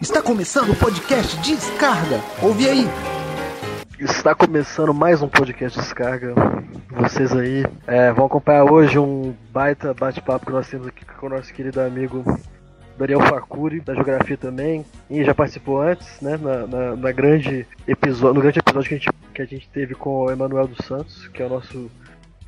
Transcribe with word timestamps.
Está 0.00 0.22
começando 0.22 0.70
o 0.70 0.76
podcast 0.76 1.36
Descarga. 1.38 2.20
Ouve 2.40 2.68
aí. 2.68 2.84
Está 3.98 4.32
começando 4.32 4.94
mais 4.94 5.20
um 5.22 5.28
podcast 5.28 5.76
Descarga. 5.76 6.34
Vocês 6.88 7.32
aí 7.32 7.64
é, 7.84 8.12
vão 8.12 8.26
acompanhar 8.26 8.70
hoje 8.70 8.96
um 8.96 9.34
baita 9.50 9.92
bate-papo 9.92 10.46
que 10.46 10.52
nós 10.52 10.68
temos 10.68 10.86
aqui 10.86 11.04
com 11.04 11.26
o 11.26 11.30
nosso 11.30 11.52
querido 11.52 11.80
amigo 11.80 12.24
Daniel 12.96 13.20
Facuri, 13.22 13.80
da 13.80 13.92
Geografia 13.92 14.36
também, 14.36 14.86
e 15.10 15.24
já 15.24 15.34
participou 15.34 15.82
antes, 15.82 16.20
né, 16.20 16.36
na, 16.36 16.64
na, 16.64 16.96
na 16.96 17.12
grande 17.12 17.66
episódio, 17.84 18.34
no 18.34 18.40
grande 18.40 18.60
episódio 18.60 18.88
que 18.88 18.94
a, 18.94 18.98
gente, 18.98 19.10
que 19.34 19.42
a 19.42 19.46
gente 19.46 19.68
teve 19.68 19.96
com 19.96 20.10
o 20.10 20.30
Emanuel 20.30 20.68
dos 20.68 20.86
Santos, 20.86 21.26
que 21.26 21.42
é 21.42 21.46
o 21.46 21.48
nosso 21.48 21.90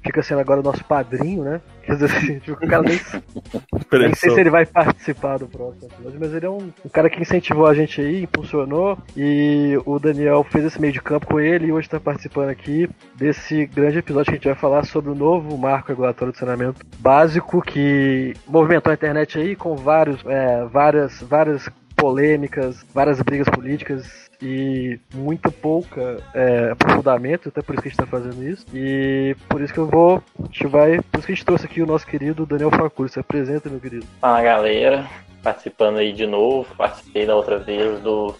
fica 0.03 0.23
sendo 0.23 0.41
agora 0.41 0.61
o 0.61 0.63
nosso 0.63 0.85
padrinho, 0.85 1.45
né? 1.45 1.61
Quer 1.83 1.95
dizer 1.97 2.17
assim, 2.17 2.39
tipo, 2.39 2.65
o 2.65 2.69
cara 2.69 2.83
nem, 2.83 3.01
nem 3.93 4.15
sei 4.15 4.31
se 4.31 4.41
ele 4.41 4.51
vai 4.51 4.67
participar 4.67 5.39
do 5.39 5.47
próximo 5.47 5.87
episódio, 5.87 6.21
mas 6.21 6.35
ele 6.35 6.47
é 6.47 6.51
um, 6.51 6.71
um, 6.85 6.89
cara 6.93 7.11
que 7.11 7.21
incentivou 7.21 7.67
a 7.67 7.75
gente 7.75 8.01
aí, 8.01 8.23
impulsionou, 8.23 8.99
e 9.17 9.79
o 9.85 9.99
Daniel 9.99 10.45
fez 10.45 10.65
esse 10.65 10.81
meio 10.81 10.93
de 10.93 11.01
campo 11.01 11.27
com 11.27 11.41
ele 11.41 11.67
e 11.67 11.73
hoje 11.73 11.87
está 11.87 12.01
participando 12.01 12.51
aqui 12.51 12.89
desse 13.15 13.67
grande 13.67 13.99
episódio 13.99 14.27
que 14.27 14.33
a 14.33 14.35
gente 14.35 14.49
vai 14.49 14.55
falar 14.55 14.85
sobre 14.85 15.11
o 15.11 15.15
novo 15.15 15.57
marco 15.57 15.89
regulatório 15.89 16.33
de 16.33 16.39
saneamento 16.39 16.85
básico 16.99 17.63
que 17.63 18.35
movimentou 18.47 18.91
a 18.91 18.95
internet 18.95 19.39
aí 19.39 19.57
com 19.57 19.77
vários, 19.77 20.25
é, 20.27 20.65
várias, 20.67 21.21
várias 21.23 21.69
polêmicas, 22.01 22.85
várias 22.95 23.21
brigas 23.21 23.49
políticas 23.49 24.31
e 24.43 24.99
muito 25.15 25.53
pouca 25.53 26.17
é, 26.35 26.71
aprofundamento, 26.71 27.51
até 27.51 27.61
por 27.61 27.75
isso 27.75 27.83
que 27.83 27.89
a 27.89 27.91
gente 27.91 28.01
está 28.01 28.07
fazendo 28.07 28.43
isso. 28.43 28.65
E 28.75 29.37
por 29.49 29.61
isso 29.61 29.73
que 29.73 29.79
eu 29.79 29.87
vou. 29.87 30.23
A 30.39 30.47
gente 30.47 30.67
vai. 30.67 31.01
Por 31.03 31.19
isso 31.19 31.27
que 31.27 31.33
a 31.33 31.35
gente 31.35 31.45
trouxe 31.45 31.67
aqui 31.67 31.83
o 31.83 31.87
nosso 31.87 32.07
querido 32.07 32.47
Daniel 32.47 32.71
Facuri. 32.71 33.11
Se 33.11 33.21
apresenta, 33.21 33.69
meu 33.69 33.79
querido. 33.79 34.07
Fala 34.21 34.43
galera, 34.43 35.07
participando 35.43 35.99
aí 35.99 36.13
de 36.13 36.27
novo. 36.27 36.75
Participei 36.75 37.27
da 37.27 37.37
outra 37.37 37.59
vez 37.59 38.01
do 38.01 38.35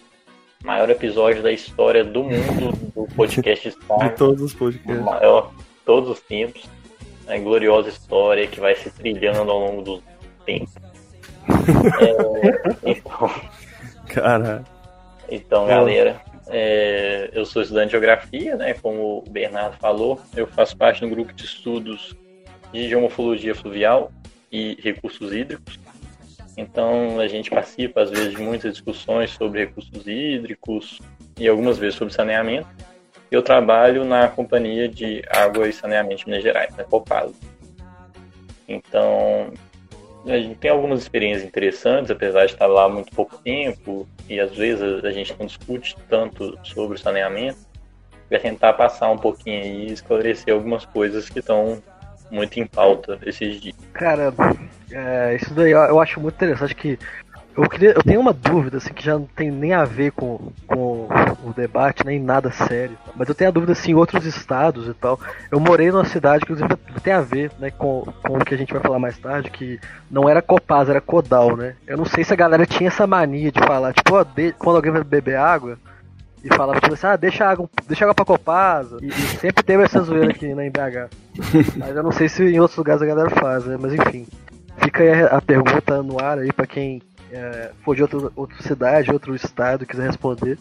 maior 0.63 0.89
episódio 0.89 1.43
da 1.43 1.51
história 1.51 2.03
do 2.03 2.23
mundo 2.23 2.71
do 2.95 3.07
podcast 3.15 3.69
Star. 3.71 4.09
De 4.09 4.15
todos 4.15 4.41
os 4.41 4.53
podcasts. 4.53 5.03
maior, 5.05 5.51
todos 5.85 6.09
os 6.09 6.19
tempos. 6.21 6.67
A 7.27 7.37
gloriosa 7.37 7.89
história 7.89 8.47
que 8.47 8.59
vai 8.59 8.75
se 8.75 8.89
trilhando 8.89 9.51
ao 9.51 9.59
longo 9.59 9.81
do 9.83 10.03
tempo. 10.45 10.69
É, 11.99 12.91
então. 12.91 13.31
Cara. 14.07 14.63
Então, 15.29 15.65
galera, 15.67 16.21
é, 16.47 17.29
eu 17.33 17.45
sou 17.45 17.61
estudante 17.61 17.87
de 17.87 17.91
geografia, 17.91 18.55
né? 18.57 18.73
Como 18.73 19.19
o 19.19 19.29
Bernardo 19.29 19.77
falou, 19.77 20.19
eu 20.35 20.45
faço 20.45 20.75
parte 20.75 21.01
do 21.01 21.09
grupo 21.09 21.31
de 21.31 21.45
estudos 21.45 22.15
de 22.73 22.89
geomorfologia 22.89 23.55
fluvial 23.55 24.11
e 24.51 24.77
recursos 24.81 25.31
hídricos. 25.31 25.79
Então, 26.57 27.19
a 27.19 27.27
gente 27.27 27.49
participa, 27.49 28.01
às 28.01 28.09
vezes, 28.09 28.31
de 28.31 28.41
muitas 28.41 28.73
discussões 28.73 29.31
sobre 29.31 29.61
recursos 29.61 30.05
hídricos 30.05 30.99
e 31.39 31.47
algumas 31.47 31.77
vezes 31.77 31.95
sobre 31.95 32.13
saneamento. 32.13 32.67
Eu 33.31 33.41
trabalho 33.41 34.03
na 34.03 34.27
Companhia 34.27 34.89
de 34.89 35.23
Água 35.29 35.67
e 35.69 35.71
Saneamento 35.71 36.17
de 36.17 36.25
Minas 36.25 36.43
Gerais, 36.43 36.75
na 36.75 36.83
Copasa. 36.83 37.33
Então, 38.67 39.53
a 40.25 40.37
gente 40.37 40.55
tem 40.55 40.71
algumas 40.71 41.01
experiências 41.01 41.47
interessantes, 41.47 42.11
apesar 42.11 42.45
de 42.45 42.53
estar 42.53 42.67
lá 42.67 42.87
muito 42.87 43.11
pouco 43.11 43.37
tempo, 43.37 44.07
e 44.29 44.39
às 44.39 44.55
vezes 44.55 45.03
a 45.03 45.11
gente 45.11 45.35
não 45.39 45.45
discute 45.45 45.95
tanto 46.09 46.57
sobre 46.63 46.95
o 46.97 46.99
saneamento, 46.99 47.59
para 48.29 48.39
tentar 48.39 48.73
passar 48.73 49.11
um 49.11 49.17
pouquinho 49.17 49.65
e 49.65 49.91
esclarecer 49.91 50.53
algumas 50.53 50.85
coisas 50.85 51.29
que 51.29 51.39
estão 51.39 51.81
muito 52.29 52.59
em 52.59 52.65
pauta 52.65 53.19
esses 53.25 53.59
dias. 53.59 53.75
Cara, 53.91 54.33
é, 54.89 55.35
isso 55.35 55.53
daí 55.53 55.71
eu 55.71 55.99
acho 55.99 56.19
muito 56.21 56.35
interessante 56.35 56.73
que 56.73 56.97
eu, 57.55 57.69
queria, 57.69 57.91
eu 57.91 58.03
tenho 58.03 58.19
uma 58.19 58.33
dúvida 58.33 58.77
assim 58.77 58.93
que 58.93 59.03
já 59.03 59.13
não 59.13 59.25
tem 59.35 59.51
nem 59.51 59.73
a 59.73 59.83
ver 59.83 60.11
com, 60.11 60.51
com 60.67 61.07
o 61.43 61.53
debate, 61.55 62.05
nem 62.05 62.19
nada 62.19 62.51
sério. 62.51 62.97
Mas 63.15 63.27
eu 63.27 63.35
tenho 63.35 63.49
a 63.49 63.53
dúvida 63.53 63.73
assim, 63.73 63.91
em 63.91 63.95
outros 63.95 64.25
estados 64.25 64.87
e 64.87 64.93
tal. 64.93 65.19
Eu 65.51 65.59
morei 65.59 65.91
numa 65.91 66.05
cidade 66.05 66.45
que 66.45 66.53
inclusive 66.53 66.75
tem 67.03 67.13
a 67.13 67.21
ver 67.21 67.51
né, 67.59 67.71
com, 67.71 68.07
com 68.23 68.37
o 68.37 68.45
que 68.45 68.53
a 68.53 68.57
gente 68.57 68.73
vai 68.73 68.81
falar 68.81 68.99
mais 68.99 69.17
tarde, 69.17 69.49
que 69.49 69.79
não 70.09 70.29
era 70.29 70.41
Copaz, 70.41 70.89
era 70.89 71.01
Codal, 71.01 71.55
né? 71.55 71.75
Eu 71.85 71.97
não 71.97 72.05
sei 72.05 72.23
se 72.23 72.33
a 72.33 72.37
galera 72.37 72.65
tinha 72.65 72.87
essa 72.87 73.05
mania 73.05 73.51
de 73.51 73.59
falar, 73.59 73.93
tipo, 73.93 74.15
ó, 74.15 74.23
de, 74.23 74.53
quando 74.53 74.77
alguém 74.77 74.91
vai 74.91 75.03
beber 75.03 75.35
água, 75.35 75.77
e 76.43 76.53
falava 76.55 76.79
tipo 76.79 76.93
assim, 76.93 77.07
ah, 77.07 77.15
deixa 77.15 77.45
água, 77.45 77.69
deixa 77.87 78.03
água 78.03 78.15
pra 78.15 78.25
Copasa. 78.25 78.97
E, 79.01 79.07
e, 79.07 79.11
sempre 79.11 79.63
teve 79.63 79.83
essa 79.83 80.01
zoeira 80.01 80.31
aqui 80.31 80.53
na 80.55 80.63
BH. 80.63 81.09
Mas 81.77 81.95
eu 81.95 82.03
não 82.03 82.11
sei 82.11 82.27
se 82.27 82.43
em 82.43 82.59
outros 82.59 82.77
lugares 82.77 83.01
a 83.01 83.05
galera 83.05 83.29
faz, 83.29 83.65
né? 83.65 83.77
Mas 83.79 83.93
enfim. 83.93 84.27
Fica 84.77 85.03
aí 85.03 85.23
a 85.23 85.39
pergunta 85.39 86.01
no 86.01 86.19
ar 86.19 86.39
aí 86.39 86.51
pra 86.51 86.65
quem 86.65 87.01
é, 87.31 87.71
for 87.83 87.95
de 87.95 88.01
outra, 88.01 88.31
outra 88.35 88.61
cidade, 88.61 89.11
outro 89.11 89.35
estado, 89.35 89.85
quiser 89.85 90.07
responder. 90.07 90.57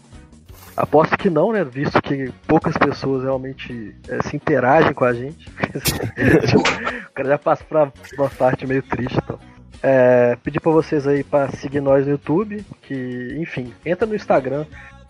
Aposto 0.76 1.19
que 1.19 1.28
não, 1.28 1.53
né? 1.53 1.64
Visto 1.64 2.00
que 2.00 2.32
poucas 2.47 2.76
pessoas 2.76 3.22
realmente 3.22 3.94
é, 4.08 4.22
se 4.22 4.36
interagem 4.36 4.94
com 4.94 5.04
a 5.04 5.12
gente. 5.12 5.48
o 7.10 7.12
cara 7.12 7.28
já 7.28 7.38
passa 7.38 7.64
pra 7.64 7.92
uma 8.16 8.31
parte 8.31 8.66
meio 8.66 8.82
triste 8.82 9.19
então. 9.22 9.38
É, 9.82 10.36
pedir 10.42 10.60
pra 10.60 10.70
vocês 10.70 11.06
aí 11.06 11.25
pra 11.25 11.50
seguir 11.50 11.81
nós 11.81 12.04
no 12.04 12.12
YouTube, 12.12 12.64
que, 12.82 13.37
enfim, 13.38 13.72
entra 13.84 14.06
no 14.06 14.14
Instagram, 14.14 14.66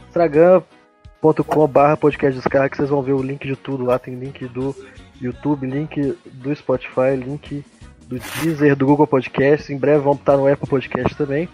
instagram.com 0.09 1.67
barra 1.67 1.97
podcast 1.97 2.39
descarga, 2.39 2.69
que 2.69 2.77
vocês 2.77 2.89
vão 2.89 3.03
ver 3.03 3.13
o 3.13 3.23
link 3.23 3.47
de 3.47 3.57
tudo 3.57 3.85
lá, 3.85 3.99
tem 3.99 4.15
link 4.15 4.47
do 4.47 4.75
YouTube, 5.21 5.67
link 5.67 6.17
do 6.25 6.55
Spotify, 6.55 7.17
link 7.17 7.65
do 8.11 8.19
Deezer, 8.19 8.75
do 8.75 8.87
Google 8.87 9.07
Podcast. 9.07 9.73
Em 9.73 9.79
breve 9.79 10.03
vamos 10.03 10.19
estar 10.19 10.37
no 10.37 10.53
Apple 10.53 10.69
Podcast 10.69 11.15
também. 11.15 11.49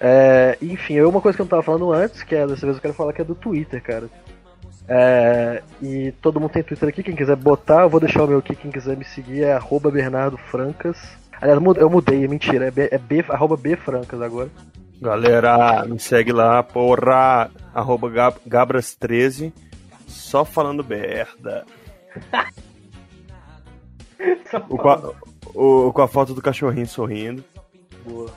É, 0.00 0.58
enfim, 0.60 0.94
eu 0.94 1.08
uma 1.08 1.20
coisa 1.20 1.36
que 1.36 1.42
eu 1.42 1.44
não 1.44 1.46
estava 1.46 1.62
falando 1.62 1.92
antes, 1.92 2.24
que 2.24 2.34
é 2.34 2.44
dessa 2.44 2.66
vez 2.66 2.76
eu 2.76 2.82
quero 2.82 2.94
falar 2.94 3.12
que 3.12 3.22
é 3.22 3.24
do 3.24 3.36
Twitter, 3.36 3.80
cara. 3.80 4.10
É, 4.88 5.62
e 5.80 6.10
todo 6.20 6.40
mundo 6.40 6.50
tem 6.50 6.62
Twitter 6.64 6.88
aqui, 6.88 7.04
quem 7.04 7.14
quiser 7.14 7.36
botar, 7.36 7.82
eu 7.82 7.88
vou 7.88 8.00
deixar 8.00 8.24
o 8.24 8.26
meu 8.26 8.38
aqui, 8.38 8.56
quem 8.56 8.72
quiser 8.72 8.96
me 8.96 9.04
seguir 9.04 9.44
é 9.44 9.52
arroba 9.52 9.92
Bernardo 9.92 10.36
Francas. 10.36 10.98
Aliás, 11.40 11.60
eu 11.76 11.88
mudei, 11.88 12.24
é 12.24 12.28
mentira, 12.28 12.66
é, 12.66 12.70
B, 12.72 12.88
é 12.90 12.98
B, 12.98 13.24
arroba 13.28 13.56
B 13.56 13.76
Francas 13.76 14.20
agora. 14.20 14.50
Galera, 15.00 15.84
me 15.86 16.00
segue 16.00 16.32
lá, 16.32 16.64
porra, 16.64 17.48
arroba 17.72 18.10
Gabras13, 18.48 19.52
só 20.08 20.44
falando 20.44 20.84
merda. 20.84 21.64
o, 24.68 24.76
o, 25.54 25.92
com 25.92 26.02
a 26.02 26.08
foto 26.08 26.34
do 26.34 26.42
cachorrinho 26.42 26.86
sorrindo. 26.86 27.44
Boa. 28.04 28.30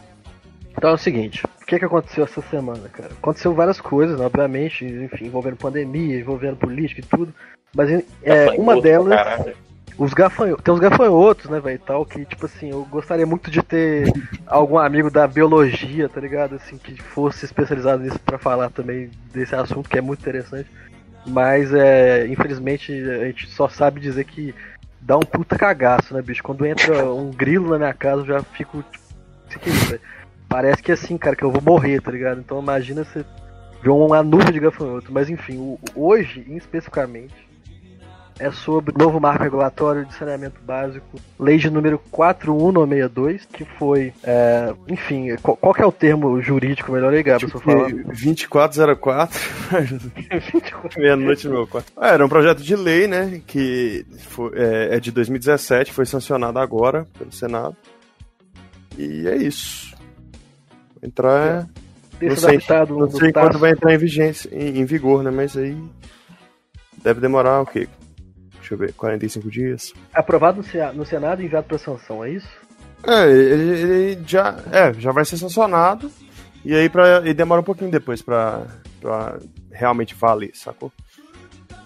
Então 0.78 0.90
é 0.90 0.94
o 0.94 0.98
seguinte, 0.98 1.46
o 1.62 1.66
que, 1.66 1.80
que 1.80 1.86
aconteceu 1.86 2.26
essa 2.26 2.42
semana, 2.42 2.90
cara? 2.90 3.12
Aconteceu 3.14 3.54
várias 3.54 3.80
coisas, 3.80 4.20
né? 4.20 4.26
obviamente, 4.26 4.86
enfim, 4.86 5.26
envolvendo 5.26 5.56
pandemia, 5.56 6.20
envolvendo 6.20 6.58
política 6.58 7.02
e 7.02 7.06
tudo. 7.06 7.34
Mas 7.74 8.04
é, 8.24 8.52
uma 8.58 8.80
delas. 8.80 9.56
Os 9.98 10.14
gafanhotos. 10.14 10.62
Tem 10.64 10.74
uns 10.74 10.80
gafanhotos, 10.80 11.50
né, 11.50 11.60
velho, 11.60 11.80
tal, 11.80 12.06
que, 12.06 12.26
tipo 12.26 12.46
assim, 12.46 12.70
eu 12.70 12.84
gostaria 12.86 13.26
muito 13.26 13.50
de 13.50 13.62
ter 13.62 14.12
algum 14.46 14.78
amigo 14.78 15.10
da 15.10 15.26
biologia, 15.26 16.10
tá 16.10 16.20
ligado? 16.20 16.56
Assim, 16.56 16.78
que 16.78 17.02
fosse 17.02 17.46
especializado 17.46 18.04
nisso 18.04 18.20
pra 18.20 18.38
falar 18.38 18.70
também 18.70 19.10
desse 19.34 19.56
assunto, 19.56 19.90
que 19.90 19.98
é 19.98 20.02
muito 20.02 20.20
interessante. 20.20 20.70
Mas, 21.26 21.74
é, 21.74 22.28
infelizmente, 22.28 22.92
a 22.92 23.26
gente 23.26 23.50
só 23.50 23.70
sabe 23.70 24.02
dizer 24.02 24.26
que 24.26 24.54
dá 25.06 25.18
um 25.18 25.22
puta 25.22 25.56
cagaço, 25.58 26.14
né, 26.14 26.22
bicho? 26.22 26.42
Quando 26.42 26.66
entra 26.66 27.06
um 27.06 27.30
grilo 27.30 27.70
na 27.70 27.78
minha 27.78 27.94
casa, 27.94 28.22
eu 28.24 28.26
já 28.26 28.42
fico. 28.42 28.84
Tipo, 29.50 29.66
Parece 30.50 30.82
que 30.82 30.92
é 30.92 30.94
assim, 30.94 31.18
cara, 31.18 31.36
que 31.36 31.44
eu 31.44 31.52
vou 31.52 31.62
morrer, 31.62 32.02
tá 32.02 32.12
ligado? 32.12 32.40
Então 32.40 32.60
imagina 32.62 33.04
você 33.04 33.26
ver 33.82 33.90
uma 33.90 34.24
nuvem 34.24 34.52
de 34.52 34.60
gafanhoto. 34.60 35.12
Mas 35.12 35.30
enfim, 35.30 35.78
hoje, 35.96 36.46
especificamente, 36.50 37.34
é 38.40 38.52
sobre 38.52 38.94
o 38.94 38.98
novo 38.98 39.20
marco 39.20 39.44
regulatório 39.44 40.06
de 40.06 40.14
saneamento 40.14 40.60
básico, 40.62 41.20
lei 41.40 41.58
de 41.58 41.70
número 41.70 42.00
41962, 42.12 43.46
que 43.46 43.64
foi, 43.64 44.14
é, 44.24 44.74
enfim, 44.90 45.36
qual, 45.42 45.56
qual, 45.56 45.74
que 45.74 45.82
é 45.82 45.86
o 45.86 45.92
termo 45.92 46.42
jurídico 46.42 46.92
melhor 46.92 47.14
aí, 47.14 47.24
Gabriel, 47.24 47.50
tipo, 47.50 47.60
falar? 47.60 47.90
2404, 47.90 49.40
meia-noite 50.98 51.48
no 51.48 51.54
meu 51.54 51.68
quarto. 51.68 51.92
Ah, 51.96 52.10
era 52.10 52.26
um 52.26 52.30
projeto 52.30 52.62
de 52.62 52.76
lei, 52.76 53.08
né, 53.08 53.42
que 53.48 54.06
foi, 54.20 54.52
é, 54.56 54.96
é 54.96 55.00
de 55.00 55.12
2017, 55.12 55.94
foi 55.94 56.06
sancionado 56.06 56.60
agora 56.60 57.08
pelo 57.18 57.32
Senado, 57.32 57.76
e 58.98 59.28
é 59.28 59.36
isso. 59.38 59.96
Entrar... 61.02 61.70
É. 61.72 61.86
Não 62.22 62.36
sei, 62.38 62.60
não 62.90 63.12
sei 63.12 63.34
quando 63.34 63.60
vai 63.60 63.72
entrar 63.72 63.94
em 63.94 63.98
vigência, 63.98 64.50
em, 64.54 64.80
em 64.80 64.86
vigor, 64.86 65.22
né, 65.22 65.30
mas 65.30 65.58
aí 65.58 65.78
deve 67.04 67.20
demorar 67.20 67.62
o 67.62 67.66
quê? 67.66 67.90
Deixa 68.66 68.74
eu 68.74 68.78
ver, 68.78 68.94
45 68.94 69.52
dias. 69.52 69.94
Aprovado 70.14 70.62
no 70.94 71.06
Senado 71.06 71.42
e 71.42 71.46
enviado 71.46 71.68
para 71.68 71.78
sanção, 71.78 72.24
é 72.24 72.32
isso? 72.32 72.50
É, 73.08 73.30
ele, 73.30 73.70
ele, 73.70 74.24
já, 74.26 74.58
é, 74.72 74.94
já 74.94 75.12
vai 75.12 75.24
ser 75.24 75.38
sancionado 75.38 76.12
e 76.64 76.74
aí 76.74 76.90
pra, 76.90 77.22
e 77.24 77.34
demora 77.34 77.62
um 77.62 77.64
pouquinho 77.64 77.92
depois 77.92 78.22
para 78.22 78.66
realmente 79.72 80.16
valer, 80.16 80.52
sacou? 80.56 80.92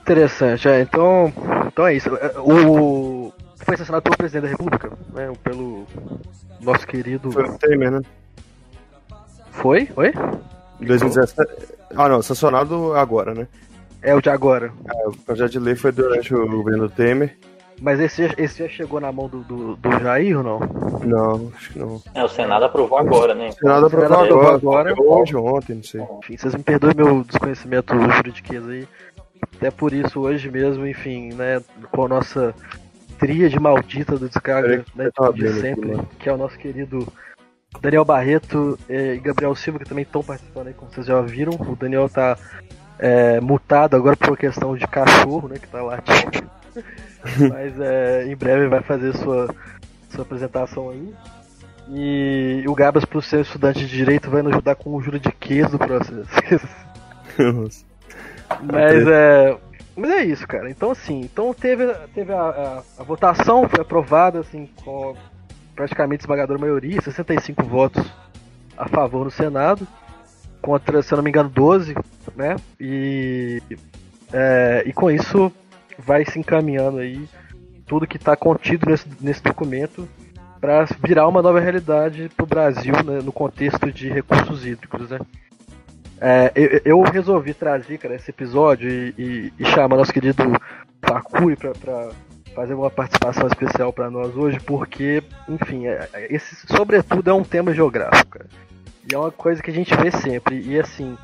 Interessante, 0.02 0.70
é, 0.70 0.82
então, 0.82 1.34
então 1.68 1.86
é 1.86 1.94
isso. 1.94 2.10
É, 2.16 2.40
o 2.40 3.34
foi 3.58 3.76
sancionado 3.76 4.04
pelo 4.04 4.18
presidente 4.18 4.44
da 4.44 4.50
República, 4.50 4.92
né, 5.14 5.32
pelo 5.44 5.86
nosso 6.62 6.88
querido. 6.88 7.32
Foi 7.32 7.44
o 7.44 7.58
Temer, 7.58 7.92
né? 7.92 8.02
Foi? 9.52 9.90
Oi? 9.98 10.14
Em 10.80 10.86
2017. 10.86 11.74
Ah, 11.96 12.08
não, 12.08 12.22
sancionado 12.22 12.94
agora, 12.94 13.34
né? 13.34 13.48
É 14.02 14.16
o 14.16 14.22
de 14.22 14.30
agora. 14.30 14.72
É, 14.88 15.08
o 15.08 15.12
projeto 15.12 15.52
de 15.52 15.60
lei 15.60 15.76
foi 15.76 15.92
durante 15.92 16.34
o 16.34 16.48
governo 16.48 16.90
Temer. 16.90 17.38
Mas 17.82 18.00
esse, 18.00 18.30
esse 18.38 18.60
já 18.60 18.68
chegou 18.68 19.00
na 19.00 19.12
mão 19.12 19.30
do, 19.30 19.40
do, 19.42 19.76
do 19.78 19.92
Jair 20.00 20.38
ou 20.38 20.44
não? 20.44 20.60
Não, 21.06 21.52
acho 21.56 21.72
que 21.72 21.80
não. 21.80 22.02
É, 22.14 22.24
o 22.24 22.28
Senado 22.28 22.66
aprovou 22.66 22.98
agora, 22.98 23.34
né? 23.34 23.50
O 23.50 23.54
Senado 23.54 23.86
aprovou 23.86 24.08
Senado 24.08 24.34
agora, 24.34 24.58
aprovou 24.58 24.78
agora. 24.78 25.22
Hoje, 25.22 25.36
ontem, 25.36 25.76
não 25.76 25.84
sei. 25.84 26.02
Enfim, 26.02 26.38
vocês 26.38 26.56
me 26.56 26.64
perdoem 26.64 26.94
meu 26.96 27.24
desconhecimento 27.24 27.94
juridiquês 28.16 28.68
aí. 28.68 28.88
Até 29.56 29.72
por 29.72 29.94
isso, 29.94 30.20
hoje 30.20 30.52
mesmo, 30.52 30.86
enfim, 30.86 31.34
né, 31.34 31.62
com 31.92 32.06
a 32.06 32.08
nossa 32.10 32.54
tríade 33.18 33.60
maldita 33.60 34.18
do 34.18 34.28
descarga 34.28 34.86
né, 34.96 35.10
tava 35.14 35.34
de 35.34 35.48
aqui, 35.48 35.60
sempre, 35.60 35.92
mano. 35.92 36.10
que 36.18 36.30
é 36.30 36.34
o 36.34 36.38
nosso 36.38 36.58
querido 36.58 37.06
Daniel 37.82 38.06
Barreto 38.06 38.80
eh, 38.90 39.16
e 39.16 39.20
Gabriel 39.20 39.54
Silva, 39.56 39.80
que 39.80 39.86
também 39.86 40.04
estão 40.04 40.24
participando 40.24 40.68
aí, 40.68 40.74
como 40.74 40.92
vocês 40.92 41.06
já 41.06 41.22
viram. 41.22 41.54
O 41.54 41.76
Daniel 41.76 42.10
tá 42.10 42.38
mutado 43.42 43.96
agora 43.96 44.16
por 44.16 44.38
questão 44.38 44.76
de 44.76 44.86
cachorro, 44.88 45.48
né, 45.48 45.58
que 45.58 45.68
tá 45.68 45.82
latindo. 45.82 46.50
Mas 47.50 47.80
eh, 47.80 48.26
em 48.28 48.36
breve 48.36 48.68
vai 48.68 48.82
fazer 48.82 49.16
sua, 49.18 49.54
sua 50.10 50.22
apresentação 50.24 50.90
aí. 50.90 51.14
E 51.92 52.64
o 52.68 52.76
Gabas, 52.76 53.04
por 53.06 53.24
ser 53.24 53.42
estudante 53.42 53.80
de 53.80 53.88
direito, 53.88 54.30
vai 54.30 54.42
nos 54.42 54.54
ajudar 54.54 54.76
com 54.76 54.96
o 54.96 55.02
juridiquês 55.02 55.70
do 55.72 55.80
processo. 55.80 56.28
Mas 58.62 59.08
é. 59.08 59.58
Mas 59.96 60.12
é 60.12 60.24
isso, 60.24 60.48
cara. 60.48 60.70
Então 60.70 60.92
assim, 60.92 61.22
então 61.22 61.54
teve, 61.54 61.86
teve 62.14 62.32
a, 62.32 62.40
a- 62.42 62.82
a 63.00 63.04
votação, 63.04 63.68
foi 63.68 63.82
aprovada 63.82 64.40
assim, 64.40 64.70
com 64.84 65.16
praticamente 65.76 66.24
esmagadora 66.24 66.60
maioria, 66.60 67.02
65 67.02 67.64
votos 67.64 68.06
a 68.78 68.88
favor 68.88 69.26
no 69.26 69.32
Senado, 69.32 69.86
contra, 70.62 71.02
se 71.02 71.14
eu 71.14 71.18
não 71.18 71.24
me 71.24 71.30
engano, 71.30 71.50
12, 71.50 71.96
né? 72.36 72.56
E, 72.80 73.62
é, 74.32 74.84
e 74.86 74.94
com 74.94 75.10
isso 75.10 75.52
vai 75.98 76.26
se 76.26 76.40
encaminhando 76.40 77.00
aí 77.00 77.28
tudo 77.86 78.08
que 78.08 78.18
está 78.18 78.36
contido 78.36 78.90
nesse, 78.90 79.08
nesse 79.20 79.42
documento 79.44 80.08
para 80.62 80.86
virar 81.04 81.28
uma 81.28 81.42
nova 81.42 81.60
realidade 81.60 82.30
para 82.36 82.44
o 82.44 82.48
Brasil 82.48 82.94
né, 83.04 83.20
no 83.24 83.32
contexto 83.32 83.92
de 83.92 84.10
recursos 84.10 84.66
hídricos, 84.66 85.10
né? 85.10 85.20
É, 86.22 86.52
eu, 86.54 86.82
eu 86.84 87.02
resolvi 87.02 87.54
trazer, 87.54 87.98
cara, 87.98 88.16
esse 88.16 88.30
episódio 88.30 88.90
e, 88.90 89.14
e- 89.18 89.54
e 89.58 89.66
chamar 89.66 89.96
nosso 89.96 90.12
querido 90.12 90.44
Fakuri 91.02 91.56
pra, 91.56 91.72
pra 91.72 92.10
fazer 92.54 92.74
uma 92.74 92.90
participação 92.90 93.48
especial 93.48 93.94
pra 93.94 94.10
nós 94.12 94.36
hoje, 94.36 94.60
porque, 94.60 95.24
enfim, 95.48 95.88
é- 95.88 96.10
é- 96.14 96.34
esse 96.36 96.56
sobretudo 96.68 97.30
é 97.30 97.34
um 97.34 97.44
tema 97.44 97.74
geográfico, 97.74 98.32
cara. 98.32 98.48
E 99.10 99.14
é 99.14 99.18
uma 99.18 99.32
coisa 99.32 99.62
que 99.62 99.70
a 99.70 99.74
gente 99.74 99.96
vê 99.96 100.12
sempre. 100.12 100.62
E 100.62 100.80
assim, 100.80 101.18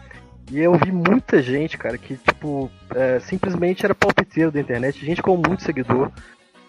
e 0.52 0.60
eu 0.60 0.74
vi 0.76 0.92
muita 0.92 1.42
gente, 1.42 1.78
cara, 1.78 1.98
que, 1.98 2.16
tipo, 2.18 2.70
é, 2.94 3.20
simplesmente 3.20 3.84
era 3.84 3.96
palpiteiro 3.96 4.52
da 4.52 4.60
internet, 4.60 5.04
gente 5.04 5.22
com 5.22 5.36
muito 5.36 5.64
seguidor, 5.64 6.12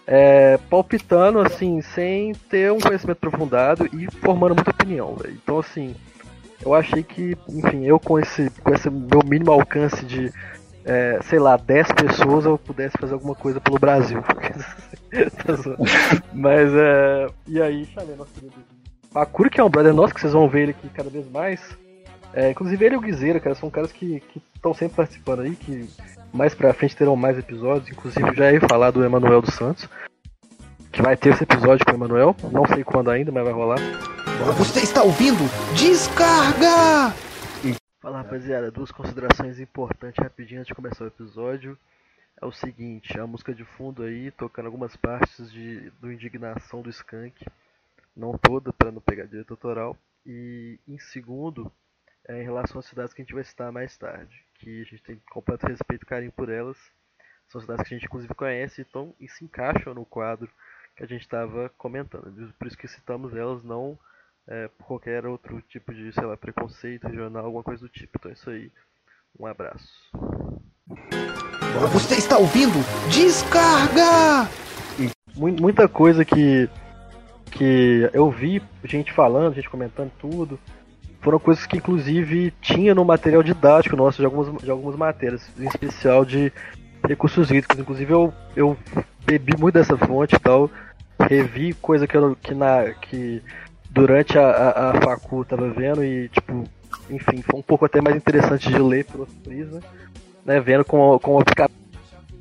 é, 0.05 0.57
palpitando, 0.69 1.39
assim, 1.39 1.81
sem 1.81 2.33
ter 2.33 2.71
um 2.71 2.79
conhecimento 2.79 3.17
aprofundado 3.17 3.87
e 3.93 4.09
formando 4.19 4.55
muita 4.55 4.71
opinião, 4.71 5.15
velho. 5.15 5.35
Então, 5.35 5.59
assim, 5.59 5.95
eu 6.65 6.73
achei 6.73 7.03
que, 7.03 7.37
enfim, 7.49 7.85
eu 7.85 7.99
com 7.99 8.17
esse, 8.17 8.49
com 8.63 8.73
esse 8.73 8.89
meu 8.89 9.21
mínimo 9.23 9.51
alcance 9.51 10.03
de, 10.05 10.33
é, 10.83 11.19
sei 11.23 11.37
lá, 11.37 11.55
10 11.55 11.91
pessoas, 11.91 12.45
eu 12.45 12.57
pudesse 12.57 12.97
fazer 12.97 13.13
alguma 13.13 13.35
coisa 13.35 13.61
pelo 13.61 13.79
Brasil. 13.79 14.21
Tá. 15.07 15.53
Mas, 16.33 16.69
é. 16.75 17.27
E 17.47 17.61
aí, 17.61 17.85
chamei 17.85 18.15
nosso 18.17 18.33
querido 18.33 18.53
Bakura, 19.11 19.49
que 19.49 19.59
é 19.59 19.63
um 19.63 19.69
brother 19.69 19.93
nosso, 19.93 20.13
que 20.13 20.21
vocês 20.21 20.33
vão 20.33 20.47
ver 20.47 20.63
ele 20.63 20.71
aqui 20.71 20.89
cada 20.89 21.09
vez 21.09 21.29
mais. 21.29 21.77
É, 22.33 22.51
inclusive 22.51 22.85
ele 22.85 22.95
e 22.95 22.97
o 22.97 23.01
Guizeira, 23.01 23.39
cara, 23.39 23.55
são 23.55 23.69
caras 23.69 23.91
que 23.91 24.21
estão 24.53 24.73
sempre 24.73 24.97
participando 24.97 25.41
aí, 25.41 25.55
que 25.55 25.89
mais 26.33 26.53
pra 26.53 26.73
frente 26.73 26.95
terão 26.95 27.15
mais 27.15 27.37
episódios. 27.37 27.89
Inclusive, 27.89 28.35
já 28.35 28.51
ia 28.51 28.61
falar 28.61 28.91
do 28.91 29.03
Emanuel 29.03 29.41
dos 29.41 29.55
Santos, 29.55 29.89
que 30.91 31.01
vai 31.01 31.15
ter 31.15 31.33
esse 31.33 31.43
episódio 31.43 31.85
com 31.85 31.91
o 31.91 31.95
Emanuel. 31.95 32.35
Não 32.51 32.65
sei 32.65 32.83
quando 32.83 33.09
ainda, 33.09 33.31
mas 33.31 33.43
vai 33.43 33.53
rolar. 33.53 33.79
Você 34.57 34.81
está 34.81 35.01
ouvindo? 35.01 35.39
Descarga! 35.75 37.13
Fala 37.99 38.19
rapaziada, 38.19 38.71
duas 38.71 38.91
considerações 38.91 39.59
importantes 39.59 40.23
rapidinho 40.23 40.61
antes 40.61 40.67
de 40.67 40.75
começar 40.75 41.03
o 41.03 41.07
episódio. 41.07 41.77
É 42.39 42.45
o 42.45 42.51
seguinte, 42.51 43.19
a 43.19 43.25
música 43.25 43.53
de 43.53 43.65
fundo 43.65 44.03
aí, 44.03 44.29
tocando 44.31 44.67
algumas 44.67 44.95
partes 44.95 45.51
de, 45.51 45.91
do 45.99 46.11
Indignação 46.11 46.81
do 46.81 46.89
Skank, 46.89 47.43
não 48.17 48.37
toda, 48.37 48.73
para 48.73 48.91
não 48.91 48.99
pegar 48.99 49.25
direito 49.25 49.51
autoral. 49.53 49.95
E 50.25 50.79
em 50.87 50.97
segundo, 50.99 51.71
é 52.27 52.41
em 52.41 52.43
relação 52.43 52.79
às 52.79 52.85
cidades 52.85 53.13
que 53.13 53.21
a 53.21 53.23
gente 53.23 53.33
vai 53.33 53.43
citar 53.43 53.71
mais 53.71 53.95
tarde, 53.95 54.43
que 54.55 54.81
a 54.81 54.83
gente 54.83 55.03
tem 55.03 55.21
completo 55.29 55.67
respeito 55.67 56.03
e 56.03 56.05
carinho 56.05 56.31
por 56.31 56.49
elas. 56.49 56.75
São 57.47 57.61
cidades 57.61 57.87
que 57.87 57.93
a 57.93 57.97
gente 57.97 58.07
inclusive 58.07 58.33
conhece 58.33 58.81
então, 58.81 59.13
e 59.19 59.29
se 59.29 59.45
encaixam 59.45 59.93
no 59.93 60.03
quadro 60.03 60.49
que 60.97 61.03
a 61.03 61.07
gente 61.07 61.21
estava 61.21 61.69
comentando. 61.77 62.53
Por 62.57 62.67
isso 62.67 62.77
que 62.77 62.87
citamos 62.87 63.33
elas, 63.35 63.63
não 63.63 63.97
é, 64.47 64.67
por 64.67 64.85
qualquer 64.85 65.25
outro 65.25 65.61
tipo 65.61 65.93
de, 65.93 66.11
sei 66.11 66.25
lá, 66.25 66.35
preconceito 66.35 67.07
regional, 67.07 67.45
alguma 67.45 67.63
coisa 67.63 67.83
do 67.83 67.89
tipo. 67.89 68.17
Então 68.17 68.31
é 68.31 68.33
isso 68.33 68.49
aí. 68.49 68.71
Um 69.39 69.45
abraço. 69.45 69.87
Você 71.93 72.15
está 72.15 72.37
ouvindo? 72.37 72.73
Descarga! 73.11 74.49
Mu- 75.35 75.55
Muita 75.61 75.87
coisa 75.87 76.25
que, 76.25 76.67
que 77.51 78.09
eu 78.13 78.29
vi 78.29 78.61
gente 78.83 79.11
falando, 79.11 79.55
gente 79.55 79.69
comentando 79.69 80.11
tudo, 80.19 80.59
foram 81.21 81.39
coisas 81.39 81.65
que 81.65 81.77
inclusive 81.77 82.53
tinha 82.61 82.93
no 82.93 83.03
material 83.03 83.43
didático 83.43 83.95
nosso 83.95 84.19
de 84.19 84.25
algumas, 84.25 84.61
de 84.61 84.69
algumas 84.69 84.95
matérias, 84.95 85.49
em 85.59 85.67
especial 85.67 86.23
de 86.23 86.51
recursos 87.05 87.49
hídricos. 87.49 87.79
Inclusive 87.79 88.13
eu, 88.13 88.33
eu 88.55 88.77
bebi 89.25 89.55
muito 89.57 89.75
dessa 89.75 89.97
fonte 89.97 90.35
e 90.35 90.39
tal, 90.39 90.69
revi 91.19 91.73
coisa 91.73 92.07
que, 92.07 92.15
eu, 92.15 92.35
que, 92.35 92.53
na, 92.53 92.93
que 92.93 93.41
durante 93.89 94.37
a, 94.37 94.47
a, 94.47 94.89
a 94.91 95.01
facu 95.01 95.43
tava 95.43 95.69
vendo 95.69 96.03
e 96.03 96.29
tipo, 96.29 96.63
enfim, 97.09 97.41
foi 97.41 97.59
um 97.59 97.63
pouco 97.63 97.85
até 97.85 98.01
mais 98.01 98.15
interessante 98.15 98.69
de 98.69 98.79
ler 98.79 99.05
outro 99.17 99.35
prisma, 99.43 99.81
né, 100.45 100.59
vendo 100.59 100.85
com, 100.85 101.17
com 101.19 101.39
aplicação 101.39 101.75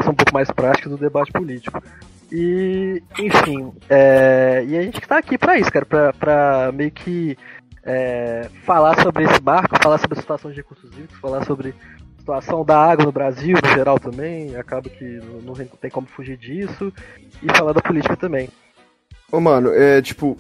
um 0.03 0.15
pouco 0.15 0.33
mais 0.33 0.51
prática 0.51 0.89
do 0.89 0.97
debate 0.97 1.33
político. 1.33 1.83
E, 2.31 3.03
enfim, 3.19 3.73
é, 3.89 4.65
e 4.67 4.77
a 4.77 4.83
gente 4.83 5.01
tá 5.01 5.19
aqui 5.19 5.39
pra 5.39 5.59
isso, 5.59 5.71
cara, 5.71 5.87
pra, 5.87 6.13
pra 6.13 6.73
meio 6.73 6.91
que 6.91 7.37
é, 7.85 8.49
falar 8.65 9.01
sobre 9.01 9.25
esse 9.25 9.41
barco, 9.41 9.81
falar 9.81 9.99
sobre 9.99 10.19
a 10.19 10.21
situação 10.21 10.51
de 10.51 10.57
recursos 10.57 10.91
hídricos, 10.93 11.19
falar 11.19 11.45
sobre 11.45 11.71
a 11.71 12.19
situação 12.19 12.65
da 12.65 12.77
água 12.77 13.05
no 13.05 13.13
Brasil, 13.13 13.57
no 13.63 13.71
geral 13.71 13.99
também, 14.01 14.57
acaba 14.57 14.91
que 14.91 15.05
não, 15.05 15.41
não 15.41 15.55
tem 15.55 15.91
como 15.91 16.09
fugir 16.09 16.37
disso, 16.37 16.93
e 17.43 17.57
falar 17.57 17.73
da 17.73 17.81
política 17.81 18.17
também. 18.17 18.49
Ô, 19.31 19.41
mano, 19.41 19.73
é 19.73 20.03
tipo, 20.03 20.37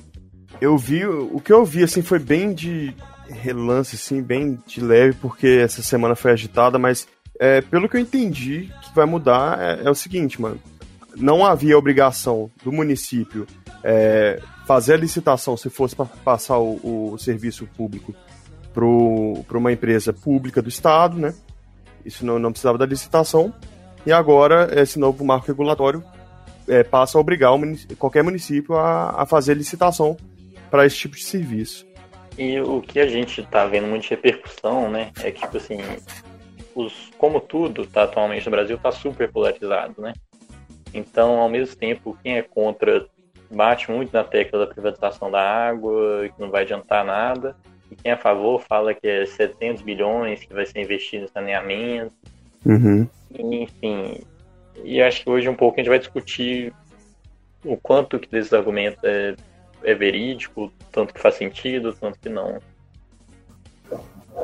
eu 0.60 0.76
vi, 0.76 1.06
o 1.06 1.40
que 1.40 1.52
eu 1.52 1.64
vi, 1.64 1.84
assim, 1.84 2.02
foi 2.02 2.18
bem 2.18 2.52
de 2.52 2.92
relance, 3.28 3.94
assim, 3.94 4.22
bem 4.22 4.58
de 4.66 4.80
leve, 4.80 5.16
porque 5.20 5.60
essa 5.62 5.82
semana 5.82 6.16
foi 6.16 6.32
agitada, 6.32 6.78
mas 6.78 7.06
é, 7.38 7.60
pelo 7.60 7.88
que 7.88 7.96
eu 7.96 8.00
entendi, 8.00 8.72
que 8.82 8.94
vai 8.94 9.06
mudar 9.06 9.58
é, 9.60 9.84
é 9.84 9.90
o 9.90 9.94
seguinte, 9.94 10.40
mano. 10.40 10.58
Não 11.16 11.44
havia 11.44 11.78
obrigação 11.78 12.50
do 12.62 12.70
município 12.70 13.46
é, 13.82 14.40
fazer 14.66 14.94
a 14.94 14.96
licitação 14.98 15.56
se 15.56 15.70
fosse 15.70 15.96
para 15.96 16.04
passar 16.06 16.58
o, 16.58 17.12
o 17.12 17.18
serviço 17.18 17.66
público 17.76 18.14
para 18.72 19.58
uma 19.58 19.72
empresa 19.72 20.12
pública 20.12 20.60
do 20.60 20.68
Estado, 20.68 21.18
né? 21.18 21.34
Isso 22.04 22.24
não, 22.26 22.38
não 22.38 22.52
precisava 22.52 22.76
da 22.76 22.84
licitação. 22.84 23.52
E 24.04 24.12
agora, 24.12 24.70
esse 24.80 24.98
novo 24.98 25.24
marco 25.24 25.46
regulatório 25.46 26.04
é, 26.68 26.84
passa 26.84 27.16
a 27.16 27.20
obrigar 27.20 27.54
o 27.54 27.58
munic- 27.58 27.96
qualquer 27.96 28.22
município 28.22 28.76
a, 28.76 29.22
a 29.22 29.26
fazer 29.26 29.54
licitação 29.54 30.16
para 30.70 30.84
esse 30.84 30.96
tipo 30.96 31.16
de 31.16 31.24
serviço. 31.24 31.86
E 32.36 32.60
o 32.60 32.82
que 32.82 33.00
a 33.00 33.08
gente 33.08 33.42
tá 33.44 33.64
vendo 33.66 33.86
muito 33.86 34.02
de 34.02 34.10
repercussão, 34.10 34.90
né? 34.90 35.10
É 35.22 35.30
que, 35.30 35.40
tipo 35.40 35.56
assim, 35.56 35.78
os, 36.74 37.10
como 37.16 37.40
tudo 37.40 37.86
tá 37.86 38.02
atualmente 38.02 38.44
no 38.44 38.50
Brasil, 38.50 38.76
tá 38.76 38.92
super 38.92 39.32
polarizado, 39.32 40.02
né? 40.02 40.12
Então, 40.94 41.38
ao 41.38 41.48
mesmo 41.48 41.76
tempo, 41.76 42.16
quem 42.22 42.38
é 42.38 42.42
contra 42.42 43.06
bate 43.50 43.90
muito 43.90 44.12
na 44.12 44.24
tecla 44.24 44.60
da 44.60 44.72
privatização 44.72 45.30
da 45.30 45.40
água, 45.40 46.28
que 46.28 46.40
não 46.40 46.50
vai 46.50 46.62
adiantar 46.62 47.04
nada. 47.04 47.56
E 47.90 47.96
quem 47.96 48.10
é 48.10 48.14
a 48.14 48.18
favor 48.18 48.60
fala 48.60 48.94
que 48.94 49.06
é 49.06 49.24
700 49.24 49.82
bilhões 49.82 50.44
que 50.44 50.52
vai 50.52 50.66
ser 50.66 50.80
investido 50.80 51.24
em 51.24 51.28
saneamento. 51.28 52.12
Uhum. 52.64 53.06
Enfim, 53.32 54.20
e 54.84 55.00
acho 55.00 55.22
que 55.22 55.30
hoje 55.30 55.48
um 55.48 55.54
pouco 55.54 55.76
a 55.76 55.78
gente 55.82 55.88
vai 55.88 55.98
discutir 55.98 56.72
o 57.64 57.76
quanto 57.76 58.18
que 58.18 58.28
desses 58.28 58.52
argumentos 58.52 59.02
é, 59.04 59.34
é 59.84 59.94
verídico, 59.94 60.72
tanto 60.92 61.14
que 61.14 61.20
faz 61.20 61.36
sentido, 61.36 61.92
tanto 61.92 62.18
que 62.18 62.28
não. 62.28 62.58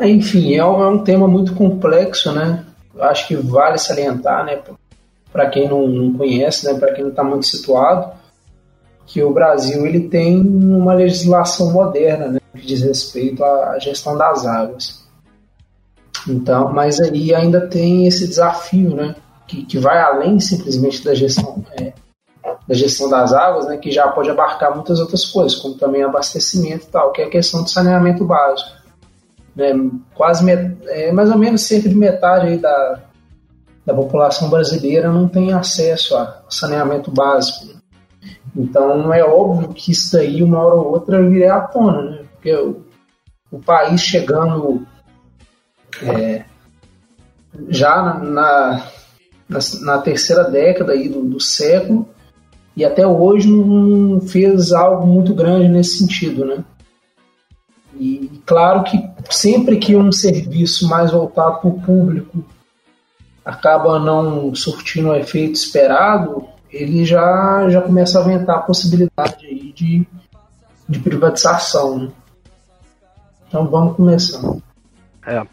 Enfim, 0.01 0.55
é 0.55 0.65
um, 0.65 0.83
é 0.83 0.89
um 0.89 1.05
tema 1.05 1.29
muito 1.29 1.55
complexo, 1.55 2.33
né? 2.33 2.65
Eu 2.95 3.05
acho 3.05 3.29
que 3.29 3.37
vale 3.37 3.79
salientar, 3.79 4.45
né? 4.45 4.61
Para 5.33 5.49
quem 5.49 5.69
não, 5.69 5.87
não 5.89 6.13
conhece, 6.13 6.67
né? 6.67 6.79
Para 6.79 6.93
quem 6.93 7.05
não 7.05 7.11
está 7.11 7.25
muito 7.25 7.47
situado, 7.47 8.13
que 9.07 9.23
o 9.23 9.33
Brasil 9.33 9.87
ele 9.87 10.09
tem 10.09 10.41
uma 10.41 10.95
legislação 10.95 11.73
moderna, 11.73 12.29
né? 12.29 12.41
Que 12.55 12.67
diz 12.67 12.83
respeito 12.83 13.43
à 13.45 13.79
gestão 13.79 14.17
das 14.17 14.47
águas. 14.47 15.03
Então, 16.29 16.73
mas 16.73 17.01
aí 17.01 17.35
ainda 17.35 17.67
tem 17.67 18.07
esse 18.07 18.29
desafio, 18.29 18.95
né? 18.95 19.17
Que, 19.47 19.65
que 19.65 19.79
vai 19.79 20.01
além 20.01 20.39
simplesmente 20.39 21.05
da 21.05 21.15
gestão, 21.15 21.65
é, 21.79 21.93
da 22.67 22.75
gestão 22.75 23.09
das 23.09 23.33
águas, 23.33 23.67
né? 23.67 23.77
Que 23.77 23.91
já 23.91 24.09
pode 24.09 24.31
abarcar 24.31 24.75
muitas 24.75 25.01
outras 25.01 25.25
coisas, 25.25 25.59
como 25.59 25.75
também 25.75 26.03
abastecimento 26.03 26.87
e 26.87 26.91
tal, 26.91 27.13
que 27.13 27.23
é 27.23 27.25
a 27.25 27.31
questão 27.31 27.63
do 27.63 27.71
saneamento 27.71 28.25
básico. 28.25 28.71
Né? 29.57 29.73
Quase 30.15 30.45
met, 30.45 30.77
é, 30.87 31.13
mais 31.13 31.31
ou 31.31 31.39
menos 31.39 31.63
cerca 31.63 31.89
de 31.89 31.95
metade 31.95 32.57
da, 32.59 33.01
da 33.85 33.93
população 33.95 34.49
brasileira 34.49 35.11
não 35.11 35.29
tem 35.29 35.53
acesso 35.53 36.17
a 36.17 36.43
saneamento 36.49 37.11
básico. 37.11 37.81
Então 38.55 39.13
é 39.13 39.25
óbvio 39.25 39.69
que 39.69 39.93
isso 39.93 40.13
daí 40.13 40.43
uma 40.43 40.61
hora 40.61 40.77
ou 40.77 40.93
outra 40.93 41.23
viria 41.23 41.55
à 41.55 41.61
tona, 41.61 42.03
né? 42.03 42.25
Porque 42.33 42.55
o, 42.55 42.85
o 43.51 43.59
país 43.59 44.01
chegando 44.01 44.87
é, 46.03 46.45
já 47.69 48.19
na, 48.19 48.85
na, 49.49 49.59
na, 49.81 49.99
terceira 49.99 50.45
década 50.45 50.93
aí 50.93 51.09
do, 51.09 51.23
do, 51.23 51.41
século 51.41 52.09
e 52.77 52.85
até 52.85 53.07
hoje 53.07 53.51
não 53.51 54.21
fez 54.21 54.73
algo 54.73 55.07
muito 55.07 55.35
grande 55.35 55.69
nesse 55.69 55.99
sentido, 55.99 56.45
né? 56.45 56.65
E 57.99 58.41
claro 58.47 58.85
que 58.85 58.99
sempre 59.31 59.77
que 59.77 59.95
um 59.95 60.11
serviço 60.11 60.89
mais 60.89 61.11
voltado 61.11 61.61
para 61.61 61.69
o 61.69 61.81
público 61.81 62.45
acaba 63.45 63.99
não 63.99 64.55
surtindo 64.55 65.09
o 65.09 65.17
efeito 65.17 65.55
esperado, 65.55 66.47
ele 66.71 67.05
já, 67.05 67.69
já 67.69 67.83
começa 67.83 68.19
a 68.19 68.23
aventar 68.23 68.57
a 68.57 68.63
possibilidade 68.63 69.47
aí 69.47 69.73
de, 69.73 70.07
de 70.89 70.99
privatização. 71.01 71.99
Né? 71.99 72.13
Então 73.49 73.67
vamos 73.69 73.97
começar. 73.97 74.41
É. 75.27 75.47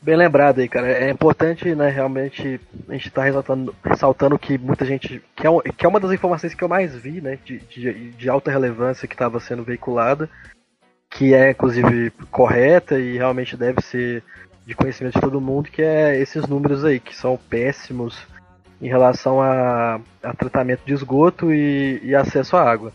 Bem 0.00 0.16
lembrado 0.16 0.58
aí, 0.58 0.68
cara. 0.68 0.88
É 0.88 1.10
importante, 1.10 1.76
né, 1.76 1.88
realmente, 1.88 2.60
a 2.88 2.92
gente 2.94 3.10
tá 3.10 3.22
ressaltando, 3.22 3.72
ressaltando 3.84 4.38
que 4.38 4.58
muita 4.58 4.84
gente. 4.84 5.22
Que 5.36 5.46
é, 5.46 5.50
que 5.76 5.86
é 5.86 5.88
uma 5.88 6.00
das 6.00 6.10
informações 6.10 6.54
que 6.54 6.64
eu 6.64 6.68
mais 6.68 6.92
vi, 6.96 7.20
né, 7.20 7.38
de, 7.44 7.60
de, 7.60 8.10
de 8.10 8.28
alta 8.28 8.50
relevância 8.50 9.06
que 9.06 9.14
estava 9.14 9.38
sendo 9.38 9.62
veiculada, 9.62 10.28
que 11.08 11.34
é, 11.34 11.52
inclusive, 11.52 12.10
correta 12.32 12.98
e 12.98 13.16
realmente 13.16 13.56
deve 13.56 13.80
ser 13.80 14.24
de 14.66 14.74
conhecimento 14.74 15.14
de 15.14 15.20
todo 15.20 15.40
mundo, 15.40 15.70
que 15.70 15.82
é 15.82 16.18
esses 16.20 16.46
números 16.46 16.84
aí, 16.84 17.00
que 17.00 17.14
são 17.14 17.38
péssimos 17.48 18.26
em 18.80 18.88
relação 18.88 19.40
a, 19.40 20.00
a 20.22 20.34
tratamento 20.34 20.82
de 20.84 20.92
esgoto 20.92 21.52
e, 21.52 22.00
e 22.02 22.14
acesso 22.14 22.56
à 22.56 22.62
água. 22.62 22.92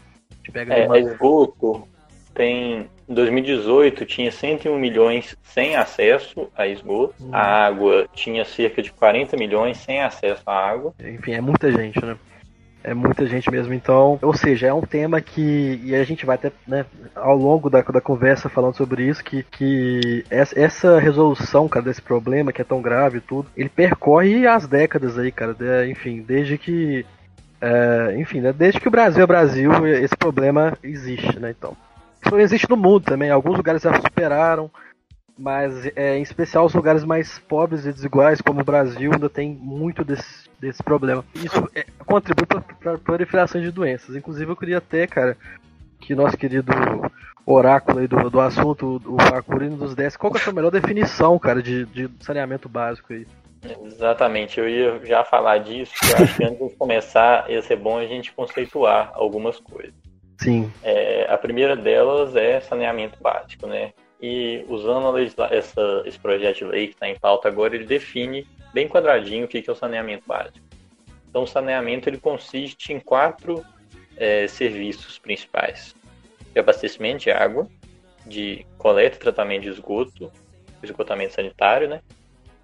é, 0.55 0.85
uma... 0.85 0.99
esgoto 0.99 1.87
tem 2.33 2.87
em 3.09 3.13
2018 3.13 4.05
tinha 4.05 4.31
101 4.31 4.77
milhões 4.77 5.35
sem 5.41 5.75
acesso 5.77 6.49
a 6.55 6.67
esgoto, 6.67 7.15
hum. 7.21 7.29
a 7.31 7.65
água 7.65 8.05
tinha 8.13 8.43
cerca 8.43 8.81
de 8.81 8.91
40 8.91 9.37
milhões 9.37 9.77
sem 9.77 10.01
acesso 10.01 10.43
à 10.45 10.53
água. 10.53 10.93
Enfim, 10.99 11.31
é 11.31 11.41
muita 11.41 11.71
gente, 11.71 12.03
né? 12.03 12.17
É 12.87 12.93
muita 12.93 13.25
gente 13.27 13.51
mesmo, 13.51 13.73
então. 13.73 14.17
Ou 14.21 14.33
seja, 14.33 14.67
é 14.67 14.73
um 14.73 14.81
tema 14.81 15.19
que. 15.19 15.81
E 15.83 15.93
a 15.93 16.05
gente 16.05 16.25
vai 16.25 16.35
até, 16.35 16.53
né, 16.65 16.85
ao 17.13 17.35
longo 17.35 17.69
da, 17.69 17.81
da 17.81 17.99
conversa 17.99 18.47
falando 18.47 18.77
sobre 18.77 19.03
isso, 19.03 19.21
que, 19.21 19.43
que 19.43 20.23
essa 20.29 20.97
resolução, 20.97 21.67
cara, 21.67 21.83
desse 21.83 22.01
problema 22.01 22.53
que 22.53 22.61
é 22.61 22.63
tão 22.63 22.81
grave 22.81 23.17
e 23.17 23.21
tudo, 23.21 23.49
ele 23.57 23.67
percorre 23.67 24.47
as 24.47 24.65
décadas 24.67 25.19
aí, 25.19 25.33
cara. 25.33 25.53
De, 25.53 25.91
enfim, 25.91 26.23
desde 26.25 26.57
que. 26.57 27.05
É, 27.59 28.15
enfim, 28.19 28.39
né, 28.39 28.53
desde 28.53 28.79
que 28.79 28.87
o 28.87 28.91
Brasil 28.91 29.21
é 29.21 29.27
Brasil, 29.27 29.85
esse 29.85 30.15
problema 30.15 30.77
existe, 30.81 31.37
né? 31.41 31.53
Então. 31.57 31.75
Isso 32.25 32.39
existe 32.39 32.69
no 32.69 32.77
mundo 32.77 33.01
também. 33.01 33.29
Alguns 33.29 33.57
lugares 33.57 33.81
já 33.81 33.93
superaram, 33.99 34.71
mas 35.37 35.91
é, 35.93 36.17
em 36.17 36.21
especial 36.21 36.65
os 36.65 36.73
lugares 36.73 37.03
mais 37.03 37.37
pobres 37.37 37.85
e 37.85 37.91
desiguais, 37.91 38.39
como 38.39 38.61
o 38.61 38.65
Brasil, 38.65 39.11
ainda 39.11 39.29
tem 39.29 39.51
muito 39.61 40.05
desse, 40.05 40.46
desse 40.59 40.83
problema. 40.83 41.23
Isso 41.35 41.69
é, 41.75 41.85
contribui 42.05 42.45
para 42.45 42.93
a 42.93 42.97
proliferação 42.97 43.61
de 43.61 43.71
doenças. 43.71 44.15
Inclusive, 44.15 44.51
eu 44.51 44.55
queria 44.55 44.77
até, 44.77 45.05
cara, 45.07 45.37
que 45.99 46.15
nosso 46.15 46.37
querido 46.37 46.71
oráculo 47.45 47.99
aí 47.99 48.07
do, 48.07 48.29
do 48.29 48.39
assunto, 48.41 49.01
o 49.05 49.21
Fakuri, 49.21 49.69
nos 49.69 49.95
desse 49.95 50.17
qual 50.17 50.31
que 50.31 50.37
é 50.37 50.41
a 50.41 50.43
sua 50.43 50.53
melhor 50.53 50.69
definição, 50.69 51.39
cara, 51.39 51.61
de, 51.61 51.85
de 51.85 52.09
saneamento 52.19 52.67
básico 52.67 53.13
aí. 53.13 53.25
Exatamente, 53.85 54.59
eu 54.59 54.69
ia 54.69 54.99
já 55.05 55.23
falar 55.23 55.59
disso, 55.59 55.93
eu 56.09 56.23
acho 56.23 56.37
que 56.37 56.43
antes 56.43 56.69
de 56.69 56.75
começar 56.75 57.49
ia 57.49 57.61
ser 57.61 57.77
bom 57.77 57.97
a 57.97 58.05
gente 58.05 58.31
conceituar 58.33 59.11
algumas 59.13 59.59
coisas. 59.59 59.93
Sim. 60.39 60.71
É, 60.83 61.25
a 61.29 61.37
primeira 61.37 61.75
delas 61.75 62.35
é 62.35 62.59
saneamento 62.59 63.17
básico, 63.21 63.65
né? 63.65 63.93
E 64.21 64.65
usando 64.67 65.11
legisla... 65.11 65.47
essa, 65.51 66.03
esse 66.05 66.19
projeto 66.19 66.57
de 66.57 66.65
lei 66.65 66.87
que 66.87 66.93
está 66.93 67.07
em 67.07 67.17
pauta 67.17 67.47
agora, 67.47 67.75
ele 67.75 67.85
define 67.85 68.47
bem 68.73 68.87
quadradinho 68.87 69.45
o 69.45 69.47
que 69.47 69.63
é 69.65 69.71
o 69.71 69.75
saneamento 69.75 70.23
básico. 70.27 70.65
Então, 71.29 71.43
o 71.43 71.47
saneamento 71.47 72.09
ele 72.09 72.17
consiste 72.17 72.93
em 72.93 72.99
quatro 72.99 73.63
é, 74.15 74.47
serviços 74.47 75.19
principais: 75.19 75.95
de 76.53 76.59
abastecimento 76.59 77.23
de 77.23 77.31
água, 77.31 77.67
de 78.25 78.65
coleta 78.77 79.17
e 79.17 79.19
tratamento 79.19 79.63
de 79.63 79.69
esgoto, 79.69 80.31
esgotamento 80.81 81.33
sanitário, 81.33 81.87
né? 81.87 82.01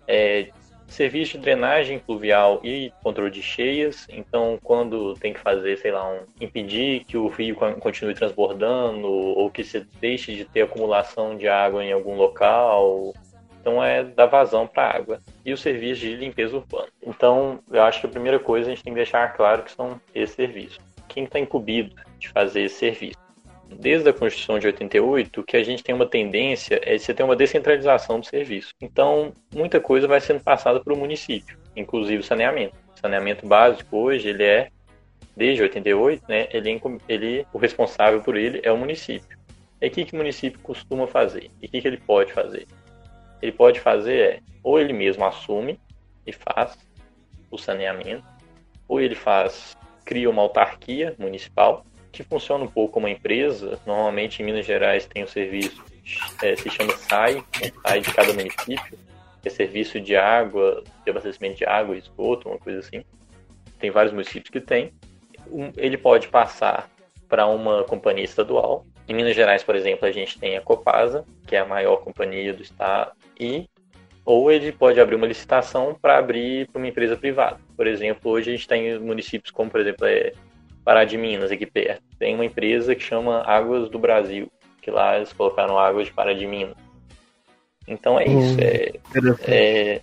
É, 0.07 0.49
serviço 0.87 1.37
de 1.37 1.43
drenagem 1.43 1.99
pluvial 1.99 2.59
e 2.63 2.91
controle 3.01 3.31
de 3.31 3.41
cheias. 3.41 4.07
Então, 4.09 4.59
quando 4.63 5.13
tem 5.15 5.33
que 5.33 5.39
fazer, 5.39 5.77
sei 5.77 5.91
lá, 5.91 6.09
um, 6.11 6.19
impedir 6.39 7.03
que 7.05 7.17
o 7.17 7.27
rio 7.27 7.55
continue 7.79 8.13
transbordando 8.13 9.07
ou 9.07 9.49
que 9.49 9.63
se 9.63 9.81
deixe 9.99 10.35
de 10.35 10.45
ter 10.45 10.61
acumulação 10.61 11.35
de 11.35 11.47
água 11.47 11.83
em 11.83 11.91
algum 11.91 12.15
local. 12.15 13.13
Então, 13.59 13.83
é 13.83 14.03
dar 14.03 14.25
vazão 14.25 14.67
para 14.67 14.83
a 14.83 14.97
água. 14.97 15.19
E 15.45 15.53
o 15.53 15.57
serviço 15.57 16.01
de 16.01 16.15
limpeza 16.15 16.57
urbana. 16.57 16.89
Então, 17.01 17.59
eu 17.71 17.81
acho 17.83 18.01
que 18.01 18.07
a 18.07 18.09
primeira 18.09 18.39
coisa 18.39 18.67
a 18.67 18.69
gente 18.75 18.83
tem 18.83 18.93
que 18.93 18.97
deixar 18.97 19.33
claro 19.33 19.63
que 19.63 19.71
são 19.71 19.99
esses 20.13 20.35
serviços. 20.35 20.79
Quem 21.07 21.23
está 21.23 21.39
incumbido 21.39 21.95
de 22.19 22.27
fazer 22.29 22.63
esse 22.63 22.75
serviço? 22.75 23.22
Desde 23.79 24.09
a 24.09 24.13
Constituição 24.13 24.59
de 24.59 24.67
88 24.67 25.43
que 25.43 25.57
a 25.57 25.63
gente 25.63 25.83
tem 25.83 25.93
uma 25.93 26.05
tendência 26.05 26.79
é 26.83 26.95
de 26.95 27.01
você 27.01 27.13
ter 27.13 27.23
uma 27.23 27.35
descentralização 27.35 28.19
do 28.19 28.25
serviço. 28.25 28.73
Então, 28.81 29.33
muita 29.53 29.79
coisa 29.79 30.07
vai 30.07 30.21
sendo 30.21 30.41
passada 30.41 30.79
para 30.79 30.93
o 30.93 30.97
município, 30.97 31.57
inclusive 31.75 32.21
o 32.21 32.23
saneamento. 32.23 32.75
O 32.95 32.99
saneamento 32.99 33.47
básico 33.47 33.97
hoje, 33.97 34.29
ele 34.29 34.43
é, 34.43 34.69
desde 35.35 35.63
88, 35.63 36.23
né, 36.27 36.47
ele, 36.51 36.71
é 36.71 36.81
ele, 37.07 37.47
o 37.51 37.57
responsável 37.57 38.21
por 38.21 38.37
ele 38.37 38.61
é 38.63 38.71
o 38.71 38.77
município. 38.77 39.37
E 39.81 39.87
o 39.87 39.91
que, 39.91 40.05
que 40.05 40.13
o 40.13 40.17
município 40.17 40.59
costuma 40.61 41.07
fazer? 41.07 41.49
E 41.61 41.65
o 41.65 41.69
que, 41.69 41.81
que 41.81 41.87
ele 41.87 41.97
pode 41.97 42.31
fazer? 42.31 42.65
Ele 43.41 43.51
pode 43.51 43.79
fazer 43.79 44.19
é, 44.19 44.39
ou 44.63 44.79
ele 44.79 44.93
mesmo 44.93 45.25
assume 45.25 45.77
e 46.25 46.31
faz 46.31 46.77
o 47.51 47.57
saneamento, 47.57 48.23
ou 48.87 49.01
ele 49.01 49.15
faz, 49.15 49.75
cria 50.05 50.29
uma 50.29 50.41
autarquia 50.41 51.13
municipal, 51.19 51.85
que 52.13 52.23
funciona 52.23 52.63
um 52.63 52.67
pouco 52.67 52.93
como 52.93 53.07
uma 53.07 53.11
empresa. 53.11 53.79
Normalmente 53.85 54.41
em 54.41 54.45
Minas 54.45 54.65
Gerais 54.65 55.05
tem 55.07 55.23
um 55.23 55.27
serviço, 55.27 55.83
é, 56.41 56.55
se 56.55 56.69
chama 56.69 56.95
SAI, 56.95 57.37
um 57.37 57.81
SAI 57.81 58.01
de 58.01 58.13
cada 58.13 58.31
município, 58.31 58.99
que 59.41 59.47
é 59.47 59.49
serviço 59.49 59.99
de 59.99 60.15
água, 60.15 60.83
de 61.03 61.09
abastecimento 61.09 61.57
de 61.57 61.65
água, 61.65 61.97
esgoto, 61.97 62.47
uma 62.47 62.59
coisa 62.59 62.79
assim. 62.79 63.03
Tem 63.79 63.89
vários 63.89 64.13
municípios 64.13 64.49
que 64.49 64.61
tem. 64.61 64.93
ele 65.75 65.97
pode 65.97 66.27
passar 66.27 66.87
para 67.27 67.47
uma 67.47 67.83
companhia 67.83 68.23
estadual. 68.23 68.85
Em 69.09 69.15
Minas 69.15 69.35
Gerais, 69.35 69.63
por 69.63 69.75
exemplo, 69.75 70.07
a 70.07 70.11
gente 70.11 70.39
tem 70.39 70.55
a 70.55 70.61
Copasa, 70.61 71.25
que 71.47 71.55
é 71.55 71.59
a 71.59 71.65
maior 71.65 71.97
companhia 71.97 72.53
do 72.53 72.61
estado, 72.61 73.11
e 73.37 73.67
ou 74.23 74.49
ele 74.51 74.71
pode 74.71 75.01
abrir 75.01 75.15
uma 75.15 75.27
licitação 75.27 75.97
para 75.99 76.17
abrir 76.17 76.69
para 76.69 76.77
uma 76.77 76.87
empresa 76.87 77.17
privada. 77.17 77.59
Por 77.75 77.87
exemplo, 77.87 78.31
hoje 78.31 78.51
a 78.51 78.55
gente 78.55 78.67
tem 78.67 78.97
municípios 78.99 79.51
como, 79.51 79.69
por 79.69 79.81
exemplo, 79.81 80.05
é 80.05 80.31
Pará 80.83 81.05
de 81.05 81.17
Minas, 81.17 81.51
aqui 81.51 81.65
perto. 81.65 82.03
Tem 82.19 82.35
uma 82.35 82.45
empresa 82.45 82.95
que 82.95 83.03
chama 83.03 83.41
Águas 83.45 83.89
do 83.89 83.97
Brasil, 83.97 84.51
que 84.81 84.91
lá 84.91 85.15
eles 85.17 85.31
colocaram 85.31 85.77
águas 85.77 86.07
de 86.07 86.13
Pará 86.13 86.33
de 86.33 86.45
Minas. 86.45 86.75
Então 87.87 88.19
é 88.19 88.25
isso. 88.25 88.55
Hum, 88.55 88.57
é, 88.59 88.91
é, 89.47 90.01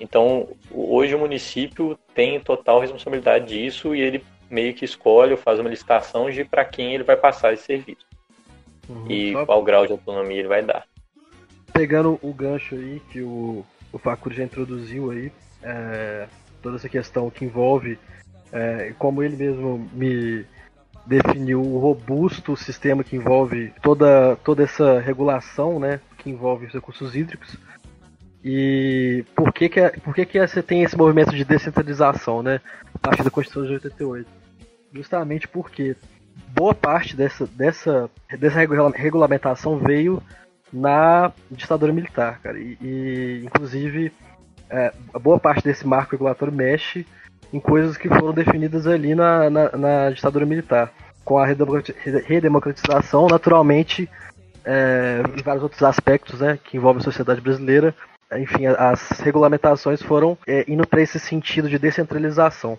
então, 0.00 0.48
hoje 0.70 1.14
o 1.14 1.18
município 1.18 1.98
tem 2.14 2.40
total 2.40 2.80
responsabilidade 2.80 3.46
disso 3.46 3.94
e 3.94 4.00
ele 4.00 4.24
meio 4.50 4.74
que 4.74 4.84
escolhe 4.84 5.32
ou 5.32 5.38
faz 5.38 5.58
uma 5.58 5.70
licitação 5.70 6.30
de 6.30 6.44
para 6.44 6.64
quem 6.64 6.94
ele 6.94 7.04
vai 7.04 7.16
passar 7.16 7.52
esse 7.52 7.64
serviço. 7.64 8.06
Uhum, 8.88 9.10
e 9.10 9.32
só... 9.32 9.46
qual 9.46 9.62
grau 9.62 9.86
de 9.86 9.92
autonomia 9.92 10.38
ele 10.38 10.48
vai 10.48 10.62
dar. 10.62 10.84
Pegando 11.72 12.18
o 12.22 12.32
gancho 12.32 12.74
aí 12.74 13.00
que 13.10 13.22
o, 13.22 13.64
o 13.92 13.98
Facur 13.98 14.32
já 14.32 14.44
introduziu 14.44 15.10
aí, 15.10 15.32
é, 15.62 16.28
toda 16.62 16.76
essa 16.76 16.88
questão 16.88 17.30
que 17.30 17.44
envolve 17.44 17.98
é, 18.54 18.94
como 18.96 19.20
ele 19.20 19.36
mesmo 19.36 19.90
me 19.92 20.46
definiu, 21.04 21.60
o 21.60 21.78
robusto 21.78 22.56
sistema 22.56 23.02
que 23.02 23.16
envolve 23.16 23.72
toda, 23.82 24.36
toda 24.36 24.62
essa 24.62 25.00
regulação, 25.00 25.80
né, 25.80 26.00
que 26.16 26.30
envolve 26.30 26.66
os 26.66 26.72
recursos 26.72 27.14
hídricos. 27.16 27.58
E 28.42 29.24
por 29.34 29.52
que 29.52 29.68
que, 29.68 29.80
é, 29.80 29.90
por 29.90 30.14
que 30.14 30.24
que 30.24 30.46
você 30.46 30.62
tem 30.62 30.82
esse 30.82 30.96
movimento 30.96 31.34
de 31.34 31.44
descentralização, 31.44 32.42
né, 32.42 32.60
a 32.94 32.98
partir 32.98 33.24
da 33.24 33.30
Constituição 33.30 33.66
de 33.66 33.74
88? 33.74 34.30
Justamente 34.92 35.48
porque 35.48 35.96
boa 36.48 36.74
parte 36.74 37.16
dessa, 37.16 37.46
dessa, 37.46 38.08
dessa 38.38 38.60
regulamentação 38.94 39.78
veio 39.78 40.22
na 40.72 41.32
ditadura 41.50 41.92
militar, 41.92 42.40
cara. 42.40 42.58
E, 42.58 42.78
e 42.80 43.42
inclusive, 43.44 44.12
é, 44.70 44.92
boa 45.20 45.40
parte 45.40 45.64
desse 45.64 45.86
marco 45.86 46.12
regulatório 46.12 46.54
mexe 46.54 47.04
em 47.52 47.60
coisas 47.60 47.96
que 47.96 48.08
foram 48.08 48.32
definidas 48.32 48.86
ali 48.86 49.14
na, 49.14 49.50
na, 49.50 49.70
na 49.76 50.10
ditadura 50.10 50.46
militar. 50.46 50.92
Com 51.24 51.38
a 51.38 51.46
redemocratização, 51.46 53.26
naturalmente, 53.26 54.08
é, 54.64 55.22
e 55.36 55.42
vários 55.42 55.62
outros 55.62 55.82
aspectos 55.82 56.40
né, 56.40 56.58
que 56.62 56.76
envolvem 56.76 57.00
a 57.00 57.04
sociedade 57.04 57.40
brasileira, 57.40 57.94
enfim, 58.32 58.66
as 58.66 59.10
regulamentações 59.20 60.02
foram 60.02 60.36
é, 60.46 60.64
indo 60.68 60.86
para 60.86 61.00
esse 61.00 61.18
sentido 61.18 61.68
de 61.68 61.78
descentralização. 61.78 62.78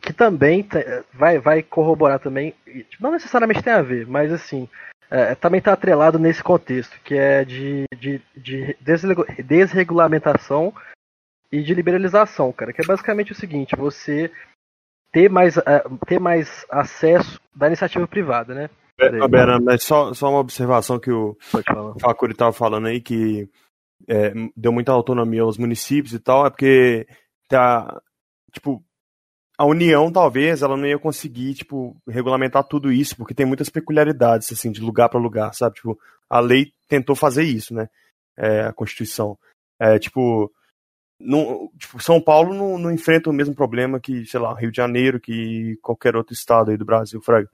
Que 0.00 0.12
também 0.12 0.66
vai, 1.12 1.40
vai 1.40 1.62
corroborar 1.62 2.20
também, 2.20 2.54
não 3.00 3.10
necessariamente 3.10 3.62
tem 3.62 3.72
a 3.72 3.82
ver, 3.82 4.06
mas 4.06 4.32
assim, 4.32 4.68
é, 5.10 5.34
também 5.34 5.58
está 5.58 5.72
atrelado 5.72 6.18
nesse 6.18 6.42
contexto, 6.42 6.96
que 7.04 7.14
é 7.14 7.44
de, 7.44 7.84
de, 7.98 8.22
de 8.36 8.76
desregulamentação 9.42 10.72
e 11.52 11.62
de 11.62 11.74
liberalização, 11.74 12.50
cara. 12.52 12.72
Que 12.72 12.80
é 12.82 12.86
basicamente 12.86 13.32
o 13.32 13.36
seguinte, 13.36 13.76
você 13.76 14.32
ter 15.12 15.28
mais, 15.28 15.58
uh, 15.58 15.98
ter 16.06 16.18
mais 16.18 16.66
acesso 16.70 17.38
da 17.54 17.66
iniciativa 17.66 18.08
privada, 18.08 18.54
né? 18.54 18.70
É, 18.98 19.28
Bera, 19.28 19.60
mas 19.60 19.82
só, 19.82 20.14
só 20.14 20.30
uma 20.30 20.38
observação 20.38 20.98
que 20.98 21.10
o 21.10 21.36
Facuri 22.00 22.32
estava 22.32 22.52
falando 22.52 22.86
aí, 22.86 23.00
que 23.00 23.48
é, 24.08 24.32
deu 24.56 24.72
muita 24.72 24.92
autonomia 24.92 25.42
aos 25.42 25.58
municípios 25.58 26.12
e 26.12 26.18
tal, 26.18 26.46
é 26.46 26.50
porque 26.50 27.06
tá, 27.48 28.00
tipo, 28.52 28.82
a 29.58 29.66
União, 29.66 30.10
talvez, 30.10 30.62
ela 30.62 30.76
não 30.76 30.86
ia 30.86 30.98
conseguir, 30.98 31.54
tipo, 31.54 31.96
regulamentar 32.08 32.64
tudo 32.64 32.92
isso, 32.92 33.16
porque 33.16 33.34
tem 33.34 33.46
muitas 33.46 33.68
peculiaridades, 33.68 34.50
assim, 34.52 34.70
de 34.70 34.80
lugar 34.80 35.08
para 35.08 35.20
lugar, 35.20 35.52
sabe? 35.54 35.76
Tipo, 35.76 35.98
a 36.28 36.40
lei 36.40 36.72
tentou 36.88 37.14
fazer 37.14 37.44
isso, 37.44 37.74
né? 37.74 37.88
É, 38.36 38.62
a 38.62 38.72
Constituição. 38.72 39.38
É, 39.80 39.98
tipo, 39.98 40.50
não, 41.24 41.70
tipo, 41.78 42.02
São 42.02 42.20
Paulo 42.20 42.52
não, 42.52 42.78
não, 42.78 42.90
enfrenta 42.90 43.30
o 43.30 43.32
mesmo 43.32 43.54
problema 43.54 44.00
que, 44.00 44.26
sei 44.26 44.40
lá, 44.40 44.54
Rio 44.54 44.70
de 44.70 44.76
Janeiro, 44.76 45.20
que 45.20 45.76
qualquer 45.82 46.16
outro 46.16 46.34
estado 46.34 46.70
aí 46.70 46.76
do 46.76 46.84
Brasil, 46.84 47.20
Fraga. 47.22 47.48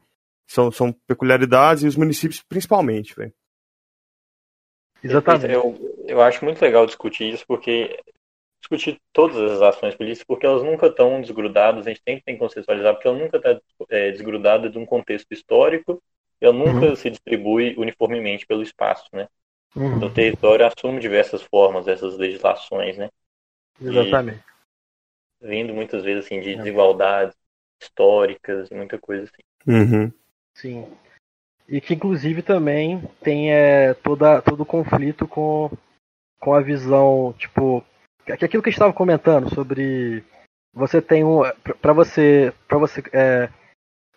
São, 0.46 0.72
são 0.72 0.92
peculiaridades 1.06 1.82
e 1.84 1.86
os 1.86 1.96
municípios 1.96 2.42
principalmente, 2.42 3.14
velho. 3.14 3.32
Exatamente. 5.04 5.52
Eu, 5.52 6.04
eu 6.06 6.22
acho 6.22 6.42
muito 6.44 6.60
legal 6.62 6.86
discutir 6.86 7.32
isso, 7.32 7.44
porque 7.46 8.00
discutir 8.60 8.98
todas 9.12 9.36
as 9.36 9.62
ações 9.62 9.94
políticas, 9.94 10.26
porque 10.26 10.46
elas 10.46 10.62
nunca 10.62 10.86
estão 10.86 11.20
desgrudadas, 11.20 11.86
a 11.86 11.90
gente 11.90 12.02
tem 12.02 12.20
que 12.20 12.36
contextualizar, 12.36 12.94
porque 12.94 13.08
ela 13.08 13.18
nunca 13.18 13.36
está 13.36 13.60
é, 13.90 14.10
desgrudada 14.10 14.68
de 14.68 14.78
um 14.78 14.86
contexto 14.86 15.30
histórico, 15.30 16.02
e 16.40 16.46
ela 16.46 16.54
nunca 16.54 16.86
uhum. 16.86 16.96
se 16.96 17.10
distribui 17.10 17.74
uniformemente 17.76 18.46
pelo 18.46 18.62
espaço, 18.62 19.04
né? 19.12 19.28
Uhum. 19.76 19.96
Então, 19.96 20.08
o 20.08 20.14
território 20.14 20.66
assume 20.66 21.00
diversas 21.00 21.42
formas 21.42 21.86
essas 21.86 22.16
legislações, 22.16 22.96
né? 22.96 23.10
Exatamente. 23.80 24.42
E 25.40 25.46
vindo 25.46 25.72
muitas 25.72 26.02
vezes 26.02 26.24
assim 26.24 26.40
de 26.40 26.54
é. 26.54 26.56
desigualdades 26.56 27.36
históricas 27.80 28.70
e 28.70 28.74
muita 28.74 28.98
coisa 28.98 29.24
assim. 29.24 29.42
Uhum. 29.66 30.12
Sim. 30.54 30.86
E 31.68 31.80
que 31.80 31.94
inclusive 31.94 32.42
também 32.42 33.02
tem 33.22 33.52
é, 33.52 33.94
toda, 33.94 34.40
todo 34.42 34.62
o 34.62 34.66
conflito 34.66 35.28
com, 35.28 35.70
com 36.40 36.54
a 36.54 36.60
visão, 36.60 37.34
tipo, 37.38 37.84
que 38.24 38.44
aquilo 38.44 38.62
que 38.62 38.68
a 38.68 38.70
gente 38.70 38.78
estava 38.78 38.92
comentando 38.92 39.52
sobre 39.54 40.24
você 40.74 41.00
tem 41.00 41.24
um 41.24 41.40
para 41.80 41.92
você 41.92 42.52
para 42.66 42.78
você 42.78 43.02
é, 43.12 43.48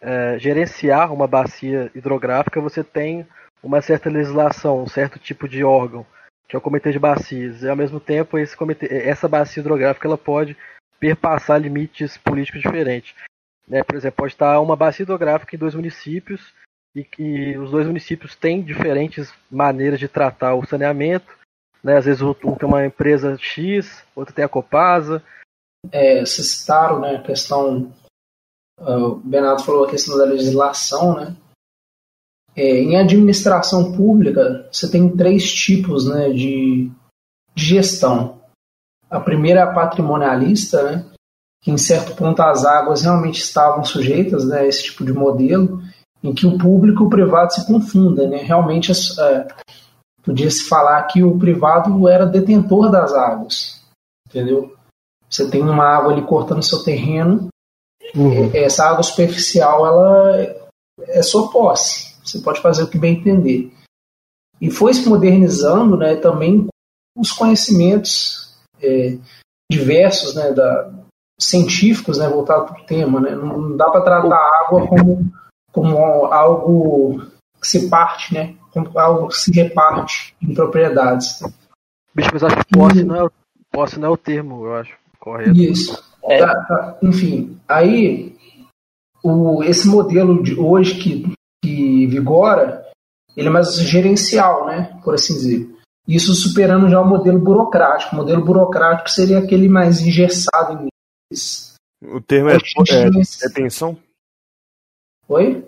é, 0.01 0.39
gerenciar 0.39 1.13
uma 1.13 1.27
bacia 1.27 1.91
hidrográfica 1.96 2.62
você 2.62 2.84
tem 2.84 3.25
uma 3.63 3.82
certa 3.82 4.10
legislação 4.10 4.84
um 4.84 4.88
certo 4.88 5.18
tipo 5.18 5.48
de 5.48 5.63
órgão 5.63 6.06
que 6.48 6.56
é 6.56 6.60
o 6.60 6.62
comitê 6.62 6.92
de 6.92 7.00
bacias 7.00 7.64
e 7.64 7.70
ao 7.70 7.76
mesmo 7.76 8.00
tempo 8.00 8.38
esse 8.38 8.56
comitê 8.56 8.88
essa 8.88 9.28
bacia 9.28 9.62
hidrográfica 9.62 10.08
ela 10.08 10.18
pode 10.18 10.58
perpassar 11.00 11.60
limites 11.60 12.18
políticos 12.18 12.62
diferentes 12.62 13.16
né 13.68 13.84
por 13.84 13.96
exemplo 13.96 14.18
pode 14.18 14.34
estar 14.34 14.60
uma 14.60 14.75
bacia 14.75 15.04
hidrográfica 15.04 15.56
em 15.56 15.60
dois 15.60 15.75
municípios 15.75 16.54
e 16.96 17.04
que 17.04 17.58
os 17.58 17.72
dois 17.72 17.88
municípios 17.88 18.36
têm 18.36 18.62
diferentes 18.62 19.34
maneiras 19.50 20.00
de 20.00 20.08
tratar 20.08 20.56
o 20.56 20.66
saneamento 20.66 21.42
né? 21.84 21.98
Às 21.98 22.06
vezes 22.06 22.22
um 22.22 22.34
tem 22.34 22.68
uma 22.68 22.86
empresa 22.86 23.38
X, 23.38 24.04
outro 24.16 24.34
tem 24.34 24.46
a 24.46 24.50
Copasa. 24.50 25.24
É, 25.92 26.20
vocês 26.20 26.48
citaram 26.48 27.00
né, 27.00 27.16
a 27.16 27.22
questão. 27.22 27.92
Uh, 28.80 29.06
o 29.06 29.16
Bernardo 29.16 29.64
falou 29.64 29.86
a 29.86 29.90
questão 29.90 30.18
da 30.18 30.25
legislação, 30.25 31.16
né? 31.16 31.36
É, 32.55 32.79
em 32.79 32.98
administração 32.98 33.94
pública, 33.94 34.68
você 34.72 34.90
tem 34.90 35.09
três 35.16 35.51
tipos 35.51 36.07
né, 36.07 36.29
de, 36.29 36.92
de 37.55 37.66
gestão. 37.66 38.42
A 39.09 39.20
primeira 39.20 39.61
é 39.61 39.64
a 39.64 39.74
patrimonialista, 39.74 40.83
né, 40.83 41.05
que 41.61 41.72
em 41.72 41.77
certo 41.77 42.16
ponto 42.16 42.42
as 42.42 42.66
águas 42.66 43.03
realmente 43.03 43.40
estavam 43.40 43.83
sujeitas 43.83 44.46
né, 44.46 44.61
a 44.61 44.66
esse 44.66 44.83
tipo 44.85 45.05
de 45.05 45.14
modelo, 45.14 45.81
em 46.24 46.33
que 46.33 46.46
o 46.46 46.57
público 46.57 47.03
e 47.03 47.05
o 47.05 47.09
privado 47.09 47.53
se 47.53 47.66
confundem. 47.66 48.29
Né? 48.29 48.37
Realmente 48.37 48.92
uh, 48.92 49.48
podia-se 50.24 50.68
falar 50.68 51.03
que 51.03 51.24
o 51.24 51.37
privado 51.37 52.07
era 52.07 52.25
detentor 52.25 52.92
das 52.92 53.14
águas, 53.14 53.81
entendeu? 54.27 54.75
Você 55.29 55.50
tem 55.50 55.61
uma 55.61 55.85
água 55.85 56.11
ali 56.11 56.24
cortando 56.24 56.64
seu 56.64 56.83
terreno, 56.83 57.48
uhum. 58.16 58.51
essa 58.53 58.85
água 58.85 59.03
superficial 59.03 59.85
ela 59.85 60.61
é 61.07 61.22
sua 61.22 61.50
posse, 61.50 62.11
você 62.24 62.40
pode 62.40 62.62
fazer 62.62 62.84
o 62.84 62.90
que 62.90 62.98
bem 62.98 63.18
entender. 63.18 63.72
E 64.60 64.70
foi 64.70 64.94
se 64.94 65.07
modernizando, 65.07 65.98
né, 65.98 66.16
também 66.16 66.68
os 67.18 67.31
conhecimentos 67.31 68.55
é, 68.81 69.18
diversos, 69.72 70.36
né, 70.36 70.51
da, 70.51 70.92
científicos, 71.40 72.18
né, 72.18 72.29
voltados 72.29 72.70
para 72.70 72.81
o 72.81 72.86
tema, 72.86 73.20
né? 73.20 73.36
Não 73.36 73.75
dá 73.75 73.90
para 73.90 74.01
tratar 74.01 74.36
a 74.36 74.66
água 74.66 74.88
como 74.88 75.31
como 75.72 75.98
algo 76.25 77.22
que 77.60 77.68
se 77.68 77.90
parte, 77.90 78.34
né? 78.34 78.55
algo 78.96 79.31
se 79.31 79.51
reparte 79.51 80.36
em 80.42 80.53
propriedades. 80.53 81.42
Bicho, 82.14 82.29
mas 82.34 82.44
acho 82.44 82.57
que 82.57 82.77
posse, 82.77 83.03
não, 83.03 83.25
é, 83.25 83.29
posse 83.72 84.00
não 84.00 84.07
é 84.10 84.12
o 84.12 84.18
termo, 84.18 84.66
eu 84.66 84.75
acho, 84.75 84.94
correto. 85.20 85.57
Isso. 85.57 86.03
É. 86.25 86.40
Tá, 86.40 86.66
tá. 86.66 86.98
Enfim, 87.01 87.60
aí 87.68 88.36
o, 89.24 89.64
esse 89.64 89.88
modelo 89.88 90.42
de 90.44 90.60
hoje 90.60 90.96
que, 90.96 91.34
que 91.64 92.08
vigora, 92.08 92.90
ele 93.36 93.48
é 93.48 93.52
mais 93.52 93.76
gerencial, 93.76 94.66
né, 94.66 95.00
por 95.04 95.14
assim 95.14 95.34
dizer. 95.34 95.70
Isso 96.08 96.34
superando 96.34 96.90
já 96.90 97.00
o 97.00 97.08
modelo 97.08 97.40
burocrático. 97.40 98.14
O 98.14 98.18
modelo 98.18 98.44
burocrático 98.44 99.10
seria 99.10 99.40
aquele 99.40 99.70
mais 99.70 100.02
engessado 100.02 100.84
em 100.84 100.90
O 102.04 102.20
termo 102.20 102.50
é, 102.50 102.56
é, 102.56 102.58
é 102.58 103.48
detenção? 103.48 103.98
Oi? 105.28 105.66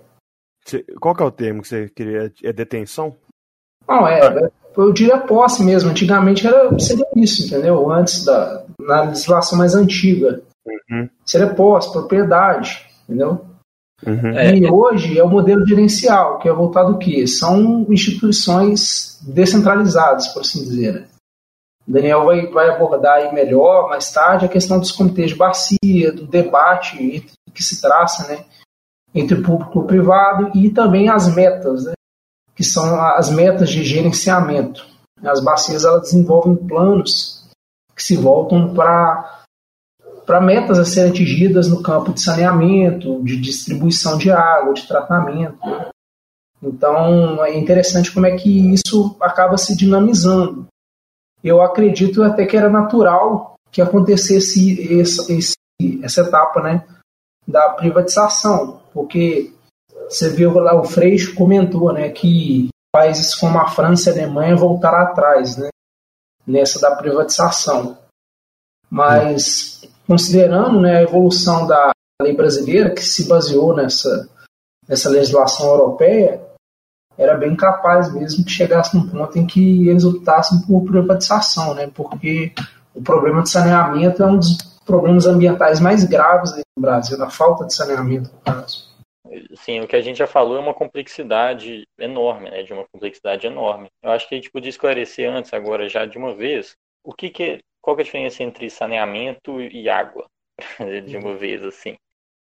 Qual 1.00 1.16
que 1.16 1.22
é 1.22 1.26
o 1.26 1.32
termo 1.32 1.62
que 1.62 1.68
você 1.68 1.90
queria? 1.90 2.34
É 2.44 2.52
detenção? 2.52 3.16
Não, 3.88 4.08
é, 4.08 4.20
é, 4.20 4.52
eu 4.76 4.92
diria 4.92 5.20
posse 5.20 5.64
mesmo. 5.64 5.92
Antigamente 5.92 6.48
era, 6.48 6.78
seria 6.80 7.08
isso, 7.16 7.46
entendeu? 7.46 7.92
Antes 7.92 8.26
da 8.26 8.66
na 8.80 9.02
legislação 9.04 9.58
mais 9.58 9.76
antiga. 9.76 10.42
Uhum. 10.66 11.10
Seria 11.26 11.54
posse, 11.54 11.92
propriedade, 11.92 12.90
entendeu? 13.04 13.46
Uhum. 14.06 14.32
E 14.32 14.66
é. 14.66 14.72
hoje 14.72 15.18
é 15.18 15.24
o 15.24 15.30
modelo 15.30 15.66
gerencial, 15.66 16.40
que 16.40 16.50
é 16.50 16.54
voltado 16.54 16.94
ao 16.94 16.98
quê? 16.98 17.26
São 17.28 17.86
instituições 17.90 19.20
descentralizadas, 19.22 20.28
por 20.30 20.42
assim 20.42 20.64
dizer. 20.64 20.94
Né? 20.94 21.06
O 21.88 21.92
Daniel 21.92 22.26
vai, 22.26 22.48
vai 22.48 22.70
abordar 22.70 23.18
aí 23.18 23.34
melhor 23.34 23.90
mais 23.90 24.12
tarde 24.12 24.46
a 24.46 24.50
questão 24.50 24.80
dos 24.80 24.92
comitês 24.92 25.32
de 25.32 25.38
bacia, 25.38 26.12
do 26.12 26.26
debate 26.26 27.26
que 27.54 27.64
se 27.64 27.82
traça, 27.82 28.28
né? 28.28 28.46
entre 29.14 29.42
público 29.42 29.84
e 29.84 29.88
privado 29.88 30.52
e 30.56 30.70
também 30.70 31.10
as 31.10 31.34
metas, 31.34 31.86
né, 31.86 31.94
que 32.56 32.64
são 32.64 33.00
as 33.00 33.30
metas 33.30 33.70
de 33.70 33.84
gerenciamento. 33.84 34.86
As 35.22 35.40
bacias 35.40 35.86
elas 35.86 36.04
desenvolvem 36.04 36.56
planos 36.56 37.48
que 37.96 38.04
se 38.04 38.16
voltam 38.16 38.74
para 38.74 39.43
para 40.26 40.42
metas 40.42 40.80
a 40.80 40.86
serem 40.86 41.12
atingidas 41.12 41.68
no 41.68 41.82
campo 41.82 42.14
de 42.14 42.22
saneamento, 42.22 43.24
de 43.24 43.40
distribuição 43.40 44.18
de 44.18 44.32
água, 44.32 44.74
de 44.74 44.88
tratamento. 44.88 45.58
Então 46.62 47.44
é 47.44 47.58
interessante 47.58 48.12
como 48.12 48.26
é 48.26 48.36
que 48.36 48.74
isso 48.74 49.16
acaba 49.20 49.58
se 49.58 49.76
dinamizando. 49.76 50.68
Eu 51.44 51.62
acredito 51.62 52.24
até 52.24 52.46
que 52.46 52.56
era 52.56 52.70
natural 52.70 53.56
que 53.70 53.82
acontecesse 53.82 54.84
esse, 54.94 55.34
esse, 55.34 55.56
essa 56.02 56.22
etapa, 56.22 56.62
né, 56.62 56.86
da 57.46 57.70
privatização, 57.70 58.82
porque 58.94 59.52
você 60.08 60.30
viu 60.30 60.54
lá 60.60 60.80
o 60.80 60.86
Freixo 60.86 61.36
comentou, 61.36 61.92
né, 61.92 62.10
que 62.10 62.70
países 62.94 63.36
como 63.36 63.58
a 63.60 63.68
França 63.68 64.10
e 64.10 64.14
a 64.14 64.24
Alemanha 64.24 64.56
voltaram 64.56 65.00
atrás, 65.00 65.58
né, 65.58 65.70
nessa 66.48 66.80
da 66.80 66.96
privatização. 66.96 67.98
Mas 68.90 69.82
considerando, 70.08 70.82
né, 70.82 70.98
a 70.98 71.04
evolução 71.04 71.68
da 71.68 71.92
lei 72.22 72.36
brasileira 72.36 72.94
que 72.94 73.02
se 73.02 73.28
baseou 73.28 73.76
nessa 73.76 74.30
nessa 74.88 75.10
legislação 75.10 75.68
europeia, 75.68 76.42
era 77.18 77.38
bem 77.38 77.56
capaz 77.56 78.14
mesmo 78.14 78.44
que 78.44 78.52
chegasse 78.52 78.96
num 78.96 79.08
ponto 79.08 79.38
em 79.38 79.46
que 79.46 79.88
eles 79.88 80.04
optassem 80.04 80.62
por 80.62 80.84
privatização, 80.84 81.74
né? 81.74 81.90
Porque 81.94 82.52
o 82.94 83.02
problema 83.02 83.44
de 83.44 83.50
saneamento 83.50 84.24
é 84.24 84.26
um 84.26 84.38
dos 84.38 84.58
problemas 84.86 85.26
ambientais 85.26 85.80
mais 85.80 86.04
graves 86.04 86.52
no 86.56 86.82
Brasil, 86.82 87.22
a 87.24 87.30
falta 87.30 87.66
de 87.66 87.74
saneamento, 87.74 88.32
no 88.34 88.40
caso. 88.42 88.92
Sim, 89.56 89.82
o 89.82 89.88
que 89.88 89.96
a 89.96 90.02
gente 90.02 90.18
já 90.18 90.28
falou 90.28 90.58
é 90.58 90.60
uma 90.60 90.74
complexidade 90.74 91.88
enorme, 91.98 92.50
né? 92.50 92.64
De 92.64 92.74
uma 92.74 92.86
complexidade 92.92 93.48
enorme. 93.48 93.88
Eu 94.04 94.12
acho 94.12 94.28
que 94.28 94.36
a 94.36 94.38
gente 94.38 94.52
podia 94.52 94.70
esclarecer 94.70 95.30
antes, 95.30 95.54
agora 95.54 95.88
já 95.88 96.06
de 96.06 96.18
uma 96.18 96.36
vez, 96.36 96.76
o 97.04 97.14
que, 97.14 97.30
que 97.30 97.44
é, 97.44 97.60
qual 97.84 97.98
que 97.98 98.02
é 98.02 98.04
a 98.04 98.06
diferença 98.06 98.42
entre 98.42 98.70
saneamento 98.70 99.62
e 99.62 99.90
água, 99.90 100.26
de 101.06 101.18
uma 101.18 101.36
vez 101.36 101.62
assim. 101.66 101.98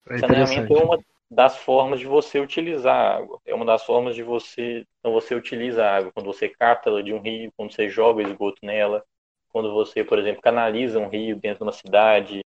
É 0.10 0.18
saneamento 0.18 0.74
é 0.74 0.84
uma 0.84 1.00
das 1.32 1.58
formas 1.58 2.02
de 2.02 2.08
você 2.08 2.42
utilizar 2.42 2.94
a 2.94 3.16
água. 3.18 3.40
É 3.46 3.56
uma 3.56 3.64
das 3.64 3.86
formas 3.86 4.16
de 4.16 4.22
você, 4.22 4.86
então 5.00 5.14
você 5.14 5.34
utiliza 5.34 5.86
a 5.86 5.96
água 5.96 6.12
quando 6.12 6.26
você 6.26 6.50
capta 6.50 6.90
ela 6.90 7.02
de 7.02 7.14
um 7.14 7.22
rio, 7.22 7.54
quando 7.56 7.72
você 7.72 7.88
joga 7.88 8.22
esgoto 8.22 8.60
nela, 8.62 9.02
quando 9.48 9.72
você, 9.72 10.04
por 10.04 10.20
exemplo, 10.20 10.42
canaliza 10.42 11.00
um 11.00 11.08
rio 11.08 11.38
dentro 11.38 11.60
de 11.60 11.64
uma 11.64 11.72
cidade. 11.72 12.42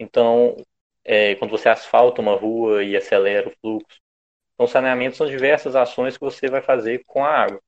Então, 0.00 0.56
é, 1.04 1.34
quando 1.34 1.50
você 1.50 1.68
asfalta 1.68 2.22
uma 2.22 2.34
rua 2.34 2.82
e 2.82 2.96
acelera 2.96 3.48
o 3.48 3.52
fluxo. 3.60 4.00
Então, 4.54 4.66
saneamento 4.66 5.16
são 5.16 5.26
diversas 5.26 5.76
ações 5.76 6.16
que 6.16 6.24
você 6.24 6.48
vai 6.48 6.62
fazer 6.62 7.04
com 7.06 7.22
a 7.22 7.28
água. 7.28 7.60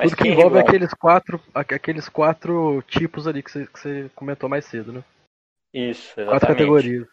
Mas 0.00 0.10
Tudo 0.10 0.22
que 0.22 0.28
envolve 0.28 0.58
aqueles 0.58 0.94
quatro, 0.94 1.40
aqueles 1.54 2.08
quatro 2.08 2.82
tipos 2.82 3.26
ali 3.26 3.42
que 3.42 3.50
você, 3.50 3.66
que 3.66 3.78
você 3.78 4.10
comentou 4.14 4.48
mais 4.48 4.64
cedo, 4.64 4.92
né? 4.92 5.04
Isso, 5.72 6.12
exatamente. 6.12 6.30
Quatro 6.30 6.48
categorias. 6.48 7.08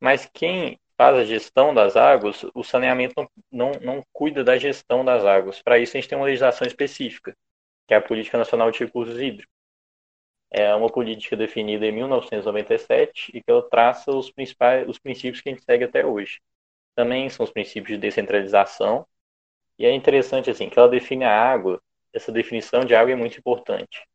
Mas 0.00 0.28
quem 0.32 0.78
faz 0.96 1.16
a 1.16 1.24
gestão 1.24 1.74
das 1.74 1.96
águas, 1.96 2.44
o 2.54 2.64
saneamento 2.64 3.14
não, 3.16 3.28
não, 3.52 3.72
não 3.80 4.02
cuida 4.12 4.42
da 4.42 4.56
gestão 4.56 5.04
das 5.04 5.24
águas. 5.24 5.60
Para 5.62 5.78
isso, 5.78 5.96
a 5.96 6.00
gente 6.00 6.08
tem 6.08 6.16
uma 6.16 6.26
legislação 6.26 6.66
específica, 6.66 7.36
que 7.86 7.94
é 7.94 7.96
a 7.96 8.02
Política 8.02 8.38
Nacional 8.38 8.70
de 8.70 8.78
Recursos 8.78 9.20
Hídricos 9.20 9.54
é 10.56 10.72
uma 10.72 10.88
política 10.88 11.36
definida 11.36 11.84
em 11.84 11.90
1997 11.90 13.32
e 13.34 13.42
que 13.42 13.50
ela 13.50 13.68
traça 13.68 14.12
os 14.12 14.30
principais 14.30 14.88
os 14.88 15.00
princípios 15.00 15.40
que 15.40 15.48
a 15.48 15.52
gente 15.52 15.64
segue 15.64 15.82
até 15.82 16.06
hoje. 16.06 16.40
Também 16.94 17.28
são 17.28 17.42
os 17.42 17.50
princípios 17.50 17.96
de 17.96 17.98
descentralização 17.98 19.04
e 19.76 19.84
é 19.84 19.92
interessante 19.92 20.48
assim 20.48 20.70
que 20.70 20.78
ela 20.78 20.88
define 20.88 21.24
a 21.24 21.36
água. 21.36 21.82
Essa 22.14 22.30
definição 22.30 22.84
de 22.84 22.94
água 22.94 23.12
é 23.12 23.16
muito 23.16 23.38
importante. 23.38 24.06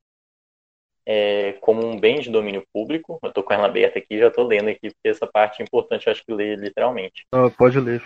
É, 1.06 1.54
como 1.54 1.86
um 1.86 2.00
bem 2.00 2.20
de 2.20 2.30
domínio 2.30 2.64
público. 2.72 3.20
Eu 3.22 3.30
estou 3.30 3.44
com 3.44 3.54
ela 3.54 3.66
aberta 3.66 4.00
aqui, 4.00 4.18
já 4.18 4.28
estou 4.28 4.46
lendo 4.46 4.70
aqui, 4.70 4.90
porque 4.90 5.10
essa 5.10 5.28
parte 5.28 5.62
é 5.62 5.66
importante, 5.66 6.08
eu 6.08 6.12
acho 6.12 6.24
que 6.24 6.34
ler 6.34 6.58
literalmente. 6.58 7.26
Ah, 7.34 7.50
pode 7.50 7.80
ler. 7.80 8.02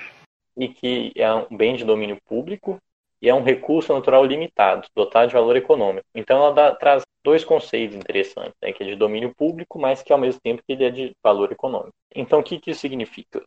E 0.58 0.68
que 0.68 1.12
é 1.16 1.32
um 1.34 1.56
bem 1.56 1.76
de 1.76 1.84
domínio 1.84 2.18
público 2.26 2.80
e 3.22 3.30
é 3.30 3.34
um 3.34 3.44
recurso 3.44 3.94
natural 3.94 4.26
limitado, 4.26 4.88
dotado 4.96 5.28
de 5.28 5.34
valor 5.34 5.56
econômico. 5.56 6.06
Então 6.14 6.38
ela 6.38 6.54
dá, 6.54 6.76
traz 6.76 7.04
dois 7.24 7.46
conceitos 7.46 7.96
interessantes, 7.96 8.54
né, 8.62 8.74
que 8.74 8.84
é 8.84 8.86
de 8.86 8.96
domínio 8.96 9.34
público, 9.34 9.80
mas 9.80 10.04
que 10.04 10.12
ao 10.12 10.20
mesmo 10.20 10.42
tempo 10.42 10.62
ele 10.68 10.84
é 10.84 10.90
de 10.90 11.16
valor 11.24 11.52
econômico. 11.52 11.94
Então 12.14 12.40
o 12.40 12.44
que, 12.44 12.60
que 12.60 12.72
isso 12.72 12.82
significa? 12.82 13.42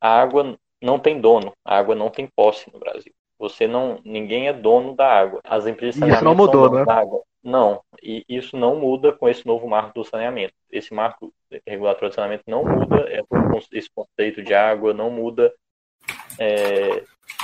A 0.00 0.20
água 0.20 0.58
não 0.82 0.98
tem 0.98 1.20
dono, 1.20 1.52
a 1.64 1.78
água 1.78 1.94
não 1.94 2.10
tem 2.10 2.28
posse 2.36 2.70
no 2.72 2.78
Brasil. 2.78 3.12
Você 3.42 3.66
não, 3.66 3.98
ninguém 4.04 4.46
é 4.46 4.52
dono 4.52 4.94
da 4.94 5.04
água. 5.04 5.40
As 5.42 5.66
empresas 5.66 6.00
de 6.00 6.08
isso 6.08 6.24
não 6.24 6.32
mudou, 6.32 6.70
né? 6.70 6.84
água. 6.86 7.22
Não, 7.42 7.82
e 8.00 8.24
isso 8.28 8.56
não 8.56 8.76
muda 8.76 9.10
com 9.10 9.28
esse 9.28 9.44
novo 9.44 9.66
marco 9.66 9.92
do 9.94 10.04
saneamento. 10.04 10.54
Esse 10.70 10.94
marco 10.94 11.34
regulatório 11.66 12.10
do 12.10 12.14
saneamento 12.14 12.44
não 12.46 12.64
muda 12.64 13.00
é, 13.08 13.20
esse 13.72 13.90
conceito 13.92 14.44
de 14.44 14.54
água, 14.54 14.94
não 14.94 15.10
muda 15.10 15.52
é, 16.38 17.02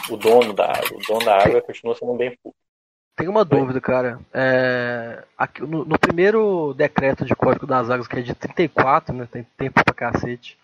o 0.08 0.16
dono 0.16 0.52
da 0.52 0.66
água. 0.66 0.96
O 0.96 1.04
dono 1.04 1.24
da 1.24 1.36
água 1.36 1.60
continua 1.60 1.96
sendo 1.96 2.12
um 2.12 2.16
bem 2.16 2.30
público. 2.30 2.54
Tem 3.16 3.26
uma 3.26 3.44
dúvida, 3.44 3.80
cara. 3.80 4.20
É, 4.32 5.24
aqui, 5.36 5.62
no, 5.62 5.84
no, 5.84 5.98
primeiro 5.98 6.74
decreto 6.74 7.24
de 7.24 7.34
Código 7.34 7.66
das 7.66 7.90
Águas, 7.90 8.06
que 8.06 8.20
é 8.20 8.22
de 8.22 8.36
34, 8.36 9.12
né, 9.12 9.26
tem 9.28 9.44
tempo 9.56 9.82
pra 9.82 9.92
cacete, 9.92 10.56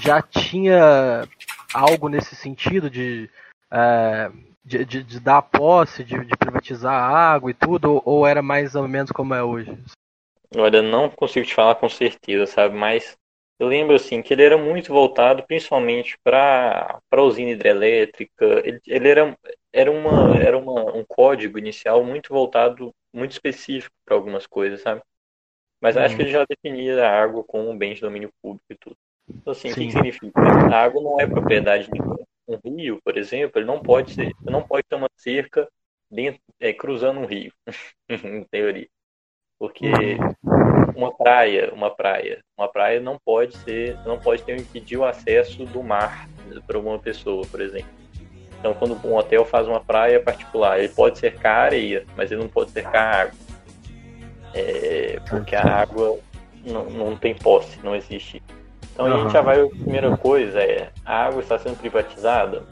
já 0.00 0.22
tinha 0.22 1.28
algo 1.74 2.08
nesse 2.08 2.34
sentido 2.34 2.88
de, 2.88 3.28
é, 3.70 4.30
de, 4.64 4.84
de, 4.84 5.02
de, 5.02 5.20
dar 5.20 5.42
posse, 5.42 6.04
de, 6.04 6.24
de, 6.24 6.36
privatizar 6.36 6.94
a 6.94 7.32
água 7.34 7.50
e 7.50 7.54
tudo, 7.54 7.94
ou, 7.94 8.02
ou, 8.04 8.26
era 8.26 8.42
mais 8.42 8.74
ou 8.74 8.86
menos 8.86 9.10
como 9.10 9.34
é 9.34 9.42
hoje? 9.42 9.76
Olha, 10.56 10.82
não 10.82 11.10
consigo 11.10 11.46
te 11.46 11.54
falar 11.54 11.74
com 11.76 11.88
certeza, 11.88 12.46
sabe? 12.46 12.76
Mas 12.76 13.16
eu 13.58 13.68
lembro 13.68 13.94
assim 13.94 14.22
que 14.22 14.32
ele 14.34 14.42
era 14.42 14.58
muito 14.58 14.92
voltado 14.92 15.44
principalmente 15.44 16.18
para 16.22 17.00
para 17.08 17.22
usina 17.22 17.50
hidrelétrica. 17.50 18.44
Ele, 18.64 18.80
ele, 18.86 19.08
era 19.08 19.38
era 19.72 19.90
uma 19.90 20.36
era 20.36 20.58
uma, 20.58 20.96
um 20.96 21.04
código 21.04 21.58
inicial 21.58 22.04
muito 22.04 22.32
voltado 22.32 22.92
muito 23.12 23.32
específico 23.32 23.94
para 24.04 24.16
algumas 24.16 24.46
coisas, 24.46 24.82
sabe? 24.82 25.00
Mas 25.80 25.96
acho 25.96 26.14
que 26.14 26.22
ele 26.22 26.30
já 26.30 26.44
definia 26.44 27.04
a 27.04 27.22
água 27.22 27.42
como 27.42 27.70
um 27.70 27.76
bem 27.76 27.94
de 27.94 28.00
domínio 28.00 28.30
público 28.40 28.64
e 28.70 28.76
tudo. 28.76 28.96
Então 29.28 29.52
assim, 29.52 29.68
Sim. 29.68 29.72
o 29.72 29.74
que, 29.74 29.86
que 29.86 29.92
significa? 29.92 30.40
A 30.70 30.82
água 30.82 31.02
não 31.02 31.20
é 31.20 31.26
propriedade 31.26 31.84
de 31.84 31.92
ninguém. 31.92 32.26
Um 32.46 32.58
rio, 32.64 33.00
por 33.04 33.16
exemplo, 33.16 33.58
ele 33.58 33.66
não 33.66 33.80
pode 33.80 34.12
ser, 34.12 34.32
não 34.42 34.62
pode 34.62 34.84
ter 34.88 34.96
uma 34.96 35.08
cerca 35.16 35.68
dentro, 36.10 36.40
é, 36.60 36.72
cruzando 36.72 37.20
um 37.20 37.26
rio, 37.26 37.52
em 38.08 38.44
teoria. 38.44 38.88
Porque 39.58 39.90
uma 40.96 41.16
praia, 41.16 41.72
uma 41.72 41.90
praia, 41.90 42.42
uma 42.58 42.68
praia 42.68 43.00
não 43.00 43.18
pode 43.24 43.56
ser, 43.58 43.96
não 44.04 44.18
pode 44.18 44.42
ter 44.42 44.58
impedir 44.58 44.96
o 44.96 45.04
acesso 45.04 45.64
do 45.66 45.82
mar 45.82 46.28
para 46.66 46.78
uma 46.78 46.98
pessoa, 46.98 47.46
por 47.46 47.60
exemplo. 47.60 47.90
Então, 48.58 48.74
quando 48.74 48.94
um 49.06 49.16
hotel 49.16 49.44
faz 49.44 49.66
uma 49.66 49.80
praia 49.80 50.20
particular, 50.20 50.78
ele 50.78 50.88
pode 50.88 51.18
cercar 51.18 51.56
a 51.56 51.62
areia, 51.62 52.06
mas 52.16 52.30
ele 52.30 52.40
não 52.40 52.48
pode 52.48 52.70
cercar 52.70 53.02
a 53.02 53.20
água. 53.22 53.34
É, 54.54 55.18
porque 55.28 55.56
a 55.56 55.64
água 55.64 56.18
não, 56.64 56.84
não 56.90 57.16
tem 57.16 57.34
posse, 57.34 57.78
não 57.82 57.94
existe. 57.96 58.42
Então 58.92 59.06
uhum. 59.06 59.14
a 59.14 59.22
gente 59.22 59.32
já 59.32 59.40
vai. 59.40 59.60
A 59.60 59.68
primeira 59.68 60.16
coisa 60.16 60.60
é: 60.60 60.90
a 61.04 61.26
água 61.26 61.40
está 61.40 61.58
sendo 61.58 61.76
privatizada? 61.78 62.62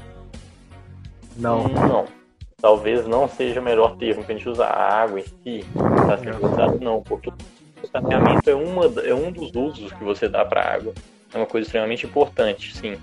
Não. 1.37 1.69
Não 1.69 2.21
talvez 2.61 3.07
não 3.07 3.29
seja 3.29 3.61
o 3.61 3.65
melhor 3.65 3.97
termo 3.97 4.23
para 4.23 4.35
a 4.35 4.37
gente 4.37 4.49
usar. 4.49 4.69
A 4.69 5.03
água 5.03 5.21
em 5.21 5.25
si 5.25 5.67
está 5.99 6.19
sendo 6.19 6.47
usada, 6.47 6.79
não, 6.81 7.03
porque 7.03 7.31
o 7.31 7.87
saneamento 7.91 8.49
é, 8.49 8.55
uma, 8.55 8.85
é 9.03 9.15
um 9.15 9.33
dos 9.33 9.55
usos 9.55 9.93
que 9.93 10.05
você 10.05 10.29
dá 10.29 10.45
para 10.45 10.61
a 10.61 10.75
água. 10.75 10.93
É 11.33 11.37
uma 11.37 11.47
coisa 11.47 11.67
extremamente 11.67 12.07
importante, 12.07 12.75
sim. 12.77 12.97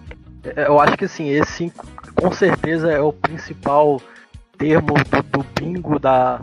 É, 0.43 0.67
eu 0.67 0.80
acho 0.80 0.95
que 0.97 1.06
assim, 1.06 1.30
esse 1.30 1.71
com 2.15 2.32
certeza 2.32 2.91
é 2.91 2.99
o 2.99 3.12
principal 3.12 3.99
termo 4.58 4.93
do, 4.93 5.23
do 5.39 5.45
bingo 5.60 5.99
da, 5.99 6.39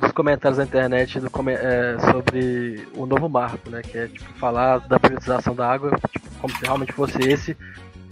dos 0.00 0.12
comentários 0.12 0.58
da 0.58 0.64
internet 0.64 1.20
do, 1.20 1.30
é, 1.50 1.98
sobre 2.12 2.88
o 2.94 3.06
novo 3.06 3.28
marco, 3.28 3.70
né? 3.70 3.82
Que 3.82 3.98
é 3.98 4.06
tipo, 4.08 4.32
falar 4.34 4.78
da 4.78 4.98
privatização 4.98 5.54
da 5.54 5.70
água 5.70 5.90
tipo, 6.10 6.28
como 6.40 6.56
se 6.56 6.64
realmente 6.64 6.92
fosse 6.92 7.18
esse 7.20 7.56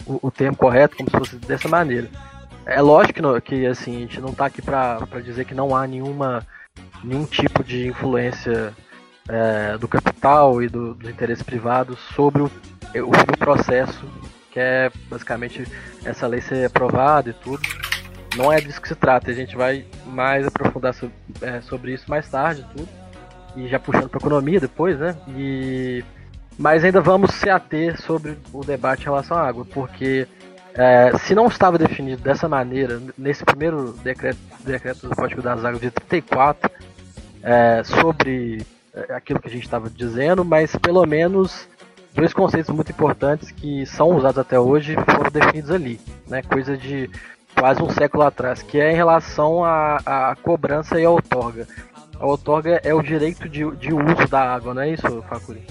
o, 0.05 0.27
o 0.27 0.31
termo 0.31 0.55
correto, 0.55 0.95
como 0.95 1.09
se 1.09 1.17
fosse 1.17 1.35
dessa 1.37 1.67
maneira. 1.67 2.09
É 2.65 2.81
lógico 2.81 3.41
que, 3.41 3.41
que 3.41 3.65
assim, 3.65 3.97
a 3.97 3.99
gente 3.99 4.19
não 4.19 4.29
está 4.29 4.45
aqui 4.47 4.61
para 4.61 5.05
dizer 5.23 5.45
que 5.45 5.53
não 5.53 5.75
há 5.75 5.85
nenhuma, 5.85 6.45
nenhum 7.03 7.25
tipo 7.25 7.63
de 7.63 7.87
influência 7.87 8.73
é, 9.29 9.77
do 9.77 9.87
capital 9.87 10.61
e 10.61 10.67
do, 10.67 10.93
dos 10.93 11.09
interesses 11.09 11.43
privados 11.43 11.99
sobre 12.15 12.41
o, 12.41 12.45
o, 12.45 13.09
o, 13.09 13.37
processo, 13.37 14.05
que 14.51 14.59
é 14.59 14.91
basicamente 15.09 15.67
essa 16.03 16.27
lei 16.27 16.41
ser 16.41 16.65
aprovada 16.65 17.29
e 17.29 17.33
tudo. 17.33 17.61
Não 18.35 18.51
é 18.51 18.59
disso 18.59 18.81
que 18.81 18.87
se 18.87 18.95
trata, 18.95 19.31
a 19.31 19.33
gente 19.33 19.55
vai 19.55 19.85
mais 20.05 20.45
aprofundar 20.45 20.93
sobre, 20.93 21.15
é, 21.41 21.61
sobre 21.61 21.93
isso 21.93 22.09
mais 22.09 22.29
tarde 22.29 22.65
tudo. 22.75 22.87
E 23.55 23.67
já 23.69 23.79
puxando 23.79 24.09
para 24.09 24.19
economia 24.19 24.59
depois, 24.59 24.99
né? 24.99 25.15
E, 25.29 26.03
mas 26.57 26.83
ainda 26.83 26.99
vamos 26.99 27.33
se 27.35 27.49
ater 27.49 27.99
sobre 28.01 28.37
o 28.51 28.65
debate 28.65 29.03
em 29.03 29.05
relação 29.05 29.37
à 29.37 29.47
água, 29.47 29.65
porque 29.65 30.27
é, 30.73 31.17
se 31.19 31.33
não 31.33 31.47
estava 31.47 31.77
definido 31.77 32.21
dessa 32.21 32.49
maneira, 32.49 33.01
nesse 33.17 33.45
primeiro 33.45 33.93
decreto, 34.03 34.37
decreto 34.59 35.07
do 35.07 35.15
Código 35.15 35.41
das 35.41 35.63
Águas 35.63 35.79
de 35.79 35.89
34, 35.89 36.69
é, 37.41 37.81
sobre 37.85 38.65
é, 38.93 39.13
aquilo 39.13 39.39
que 39.39 39.47
a 39.47 39.51
gente 39.51 39.63
estava 39.63 39.89
dizendo, 39.89 40.43
mas 40.43 40.75
pelo 40.75 41.05
menos 41.05 41.65
dois 42.13 42.33
conceitos 42.33 42.73
muito 42.75 42.91
importantes 42.91 43.51
que 43.51 43.85
são 43.85 44.09
usados 44.15 44.37
até 44.37 44.59
hoje 44.59 44.95
foram 45.15 45.31
definidos 45.31 45.71
ali, 45.71 45.99
né? 46.27 46.41
coisa 46.41 46.77
de 46.77 47.09
quase 47.57 47.81
um 47.81 47.89
século 47.89 48.23
atrás, 48.23 48.61
que 48.61 48.79
é 48.79 48.91
em 48.91 48.95
relação 48.95 49.63
à, 49.63 49.97
à 50.05 50.35
cobrança 50.35 50.99
e 50.99 51.05
à 51.05 51.09
outorga. 51.09 51.67
A 52.19 52.25
outorga 52.25 52.79
é 52.83 52.93
o 52.93 53.01
direito 53.01 53.49
de, 53.49 53.69
de 53.77 53.93
uso 53.93 54.27
da 54.29 54.53
água, 54.53 54.73
não 54.73 54.81
é 54.81 54.89
isso, 54.91 55.21
Facuri? 55.23 55.63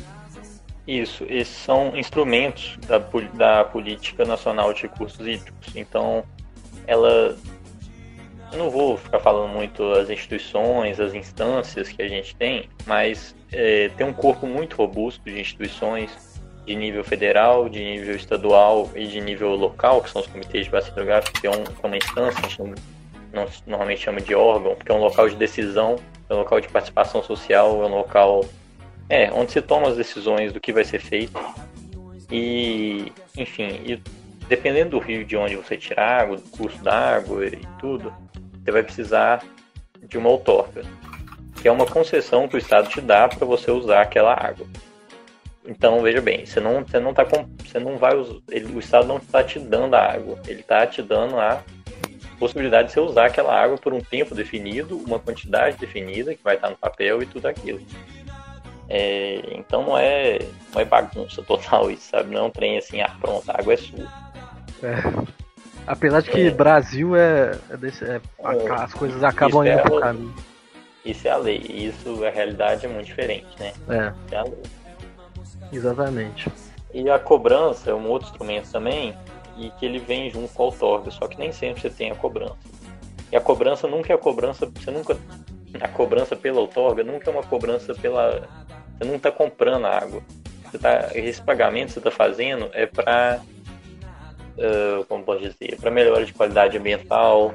Isso, 0.87 1.25
esses 1.29 1.57
são 1.57 1.97
instrumentos 1.97 2.77
da, 2.87 2.99
da 3.35 3.65
Política 3.65 4.25
Nacional 4.25 4.73
de 4.75 4.83
Recursos 4.83 5.27
Hídricos. 5.27 5.75
Então, 5.75 6.25
ela. 6.87 7.37
Eu 8.53 8.59
não 8.59 8.71
vou 8.71 8.97
ficar 8.97 9.19
falando 9.19 9.51
muito 9.51 9.83
as 9.93 10.11
instituições, 10.11 11.01
as 11.01 11.15
instâncias 11.15 11.89
que 11.89 12.01
a 12.01 12.07
gente 12.07 12.37
tem, 12.37 12.69
mas 12.87 13.35
é, 13.51 13.89
tem 13.97 14.07
um 14.07 14.13
corpo 14.13 14.47
muito 14.47 14.77
robusto 14.77 15.25
de 15.25 15.41
instituições 15.41 16.34
de 16.67 16.75
nível 16.75 17.05
federal, 17.05 17.69
de 17.69 17.83
nível 17.83 18.17
estadual 18.17 18.91
e 18.95 19.07
de 19.07 19.21
nível 19.21 19.55
local, 19.55 20.03
que 20.03 20.11
são 20.11 20.23
os 20.23 20.27
comitês 20.27 20.65
de 20.65 20.71
bacia 20.71 20.91
hidrográfica, 20.91 21.41
que 21.41 21.47
é, 21.47 21.51
um, 21.51 21.65
é 21.83 21.87
uma 21.87 21.97
instância, 21.97 22.41
a 22.41 22.49
gente 22.49 22.59
não, 22.59 22.75
não, 23.33 23.47
normalmente 23.67 24.01
chama 24.01 24.21
de 24.21 24.35
órgão, 24.35 24.75
porque 24.75 24.91
é 24.91 24.95
um 24.95 25.01
local 25.01 25.29
de 25.29 25.37
decisão, 25.37 25.97
é 26.29 26.35
um 26.35 26.39
local 26.39 26.61
de 26.61 26.69
participação 26.69 27.23
social, 27.23 27.83
é 27.83 27.87
um 27.87 27.97
local 27.97 28.45
é, 29.09 29.31
onde 29.33 29.53
se 29.53 29.61
toma 29.61 29.89
as 29.89 29.97
decisões 29.97 30.53
do 30.53 30.61
que 30.61 30.73
vai 30.73 30.85
ser 30.85 31.01
feito. 31.01 31.39
E, 32.31 33.13
enfim, 33.37 33.81
e 33.85 34.03
dependendo 34.49 34.91
do 34.91 34.99
rio 34.99 35.25
de 35.25 35.37
onde 35.37 35.57
você 35.57 35.77
tirar 35.77 36.23
água, 36.23 36.37
do 36.37 36.51
curso 36.51 36.83
da 36.83 37.17
água 37.17 37.47
e 37.47 37.61
tudo, 37.79 38.13
você 38.63 38.71
vai 38.71 38.83
precisar 38.83 39.43
de 40.09 40.17
uma 40.17 40.31
outorga, 40.31 40.83
que 41.61 41.69
é 41.69 41.73
uma 41.73 41.87
concessão 41.87 42.49
que 42.49 42.57
o 42.57 42.59
Estado 42.59 42.89
te 42.89 43.01
dá 43.01 43.29
para 43.29 43.47
você 43.47 43.71
usar 43.71 44.03
aquela 44.03 44.33
água. 44.33 44.67
Então 45.67 46.03
veja 46.03 46.21
bem, 46.21 46.45
você 46.45 46.61
não, 46.61 46.85
você 46.85 47.01
não 47.01 47.15
tá 47.15 47.25
com, 47.25 47.49
você 47.65 47.79
não 47.79 47.97
vai 47.97 48.13
ele, 48.51 48.75
o 48.75 48.79
Estado 48.79 49.07
não 49.07 49.17
está 49.17 49.43
te 49.43 49.59
dando 49.59 49.95
a 49.95 50.13
água, 50.13 50.39
ele 50.47 50.61
está 50.61 50.87
te 50.87 51.01
dando 51.01 51.39
a 51.39 51.63
possibilidade 52.39 52.89
de 52.89 52.95
você 52.95 53.01
usar 53.01 53.27
aquela 53.27 53.59
água 53.59 53.79
por 53.79 53.95
um 53.95 54.01
tempo 54.01 54.35
definido, 54.35 54.99
uma 54.99 55.19
quantidade 55.19 55.79
definida 55.79 56.35
que 56.35 56.45
vai 56.45 56.57
estar 56.57 56.69
no 56.69 56.77
papel 56.77 57.23
e 57.23 57.27
tudo 57.27 57.47
aquilo. 57.47 57.81
É, 58.91 59.41
então 59.53 59.83
não 59.83 59.97
é, 59.97 60.39
não 60.73 60.83
é 60.83 60.85
bagunça 60.85 61.43
total 61.43 61.91
isso, 61.91 62.11
sabe? 62.11 62.35
Não 62.35 62.43
é 62.43 62.45
um 62.45 62.51
trem 62.51 62.77
assim, 62.77 63.01
ah, 63.01 63.11
pronto, 63.19 63.51
a 63.51 63.59
água 63.59 63.73
é 63.73 63.77
sua. 63.79 64.07
É. 64.83 65.35
Apesar 65.87 66.21
de 66.21 66.31
que 66.31 66.47
é. 66.47 66.51
Brasil 66.51 67.17
é, 67.17 67.59
é, 67.71 67.77
desse, 67.79 68.05
é, 68.05 68.17
é. 68.17 68.73
as 68.73 68.93
coisas 68.93 69.25
acabam 69.25 69.67
indo 69.67 69.81
pro 69.83 70.01
caminho. 70.01 70.35
Isso 71.05 71.27
é 71.27 71.31
a 71.31 71.37
lei, 71.37 71.59
isso 71.59 72.25
a 72.25 72.31
realidade 72.31 72.85
é 72.85 72.89
muito 72.89 73.07
diferente, 73.07 73.47
né? 73.59 73.73
É. 73.89 74.35
é 74.35 74.39
a 74.39 74.43
lei. 74.43 74.63
Exatamente. 75.75 76.51
E 76.93 77.11
a 77.11 77.19
cobrança 77.19 77.91
é 77.91 77.95
um 77.95 78.09
outro 78.09 78.29
instrumento 78.29 78.71
também, 78.71 79.17
e 79.57 79.71
que 79.71 79.87
ele 79.87 79.99
vem 79.99 80.31
junto 80.31 80.53
com 80.53 80.63
a 80.63 80.67
outorga, 80.67 81.11
só 81.11 81.27
que 81.27 81.39
nem 81.39 81.53
sempre 81.53 81.83
você 81.83 81.91
tem 81.91 82.11
a 82.11 82.15
cobrança. 82.15 82.57
E 83.31 83.37
a 83.37 83.41
cobrança 83.41 83.87
nunca 83.89 84.13
é 84.13 84.17
a 84.17 84.19
cobrança, 84.19 84.67
você 84.67 84.91
nunca. 84.91 85.17
A 85.81 85.89
cobrança 85.89 86.37
pela 86.37 86.61
outorga 86.61 87.03
nunca 87.03 87.29
é 87.29 87.33
uma 87.33 87.43
cobrança 87.43 87.95
pela. 87.95 88.49
Você 88.97 89.05
não 89.05 89.17
está 89.17 89.33
comprando 89.33 89.87
a 89.87 89.99
água. 89.99 90.23
Você 90.71 90.79
tá, 90.79 91.11
esse 91.15 91.43
pagamento 91.43 91.89
que 91.89 91.93
você 91.95 91.99
está 91.99 92.11
fazendo 92.11 92.71
é 92.73 92.87
para. 92.87 93.41
Uh, 94.57 95.03
ah, 95.03 95.05
como 95.09 95.25
posso 95.25 95.41
dizer? 95.41 95.77
Para 95.81 95.91
melhora 95.91 96.25
de 96.25 96.33
qualidade 96.33 96.79
ambiental. 96.79 97.53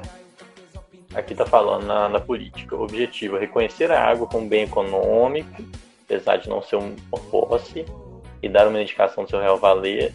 Aqui 1.14 1.32
está 1.32 1.46
falando 1.46 1.86
na, 1.86 2.08
na 2.08 2.20
política. 2.20 2.76
O 2.76 2.82
objetivo 2.82 3.36
é 3.36 3.40
reconhecer 3.40 3.90
a 3.90 4.04
água 4.04 4.26
como 4.26 4.46
bem 4.46 4.64
econômico, 4.64 5.50
apesar 6.04 6.36
de 6.36 6.48
não 6.48 6.62
ser 6.62 6.76
um 6.76 6.94
posse, 7.30 7.84
e 8.42 8.48
dar 8.48 8.66
uma 8.68 8.80
indicação 8.80 9.24
do 9.24 9.30
seu 9.30 9.40
real 9.40 9.56
valer, 9.58 10.12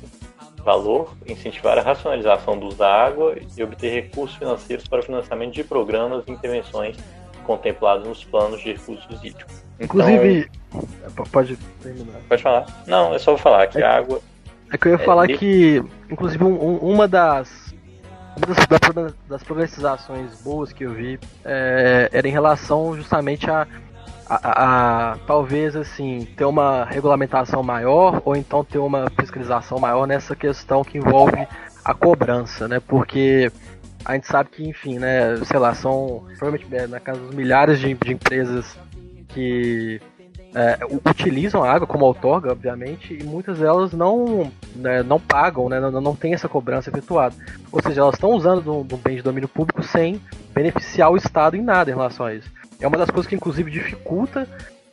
valor, 0.63 1.13
incentivar 1.27 1.77
a 1.77 1.81
racionalização 1.81 2.57
do 2.57 2.67
uso 2.67 2.77
da 2.77 2.91
água 2.91 3.35
e 3.55 3.63
obter 3.63 3.89
recursos 3.89 4.35
financeiros 4.37 4.87
para 4.87 4.99
o 4.99 5.03
financiamento 5.03 5.53
de 5.53 5.63
programas 5.63 6.23
e 6.27 6.31
intervenções 6.31 6.97
contemplados 7.43 8.07
nos 8.07 8.23
planos 8.23 8.59
de 8.61 8.73
recursos 8.73 9.23
hídricos. 9.23 9.63
Inclusive, 9.79 10.49
então, 11.11 11.25
pode 11.31 11.57
terminar. 11.81 12.19
Pode 12.27 12.41
falar. 12.41 12.65
Não, 12.87 13.13
é 13.13 13.19
só 13.19 13.31
vou 13.31 13.39
falar 13.39 13.67
que 13.67 13.77
é, 13.77 13.83
a 13.83 13.97
água. 13.97 14.19
É 14.71 14.77
que 14.77 14.87
eu 14.87 14.93
ia 14.93 15.01
é 15.01 15.05
falar 15.05 15.27
de... 15.27 15.37
que, 15.37 15.83
inclusive, 16.09 16.43
um, 16.43 16.77
uma 16.77 17.07
das 17.07 17.65
das, 18.35 19.13
das 19.29 19.43
progressizações 19.43 20.41
boas 20.41 20.73
que 20.73 20.83
eu 20.83 20.91
vi 20.91 21.19
é, 21.43 22.09
era 22.11 22.27
em 22.27 22.31
relação 22.31 22.95
justamente 22.95 23.49
a 23.49 23.65
a, 24.27 25.11
a, 25.11 25.17
talvez 25.27 25.75
assim 25.75 26.27
ter 26.35 26.45
uma 26.45 26.85
regulamentação 26.85 27.61
maior 27.61 28.21
ou 28.25 28.35
então 28.35 28.63
ter 28.63 28.79
uma 28.79 29.09
fiscalização 29.09 29.79
maior 29.79 30.07
nessa 30.07 30.35
questão 30.35 30.83
que 30.83 30.97
envolve 30.97 31.47
a 31.83 31.93
cobrança, 31.93 32.67
né? 32.67 32.79
Porque 32.79 33.51
a 34.03 34.13
gente 34.13 34.27
sabe 34.27 34.49
que, 34.49 34.67
enfim, 34.67 34.99
né, 34.99 35.37
sei 35.45 35.59
lá, 35.59 35.73
são 35.73 36.25
provavelmente 36.37 36.75
é, 36.75 36.87
na 36.87 36.99
casa 36.99 37.19
dos 37.19 37.35
milhares 37.35 37.79
de, 37.79 37.93
de 37.93 38.13
empresas 38.13 38.77
que 39.29 39.99
é, 40.55 40.79
utilizam 41.09 41.63
a 41.63 41.71
água 41.71 41.85
como 41.85 42.05
outorga, 42.05 42.51
obviamente, 42.51 43.13
e 43.13 43.23
muitas 43.23 43.59
delas 43.59 43.91
não, 43.91 44.51
né, 44.75 45.03
não 45.03 45.19
pagam, 45.19 45.67
né, 45.67 45.79
não, 45.79 45.91
não 45.99 46.15
tem 46.15 46.33
essa 46.33 46.47
cobrança 46.47 46.89
efetuada. 46.89 47.35
Ou 47.71 47.81
seja, 47.81 48.01
elas 48.01 48.15
estão 48.15 48.31
usando 48.31 48.61
do, 48.61 48.83
do 48.83 48.97
bem 48.97 49.17
de 49.17 49.21
domínio 49.21 49.49
público 49.49 49.83
sem 49.83 50.21
beneficiar 50.53 51.11
o 51.11 51.17
Estado 51.17 51.57
em 51.57 51.61
nada 51.61 51.91
em 51.91 51.93
relação 51.93 52.25
a 52.25 52.33
isso. 52.33 52.49
É 52.79 52.87
uma 52.87 52.97
das 52.97 53.09
coisas 53.09 53.27
que, 53.27 53.35
inclusive, 53.35 53.71
dificulta 53.71 54.47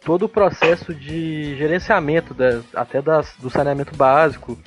todo 0.05 0.25
o 0.25 0.29
processo 0.29 0.95
de 0.95 1.57
gerenciamento 1.57 2.35
até 2.75 3.01
das, 3.01 3.35
do 3.39 3.49
saneamento 3.49 3.95
básico 3.97 4.59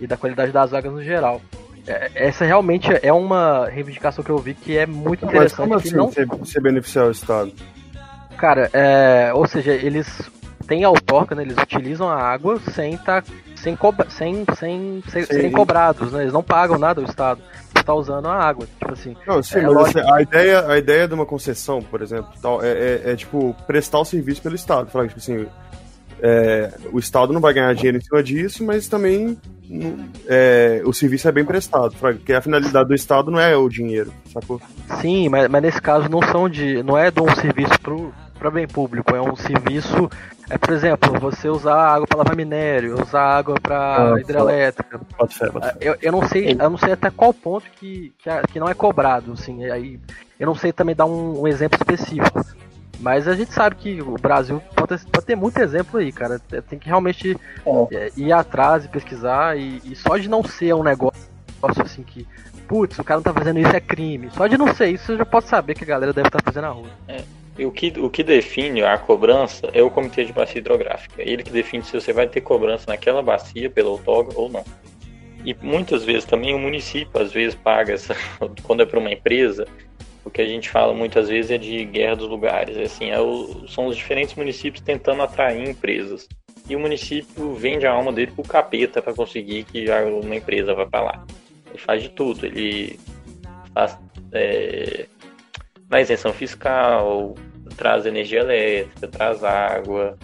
e 0.00 0.06
da 0.06 0.16
qualidade 0.16 0.52
das 0.52 0.72
águas 0.74 0.92
no 0.92 1.02
geral. 1.02 1.40
É, 1.86 2.10
essa 2.14 2.44
realmente 2.44 2.88
é 3.02 3.12
uma 3.12 3.68
reivindicação 3.68 4.22
que 4.22 4.30
eu 4.30 4.38
vi 4.38 4.54
que 4.54 4.76
é 4.76 4.86
muito 4.86 5.24
interessante. 5.24 5.68
Mas 5.68 5.68
como 5.68 5.74
assim 5.74 5.94
não... 5.94 6.38
você 6.38 6.60
beneficiar 6.60 7.06
o 7.06 7.10
Estado? 7.10 7.52
Cara, 8.36 8.68
é, 8.72 9.32
ou 9.32 9.46
seja, 9.46 9.72
eles 9.72 10.30
têm 10.66 10.84
a 10.84 10.90
outorga, 10.90 11.34
né, 11.34 11.42
eles 11.42 11.56
utilizam 11.56 12.08
a 12.08 12.20
água 12.20 12.60
sem 12.72 12.96
tá, 12.98 13.22
sem, 13.56 13.76
sem, 14.10 14.44
sem, 14.56 15.02
sem, 15.08 15.24
sem 15.24 15.52
cobrados, 15.52 16.12
né, 16.12 16.22
eles 16.22 16.32
não 16.32 16.42
pagam 16.42 16.78
nada 16.78 17.00
ao 17.00 17.06
Estado 17.06 17.40
tá 17.86 17.94
usando 17.94 18.26
a 18.26 18.34
água. 18.34 18.66
Tipo 18.78 18.92
assim. 18.92 19.16
Não, 19.26 19.42
sim, 19.42 19.58
é, 19.58 19.64
assim, 19.64 20.00
a, 20.12 20.20
ideia, 20.20 20.66
a 20.66 20.76
ideia 20.76 21.08
de 21.08 21.14
uma 21.14 21.24
concessão, 21.24 21.80
por 21.80 22.02
exemplo, 22.02 22.32
tal, 22.42 22.62
é, 22.62 22.72
é, 22.72 23.02
é 23.12 23.16
tipo 23.16 23.54
prestar 23.66 24.00
o 24.00 24.04
serviço 24.04 24.42
pelo 24.42 24.56
Estado. 24.56 24.90
Falar, 24.90 25.06
tipo 25.06 25.20
assim, 25.20 25.46
é, 26.20 26.72
o 26.92 26.98
Estado 26.98 27.32
não 27.32 27.40
vai 27.40 27.54
ganhar 27.54 27.72
dinheiro 27.74 27.96
em 27.96 28.00
cima 28.00 28.22
disso, 28.22 28.64
mas 28.64 28.88
também 28.88 29.38
é, 30.26 30.82
o 30.84 30.92
serviço 30.92 31.28
é 31.28 31.32
bem 31.32 31.44
prestado, 31.44 31.94
porque 31.98 32.32
a 32.32 32.42
finalidade 32.42 32.88
do 32.88 32.94
Estado 32.94 33.30
não 33.30 33.38
é 33.38 33.56
o 33.56 33.68
dinheiro, 33.68 34.12
sacou? 34.32 34.60
Sim, 35.00 35.28
mas, 35.28 35.48
mas 35.48 35.62
nesse 35.62 35.80
caso 35.80 36.08
não 36.08 36.20
são 36.22 36.48
de. 36.48 36.82
não 36.82 36.98
é 36.98 37.10
de 37.10 37.20
um 37.20 37.34
serviço 37.36 37.74
para 38.38 38.50
bem 38.50 38.66
público, 38.66 39.14
é 39.14 39.20
um 39.20 39.36
serviço 39.36 40.10
é, 40.48 40.56
por 40.56 40.72
exemplo, 40.72 41.18
você 41.18 41.48
usar 41.48 41.74
água 41.74 42.06
para 42.06 42.18
lavar 42.18 42.36
minério, 42.36 43.02
usar 43.02 43.38
água 43.38 43.56
para 43.60 44.14
ah, 44.14 44.20
hidrelétrica. 44.20 45.00
Pode 45.18 45.34
ser, 45.34 45.50
pode 45.50 45.66
ser. 45.66 45.76
Eu, 45.80 45.96
eu 46.00 46.12
não 46.12 46.26
sei, 46.28 46.52
eu 46.52 46.70
não 46.70 46.78
sei 46.78 46.92
até 46.92 47.10
qual 47.10 47.34
ponto 47.34 47.66
que, 47.72 48.12
que, 48.18 48.30
que 48.52 48.60
não 48.60 48.68
é 48.68 48.74
cobrado, 48.74 49.32
assim. 49.32 49.64
Aí 49.68 49.98
eu 50.38 50.46
não 50.46 50.54
sei 50.54 50.72
também 50.72 50.94
dar 50.94 51.06
um, 51.06 51.42
um, 51.42 51.48
exemplo 51.48 51.76
específico. 51.76 52.44
Mas 53.00 53.26
a 53.26 53.34
gente 53.34 53.52
sabe 53.52 53.76
que 53.76 54.00
o 54.00 54.14
Brasil 54.14 54.62
pode 54.74 54.88
ter, 54.88 55.10
pode 55.10 55.26
ter 55.26 55.36
muito 55.36 55.58
exemplo 55.58 55.98
aí, 55.98 56.12
cara. 56.12 56.38
Tem 56.38 56.78
que 56.78 56.86
realmente 56.86 57.36
é. 57.92 58.10
ir 58.16 58.32
atrás 58.32 58.84
e 58.84 58.88
pesquisar. 58.88 59.58
E, 59.58 59.82
e, 59.84 59.96
só 59.96 60.16
de 60.16 60.28
não 60.28 60.44
ser 60.44 60.74
um 60.74 60.82
negócio 60.82 61.28
assim 61.84 62.04
que, 62.04 62.26
putz, 62.68 62.98
o 62.98 63.04
cara 63.04 63.18
não 63.18 63.24
tá 63.24 63.34
fazendo 63.34 63.58
isso 63.58 63.74
é 63.74 63.80
crime. 63.80 64.30
Só 64.30 64.46
de 64.46 64.56
não 64.56 64.72
ser 64.72 64.90
isso, 64.90 65.06
você 65.06 65.16
já 65.16 65.26
pode 65.26 65.48
saber 65.48 65.74
que 65.74 65.82
a 65.82 65.86
galera 65.86 66.12
deve 66.12 66.28
estar 66.28 66.40
tá 66.40 66.44
fazendo 66.44 66.66
a 66.66 66.70
rua. 66.70 66.90
É. 67.08 67.24
O 67.58 67.70
que, 67.70 67.92
o 67.98 68.10
que 68.10 68.22
define 68.22 68.82
a 68.82 68.98
cobrança 68.98 69.70
é 69.72 69.82
o 69.82 69.90
Comitê 69.90 70.24
de 70.24 70.32
Bacia 70.32 70.58
Hidrográfica. 70.58 71.22
Ele 71.22 71.42
que 71.42 71.50
define 71.50 71.82
se 71.82 71.92
você 71.92 72.12
vai 72.12 72.26
ter 72.26 72.42
cobrança 72.42 72.84
naquela 72.88 73.22
bacia 73.22 73.70
pela 73.70 73.90
outorga 73.90 74.32
ou 74.34 74.48
não. 74.48 74.64
E 75.44 75.54
muitas 75.62 76.04
vezes 76.04 76.24
também 76.24 76.54
o 76.54 76.58
município, 76.58 77.20
às 77.20 77.32
vezes, 77.32 77.54
paga 77.54 77.94
essa. 77.94 78.16
Quando 78.64 78.82
é 78.82 78.86
para 78.86 78.98
uma 78.98 79.12
empresa, 79.12 79.66
o 80.24 80.30
que 80.30 80.42
a 80.42 80.46
gente 80.46 80.68
fala 80.68 80.92
muitas 80.92 81.28
vezes 81.28 81.52
é 81.52 81.56
de 81.56 81.84
guerra 81.84 82.16
dos 82.16 82.28
lugares. 82.28 82.76
Assim, 82.76 83.10
é 83.10 83.20
o, 83.20 83.66
são 83.68 83.86
os 83.86 83.96
diferentes 83.96 84.34
municípios 84.34 84.82
tentando 84.82 85.22
atrair 85.22 85.68
empresas. 85.68 86.28
E 86.68 86.74
o 86.74 86.80
município 86.80 87.54
vende 87.54 87.86
a 87.86 87.92
alma 87.92 88.12
dele 88.12 88.32
pro 88.32 88.42
capeta 88.42 89.00
para 89.00 89.14
conseguir 89.14 89.62
que 89.64 89.86
uma 89.88 90.34
empresa 90.34 90.74
vá 90.74 90.84
para 90.84 91.04
lá. 91.04 91.26
Ele 91.70 91.78
faz 91.78 92.02
de 92.02 92.08
tudo. 92.08 92.44
Ele 92.44 92.98
faz. 93.72 93.96
É, 94.32 95.06
na 95.88 96.00
isenção 96.00 96.32
fiscal, 96.32 97.34
traz 97.76 98.06
energia 98.06 98.40
elétrica, 98.40 99.08
traz 99.08 99.44
água, 99.44 100.16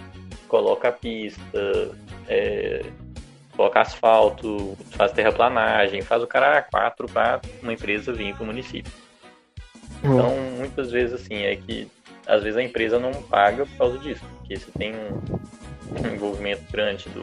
coloca 0.49 0.89
a 0.89 0.93
pista, 0.93 1.91
é, 2.29 2.85
coloca 3.57 3.81
asfalto, 3.81 4.77
faz 4.91 5.13
terraplanagem, 5.13 6.03
faz 6.03 6.23
o 6.23 6.27
cara 6.27 6.59
a 6.59 6.63
quatro 6.63 7.07
para 7.07 7.41
uma 7.63 7.73
empresa 7.73 8.13
vir 8.13 8.35
para 8.35 8.43
o 8.43 8.47
município. 8.47 8.93
Uhum. 10.03 10.15
Então, 10.15 10.37
muitas 10.59 10.91
vezes, 10.91 11.15
assim, 11.15 11.43
é 11.43 11.55
que 11.57 11.89
às 12.27 12.43
vezes 12.43 12.57
a 12.57 12.63
empresa 12.63 12.99
não 12.99 13.13
paga 13.13 13.67
por 13.67 13.79
causa 13.79 13.99
disso, 13.99 14.25
porque 14.39 14.57
você 14.57 14.71
tem 14.79 14.95
um, 14.95 15.21
um 16.01 16.15
envolvimento 16.15 16.63
grande 16.71 17.09
do, 17.11 17.23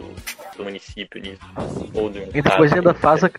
do 0.57 0.63
município 0.63 1.21
nisso, 1.21 1.41
ou 1.93 2.09
do 2.09 2.19
E 2.19 2.41
depois 2.41 2.71
ainda 2.73 2.93
faz 2.93 3.23
a, 3.23 3.31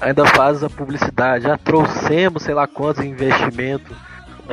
ainda 0.00 0.26
faz 0.26 0.62
a 0.64 0.70
publicidade, 0.70 1.44
já 1.44 1.56
trouxemos 1.58 2.42
sei 2.42 2.54
lá 2.54 2.66
quantos 2.66 3.04
investimentos 3.04 3.96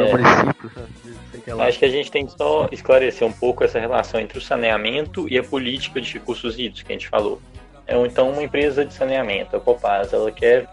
é. 0.01 0.11
município. 0.11 1.61
Acho 1.61 1.79
que 1.79 1.85
a 1.85 1.89
gente 1.89 2.11
tem 2.11 2.25
que 2.25 2.33
só 2.33 2.67
esclarecer 2.71 3.27
um 3.27 3.31
pouco 3.31 3.63
essa 3.63 3.79
relação 3.79 4.19
entre 4.19 4.37
o 4.37 4.41
saneamento 4.41 5.27
e 5.29 5.37
a 5.37 5.43
política 5.43 6.01
de 6.01 6.13
recursos 6.13 6.55
hídricos 6.55 6.83
que 6.83 6.91
a 6.91 6.95
gente 6.95 7.07
falou. 7.07 7.41
É, 7.87 7.95
então, 8.05 8.31
uma 8.31 8.43
empresa 8.43 8.83
de 8.83 8.93
saneamento, 8.93 9.55
a 9.55 9.59
Copaz, 9.59 10.11
ela 10.11 10.31
quer 10.31 10.67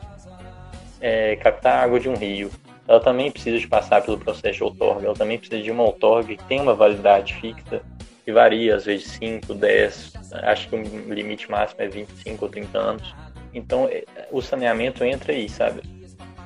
é, 1.00 1.36
captar 1.36 1.84
água 1.84 2.00
de 2.00 2.08
um 2.08 2.14
rio. 2.14 2.50
Ela 2.88 3.00
também 3.00 3.30
precisa 3.30 3.58
de 3.58 3.68
passar 3.68 4.02
pelo 4.02 4.18
processo 4.18 4.56
de 4.56 4.64
outorga. 4.64 5.06
Ela 5.06 5.14
também 5.14 5.38
precisa 5.38 5.62
de 5.62 5.70
uma 5.70 5.82
outorga 5.82 6.34
que 6.34 6.44
tem 6.44 6.60
uma 6.60 6.74
validade 6.74 7.34
fixa, 7.34 7.82
que 8.24 8.32
varia, 8.32 8.76
às 8.76 8.84
vezes 8.86 9.08
5, 9.12 9.54
10, 9.54 10.12
acho 10.44 10.68
que 10.68 10.76
o 10.76 11.12
limite 11.12 11.50
máximo 11.50 11.82
é 11.82 11.88
25 11.88 12.44
ou 12.44 12.50
30 12.50 12.78
anos. 12.78 13.14
Então, 13.52 13.88
é, 13.90 14.04
o 14.30 14.40
saneamento 14.40 15.04
entra 15.04 15.32
aí, 15.32 15.48
sabe? 15.48 15.82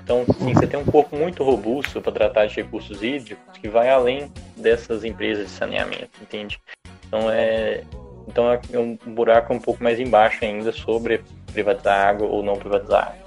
Então, 0.07 0.25
sim, 0.39 0.55
você 0.55 0.69
tem 0.69 0.79
um 0.79 0.85
corpo 0.85 1.17
muito 1.17 1.43
robusto 1.43 2.01
para 2.01 2.13
tratar 2.13 2.47
de 2.47 2.55
recursos 2.55 3.03
hídricos 3.03 3.59
que 3.61 3.69
vai 3.69 3.91
além 3.91 4.31
dessas 4.57 5.03
empresas 5.03 5.47
de 5.47 5.51
saneamento, 5.51 6.11
entende? 6.23 6.61
Então 7.09 7.29
é, 7.29 7.83
então 8.29 8.53
é 8.53 8.79
um 8.79 8.97
buraco 9.05 9.53
um 9.53 9.59
pouco 9.59 9.83
mais 9.83 9.99
embaixo 9.99 10.45
ainda 10.45 10.71
sobre 10.71 11.25
privatizar 11.53 12.07
água 12.07 12.29
ou 12.29 12.41
não 12.41 12.55
privatizar 12.55 13.09
água. 13.09 13.27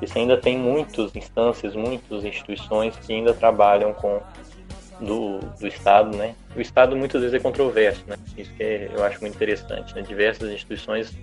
E 0.00 0.06
você 0.06 0.20
ainda 0.20 0.38
tem 0.38 0.56
muitas 0.56 1.14
instâncias, 1.14 1.76
muitas 1.76 2.24
instituições 2.24 2.96
que 2.96 3.12
ainda 3.12 3.34
trabalham 3.34 3.92
com 3.92 4.18
do, 4.98 5.40
do 5.40 5.66
Estado, 5.66 6.16
né? 6.16 6.34
O 6.56 6.62
Estado 6.62 6.96
muitas 6.96 7.20
vezes 7.20 7.34
é 7.34 7.38
controverso, 7.38 8.02
né? 8.06 8.16
Isso 8.38 8.50
que 8.54 8.62
é, 8.62 8.90
eu 8.90 9.04
acho 9.04 9.20
muito 9.20 9.34
interessante, 9.34 9.94
né? 9.94 10.00
Diversas 10.00 10.50
instituições, 10.50 11.14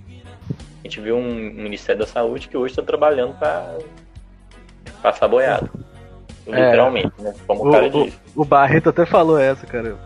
a 0.52 0.84
gente 0.84 1.02
viu 1.02 1.18
um 1.18 1.34
Ministério 1.34 1.98
da 1.98 2.06
Saúde 2.06 2.48
que 2.48 2.56
hoje 2.56 2.74
está 2.74 2.84
trabalhando 2.84 3.34
para 3.40 3.76
passar 5.04 5.28
boiado. 5.28 5.70
É. 6.48 6.52
Literalmente, 6.52 7.14
é, 7.20 7.24
né? 7.24 7.34
Como 7.46 7.66
o, 7.66 7.70
o 7.70 7.72
cara 7.72 7.90
disse. 7.90 8.18
O, 8.36 8.46
Barreto 8.46 8.90
até 8.90 9.06
falou 9.06 9.38
essa, 9.38 9.68
cara, 9.68 9.98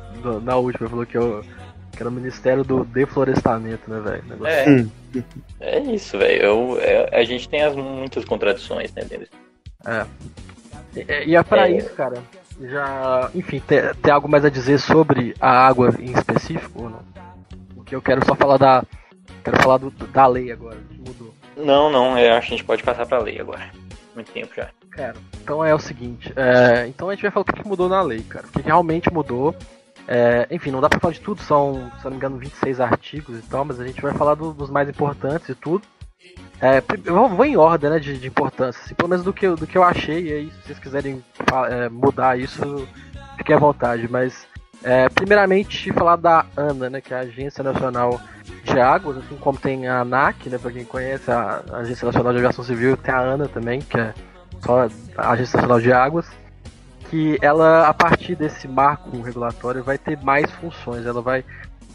na 0.44 0.56
última, 0.58 0.90
falou 0.90 1.06
que, 1.06 1.18
eu, 1.18 1.44
que 1.92 2.02
era 2.02 2.10
o 2.10 2.12
Ministério 2.12 2.64
do 2.64 2.84
Deflorestamento, 2.84 3.90
né, 3.90 4.00
velho? 4.00 4.48
É, 4.48 4.70
hum. 4.70 4.90
é 5.60 5.80
isso, 5.80 6.18
velho. 6.18 6.78
É, 6.80 7.20
a 7.20 7.24
gente 7.24 7.48
tem 7.48 7.62
as, 7.62 7.76
muitas 7.76 8.26
contradições, 8.26 8.94
né, 8.94 9.04
deles. 9.04 9.30
É. 9.86 10.06
E, 10.96 11.30
e 11.30 11.36
é 11.36 11.44
pra 11.44 11.70
é. 11.70 11.78
isso, 11.78 11.94
cara. 11.94 12.22
Já, 12.60 13.30
enfim, 13.36 13.60
tem, 13.60 13.82
tem 14.02 14.12
algo 14.12 14.28
mais 14.28 14.44
a 14.44 14.50
dizer 14.50 14.80
sobre 14.80 15.36
a 15.40 15.68
água 15.68 15.94
em 16.00 16.12
específico 16.12 16.84
ou 16.84 16.90
não? 16.90 17.00
Porque 17.76 17.96
eu 17.96 18.02
quero 18.02 18.26
só 18.26 18.36
falar 18.36 18.58
da. 18.58 18.84
Quero 19.44 19.62
falar 19.62 19.78
do, 19.78 19.92
da 19.92 20.28
lei 20.28 20.52
agora, 20.52 20.78
que 20.90 20.98
mudou. 20.98 21.34
Não, 21.56 21.92
não, 21.92 22.18
eu 22.18 22.34
acho 22.34 22.48
que 22.48 22.54
a 22.54 22.58
gente 22.58 22.66
pode 22.66 22.84
passar 22.84 23.06
pra 23.06 23.20
lei 23.20 23.40
agora. 23.40 23.72
Muito 24.18 24.32
tempo 24.32 24.52
já. 24.56 24.72
Cara, 24.90 25.16
então 25.40 25.64
é 25.64 25.76
o 25.76 25.80
seguinte, 25.80 26.34
é, 26.36 26.88
então 26.88 27.08
a 27.08 27.14
gente 27.14 27.22
vai 27.22 27.30
falar 27.30 27.46
o 27.48 27.54
que 27.54 27.68
mudou 27.68 27.88
na 27.88 28.02
lei, 28.02 28.24
cara. 28.24 28.48
O 28.48 28.52
que 28.52 28.64
realmente 28.64 29.14
mudou. 29.14 29.56
É, 30.08 30.48
enfim, 30.50 30.72
não 30.72 30.82
dá 30.82 30.90
pra 30.90 31.00
falar 31.00 31.14
de 31.14 31.20
tudo, 31.20 31.40
são, 31.44 31.92
se 32.00 32.04
não 32.04 32.12
me 32.12 32.18
engano, 32.18 32.38
26 32.38 32.80
artigos 32.80 33.38
e 33.38 33.44
tal, 33.44 33.64
mas 33.64 33.80
a 33.80 33.86
gente 33.86 34.02
vai 34.02 34.14
falar 34.16 34.34
do, 34.34 34.54
dos 34.54 34.72
mais 34.72 34.90
importantes 34.90 35.50
e 35.50 35.54
tudo. 35.54 35.86
É, 36.60 36.82
eu 37.06 37.30
vou 37.30 37.46
em 37.46 37.58
ordem 37.58 37.92
né, 37.92 38.00
de, 38.00 38.18
de 38.18 38.28
importância, 38.28 38.82
assim, 38.84 38.96
pelo 38.96 39.10
menos 39.10 39.24
do 39.24 39.32
que, 39.32 39.48
do 39.48 39.68
que 39.68 39.78
eu 39.78 39.84
achei, 39.84 40.30
e 40.30 40.34
aí 40.34 40.50
se 40.50 40.62
vocês 40.64 40.80
quiserem 40.80 41.24
é, 41.70 41.88
mudar 41.88 42.40
isso, 42.40 42.88
fiquem 43.38 43.56
à 43.56 43.60
vontade. 43.60 44.08
Mas, 44.10 44.48
é, 44.84 45.10
primeiramente, 45.10 45.92
falar 45.92 46.16
da 46.16 46.46
ANA, 46.56 46.90
né, 46.90 47.02
que 47.02 47.14
é 47.14 47.18
a 47.18 47.22
Agência 47.22 47.64
Nacional 47.64 48.20
de 48.64 48.80
Águas, 48.80 49.18
assim 49.18 49.36
como 49.38 49.58
tem 49.58 49.88
a 49.88 50.02
ANAC, 50.02 50.50
né, 50.50 50.58
para 50.58 50.72
quem 50.72 50.86
conhece, 50.86 51.32
a 51.32 51.64
Agência 51.74 52.06
Nacional 52.06 52.32
de 52.34 52.40
Aviação 52.40 52.64
Civil, 52.64 52.96
tem 52.98 53.14
a 53.14 53.20
ANA 53.20 53.48
também, 53.48 53.80
que 53.80 54.00
é 54.00 54.14
só 54.64 54.88
a 55.18 55.32
Agência 55.32 55.58
Nacional 55.58 55.82
de 55.82 55.92
Águas, 55.92 56.28
que 57.10 57.38
ela, 57.42 57.88
a 57.88 57.94
partir 57.94 58.36
desse 58.36 58.68
marco 58.68 59.22
regulatório, 59.22 59.84
vai 59.84 59.98
ter 59.98 60.18
mais 60.24 60.50
funções, 60.52 61.06
ela 61.06 61.22
vai, 61.22 61.44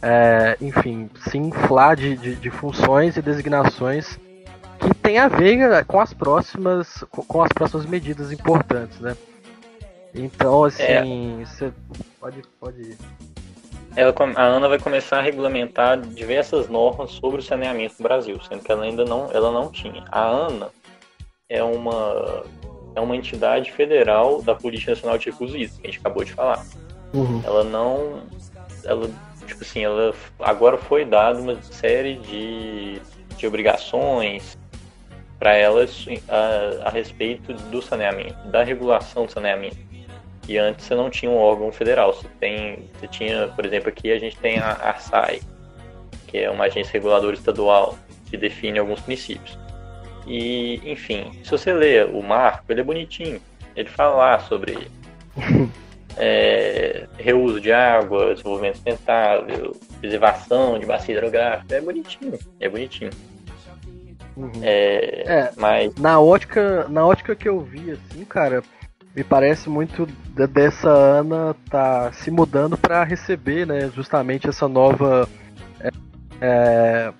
é, 0.00 0.56
enfim, 0.60 1.08
se 1.28 1.38
inflar 1.38 1.96
de, 1.96 2.16
de, 2.16 2.34
de 2.34 2.50
funções 2.50 3.16
e 3.16 3.22
designações 3.22 4.18
que 4.78 4.94
tem 4.94 5.18
a 5.18 5.28
ver 5.28 5.84
com 5.84 6.00
as 6.00 6.12
próximas 6.12 7.04
com 7.10 7.42
as 7.42 7.52
próximas 7.52 7.86
medidas 7.86 8.32
importantes, 8.32 8.98
né? 8.98 9.16
Então, 10.14 10.64
assim, 10.64 11.40
é. 11.40 11.44
você 11.44 11.72
pode, 12.20 12.42
pode 12.60 12.80
ir. 12.80 12.98
Ela, 13.94 14.14
a 14.36 14.42
ANA 14.42 14.68
vai 14.68 14.78
começar 14.78 15.18
a 15.18 15.22
regulamentar 15.22 16.00
diversas 16.00 16.68
normas 16.68 17.10
sobre 17.12 17.40
o 17.40 17.42
saneamento 17.42 17.96
no 17.98 18.02
Brasil, 18.04 18.40
sendo 18.48 18.62
que 18.62 18.72
ela 18.72 18.84
ainda 18.84 19.04
não, 19.04 19.30
ela 19.32 19.50
não 19.52 19.70
tinha. 19.70 20.04
A 20.10 20.26
ANA 20.26 20.70
é 21.48 21.62
uma, 21.62 22.44
é 22.94 23.00
uma 23.00 23.16
entidade 23.16 23.70
federal 23.70 24.40
da 24.42 24.54
Política 24.54 24.92
Nacional 24.92 25.18
de 25.18 25.30
Recursos 25.30 25.54
Hídricos, 25.54 25.78
que 25.78 25.86
a 25.86 25.90
gente 25.90 26.00
acabou 26.00 26.24
de 26.24 26.32
falar. 26.32 26.64
Uhum. 27.12 27.42
Ela 27.44 27.64
não. 27.64 28.22
Ela, 28.84 29.10
tipo 29.46 29.62
assim, 29.62 29.84
ela 29.84 30.14
agora 30.40 30.78
foi 30.78 31.04
dada 31.04 31.38
uma 31.38 31.60
série 31.60 32.16
de, 32.16 33.00
de 33.36 33.46
obrigações, 33.46 34.56
para 35.42 35.56
elas 35.56 36.06
a, 36.28 36.86
a, 36.86 36.90
respeito 36.90 37.52
do 37.52 37.82
saneamento, 37.82 38.48
da 38.48 38.62
regulação 38.62 39.26
do 39.26 39.32
saneamento. 39.32 39.76
E 40.48 40.58
antes 40.58 40.86
você 40.86 40.94
não 40.94 41.08
tinha 41.08 41.30
um 41.30 41.36
órgão 41.36 41.70
federal. 41.70 42.12
Você, 42.12 42.26
tem, 42.40 42.88
você 42.98 43.06
tinha, 43.06 43.48
por 43.48 43.64
exemplo, 43.64 43.88
aqui 43.88 44.10
a 44.10 44.18
gente 44.18 44.36
tem 44.36 44.58
a 44.58 44.72
ARSAI, 44.72 45.40
que 46.26 46.38
é 46.38 46.50
uma 46.50 46.64
agência 46.64 46.92
reguladora 46.92 47.34
estadual 47.34 47.96
que 48.28 48.36
define 48.36 48.78
alguns 48.78 49.00
princípios. 49.00 49.58
E, 50.26 50.80
enfim, 50.84 51.32
se 51.44 51.50
você 51.50 51.72
lê 51.72 52.04
o 52.04 52.22
marco, 52.22 52.64
ele 52.70 52.80
é 52.80 52.84
bonitinho. 52.84 53.40
Ele 53.74 53.88
fala 53.88 54.16
lá 54.16 54.38
sobre 54.40 54.88
é, 56.16 57.06
reuso 57.18 57.60
de 57.60 57.72
água, 57.72 58.34
desenvolvimento 58.34 58.76
sustentável, 58.76 59.76
preservação 60.00 60.78
de 60.78 60.86
bacia 60.86 61.14
hidrográfica. 61.14 61.76
É 61.76 61.80
bonitinho, 61.80 62.38
é 62.60 62.68
bonitinho. 62.68 63.10
Uhum. 64.36 64.50
É, 64.62 65.24
é, 65.26 65.52
mas 65.56 65.94
na 65.96 66.18
ótica, 66.20 66.86
na 66.88 67.06
ótica 67.06 67.36
que 67.36 67.48
eu 67.48 67.60
vi 67.60 67.90
assim, 67.90 68.24
cara, 68.24 68.62
me 69.14 69.22
parece 69.22 69.68
muito 69.68 70.06
dessa 70.34 70.88
Ana 70.88 71.54
tá 71.68 72.10
se 72.12 72.30
mudando 72.30 72.78
para 72.78 73.04
receber, 73.04 73.66
né, 73.66 73.90
justamente 73.94 74.48
essa 74.48 74.66
nova 74.66 75.28
é, 75.80 75.90
é 76.40 77.12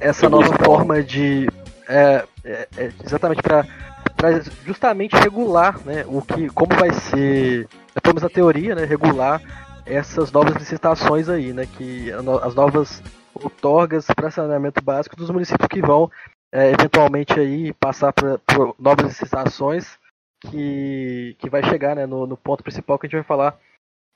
essa 0.00 0.28
nova 0.28 0.52
forma 0.64 1.02
de 1.02 1.46
é, 1.86 2.24
é, 2.44 2.68
é 2.76 2.92
exatamente 3.04 3.42
para 3.42 3.64
justamente 4.64 5.14
regular, 5.16 5.78
né, 5.84 6.04
o 6.06 6.22
que 6.22 6.48
como 6.50 6.74
vai 6.74 6.92
ser, 6.92 7.68
pelo 8.02 8.14
menos 8.14 8.24
a 8.24 8.30
teoria, 8.30 8.74
né, 8.74 8.84
regular 8.84 9.40
essas 9.84 10.32
novas 10.32 10.54
licitações 10.54 11.28
aí, 11.28 11.52
né, 11.52 11.66
que 11.66 12.10
as 12.42 12.54
novas 12.54 13.02
outorgas 13.34 14.06
para 14.06 14.30
saneamento 14.30 14.82
básico 14.82 15.16
dos 15.16 15.30
municípios 15.30 15.68
que 15.68 15.80
vão 15.80 16.10
é, 16.52 16.72
eventualmente 16.72 17.38
aí 17.38 17.72
passar 17.74 18.12
por 18.12 18.74
novas 18.78 19.06
licitações 19.06 19.98
que, 20.40 21.36
que 21.38 21.50
vai 21.50 21.62
chegar 21.64 21.96
né, 21.96 22.06
no, 22.06 22.26
no, 22.26 22.36
ponto 22.36 22.62
principal 22.62 22.98
que 22.98 23.06
a 23.06 23.08
gente 23.08 23.18
vai 23.18 23.24
falar. 23.24 23.58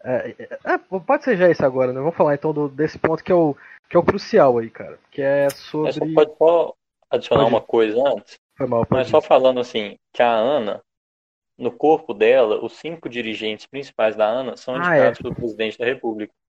É, 0.04 0.35
é, 0.38 0.74
é, 0.74 0.78
pode 0.78 1.24
ser 1.24 1.37
já 1.37 1.50
isso 1.50 1.64
agora, 1.64 1.92
né? 1.92 2.00
Vamos 2.00 2.16
falar 2.16 2.35
então 2.35 2.52
do, 2.52 2.68
desse 2.68 2.98
ponto 2.98 3.22
que 3.22 3.30
é, 3.30 3.35
o, 3.35 3.56
que 3.88 3.96
é 3.96 3.98
o 3.98 4.04
crucial 4.04 4.58
aí, 4.58 4.68
cara. 4.68 4.98
Que 5.11 5.22
é 5.22 5.48
sobre. 5.50 5.92
Só 5.92 6.06
pode 6.14 6.37
só 6.37 6.74
adicionar 7.11 7.42
pode. 7.44 7.54
uma 7.54 7.61
coisa 7.61 8.08
antes? 8.08 8.35
Foi 8.56 8.66
mal, 8.66 8.87
Mas 8.90 9.08
só 9.08 9.20
falando 9.20 9.61
assim, 9.61 9.96
que 10.12 10.22
a 10.22 10.32
Ana, 10.32 10.82
no 11.58 11.70
corpo 11.70 12.12
dela, 12.12 12.62
os 12.64 12.74
cinco 12.74 13.08
dirigentes 13.08 13.66
principais 13.66 14.16
da 14.16 14.28
ANA 14.28 14.56
são 14.56 14.76
indicados 14.76 15.18
ah, 15.18 15.20
é. 15.20 15.22
pelo 15.22 15.35
presidente 15.35 15.78
da 15.78 15.85
República. 15.85 16.32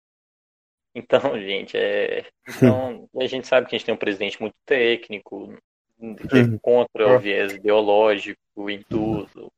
Então, 0.93 1.39
gente, 1.39 1.77
é. 1.77 2.25
Então, 2.49 3.07
a 3.17 3.25
gente 3.25 3.47
sabe 3.47 3.65
que 3.65 3.73
a 3.73 3.77
gente 3.77 3.85
tem 3.85 3.95
um 3.95 3.97
presidente 3.97 4.41
muito 4.41 4.55
técnico, 4.65 5.57
que 5.97 6.37
é 6.37 6.59
contra 6.61 7.15
o 7.15 7.17
viés 7.17 7.53
ideológico 7.53 8.41
em 8.69 8.81
tudo. 8.83 9.51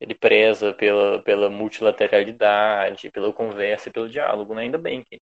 Ele 0.00 0.14
preza 0.14 0.74
pela, 0.74 1.22
pela 1.22 1.48
multilateralidade, 1.48 3.10
pela 3.10 3.32
conversa 3.32 3.88
e 3.88 3.92
pelo 3.92 4.08
diálogo, 4.08 4.54
né? 4.54 4.62
Ainda 4.62 4.78
bem 4.78 5.02
que. 5.02 5.18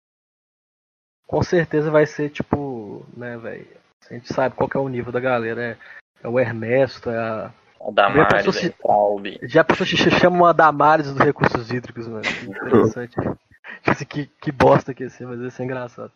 Com 1.27 1.41
certeza 1.41 1.91
vai 1.91 2.05
ser 2.05 2.29
tipo, 2.29 3.05
né, 3.15 3.37
velho? 3.37 3.67
A 4.09 4.13
gente 4.13 4.33
sabe 4.33 4.55
qual 4.55 4.69
é 4.73 4.77
o 4.77 4.87
nível 4.87 5.11
da 5.11 5.19
galera. 5.19 5.61
É, 5.61 5.77
é 6.23 6.27
o 6.27 6.39
Ernesto, 6.39 7.09
é 7.09 7.17
a. 7.17 7.53
A 7.81 7.91
Damares, 7.91 8.43
já 8.43 8.51
se, 8.51 8.75
já 9.43 9.63
pensou 9.63 9.85
se 9.85 9.95
chamam 10.11 10.45
a 10.45 10.51
Damares 10.51 11.13
dos 11.13 11.17
recursos 11.17 11.71
hídricos, 11.71 12.09
mano. 12.09 12.23
Interessante. 12.43 13.15
Que, 14.05 14.25
que 14.25 14.51
bosta 14.51 14.93
que 14.93 15.03
ia 15.03 15.09
ser, 15.09 15.25
mas 15.25 15.39
ia 15.39 15.49
ser 15.49 15.63
engraçado. 15.63 16.11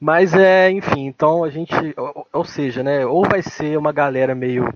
Mas 0.00 0.32
é, 0.32 0.70
enfim, 0.70 1.06
então 1.06 1.42
a 1.42 1.50
gente. 1.50 1.74
Ou, 1.96 2.28
ou 2.32 2.44
seja, 2.44 2.84
né? 2.84 3.04
Ou 3.04 3.28
vai 3.28 3.42
ser 3.42 3.76
uma 3.76 3.92
galera 3.92 4.34
meio. 4.34 4.72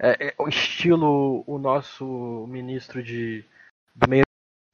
É, 0.00 0.28
é, 0.28 0.34
estilo 0.48 1.42
o 1.46 1.58
nosso 1.58 2.46
ministro 2.48 3.02
de, 3.02 3.44
do 3.94 4.08
meio 4.08 4.22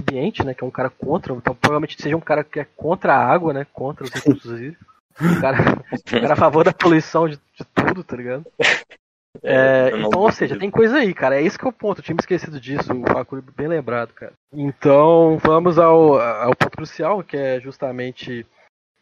ambiente, 0.00 0.44
né? 0.44 0.54
Que 0.54 0.62
é 0.62 0.66
um 0.66 0.70
cara 0.70 0.90
contra. 0.90 1.32
Então 1.32 1.54
provavelmente 1.54 2.00
seja 2.00 2.16
um 2.16 2.20
cara 2.20 2.44
que 2.44 2.60
é 2.60 2.66
contra 2.76 3.14
a 3.14 3.26
água, 3.26 3.52
né? 3.52 3.66
Contra 3.72 4.04
os 4.04 4.10
recursos 4.10 4.52
hídricos. 4.60 4.86
Um 5.20 5.40
cara, 5.40 5.56
um 5.92 6.20
cara 6.20 6.32
a 6.32 6.36
favor 6.36 6.64
da 6.64 6.72
poluição 6.72 7.28
de, 7.28 7.36
de 7.36 7.64
tudo, 7.74 8.04
tá 8.04 8.16
ligado? 8.16 8.44
É, 9.42 9.90
então, 9.98 10.20
ou 10.20 10.30
seja, 10.30 10.56
tem 10.56 10.70
coisa 10.70 10.98
aí, 10.98 11.12
cara. 11.12 11.36
É 11.36 11.42
esse 11.42 11.58
que 11.58 11.64
é 11.64 11.68
o 11.68 11.72
ponto. 11.72 11.98
Eu 11.98 12.04
tinha 12.04 12.14
me 12.14 12.20
esquecido 12.20 12.60
disso. 12.60 12.92
O 12.92 13.12
Facuri 13.12 13.42
bem 13.56 13.66
lembrado, 13.66 14.12
cara. 14.12 14.32
Então, 14.52 15.38
vamos 15.42 15.78
ao, 15.78 16.20
ao 16.20 16.54
ponto 16.54 16.76
crucial, 16.76 17.22
que 17.22 17.36
é 17.36 17.60
justamente 17.60 18.46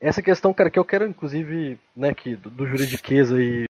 essa 0.01 0.22
questão, 0.22 0.53
cara, 0.53 0.70
que 0.70 0.78
eu 0.78 0.84
quero, 0.84 1.07
inclusive, 1.07 1.78
né, 1.94 2.14
que 2.14 2.34
do, 2.34 2.51
do 2.51 2.66
juridiquês 2.66 3.30
aí, 3.30 3.64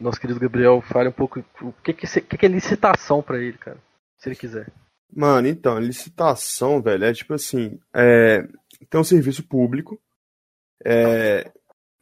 nosso 0.00 0.20
querido 0.20 0.40
Gabriel 0.40 0.80
fale 0.80 1.08
um 1.08 1.12
pouco 1.12 1.44
o 1.62 1.72
que, 1.82 1.92
que, 1.92 2.06
que, 2.06 2.38
que 2.38 2.46
é 2.46 2.48
licitação 2.48 3.22
para 3.22 3.38
ele, 3.38 3.58
cara, 3.58 3.78
se 4.18 4.28
ele 4.28 4.36
quiser. 4.36 4.70
Mano, 5.14 5.46
então, 5.46 5.78
licitação, 5.78 6.82
velho, 6.82 7.04
é 7.04 7.12
tipo 7.12 7.34
assim, 7.34 7.78
é, 7.94 8.46
tem 8.90 9.00
um 9.00 9.04
serviço 9.04 9.46
público, 9.46 10.00
é, 10.84 11.50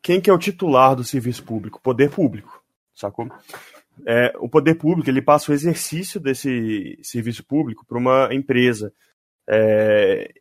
quem 0.03 0.21
que 0.21 0.31
é 0.31 0.33
o 0.33 0.39
titular 0.39 0.97
do 0.97 1.05
serviço 1.05 1.45
público? 1.45 1.81
Poder 1.83 2.11
público, 2.11 2.63
sacou? 2.95 3.29
é, 4.07 4.33
o 4.39 4.49
poder 4.49 4.75
público 4.77 5.09
ele 5.09 5.23
passa 5.23 5.51
o 5.51 5.55
exercício 5.55 6.19
desse 6.19 6.99
serviço 7.03 7.45
público 7.45 7.85
para 7.87 7.99
uma 7.99 8.29
empresa, 8.33 8.93
é, 9.49 10.33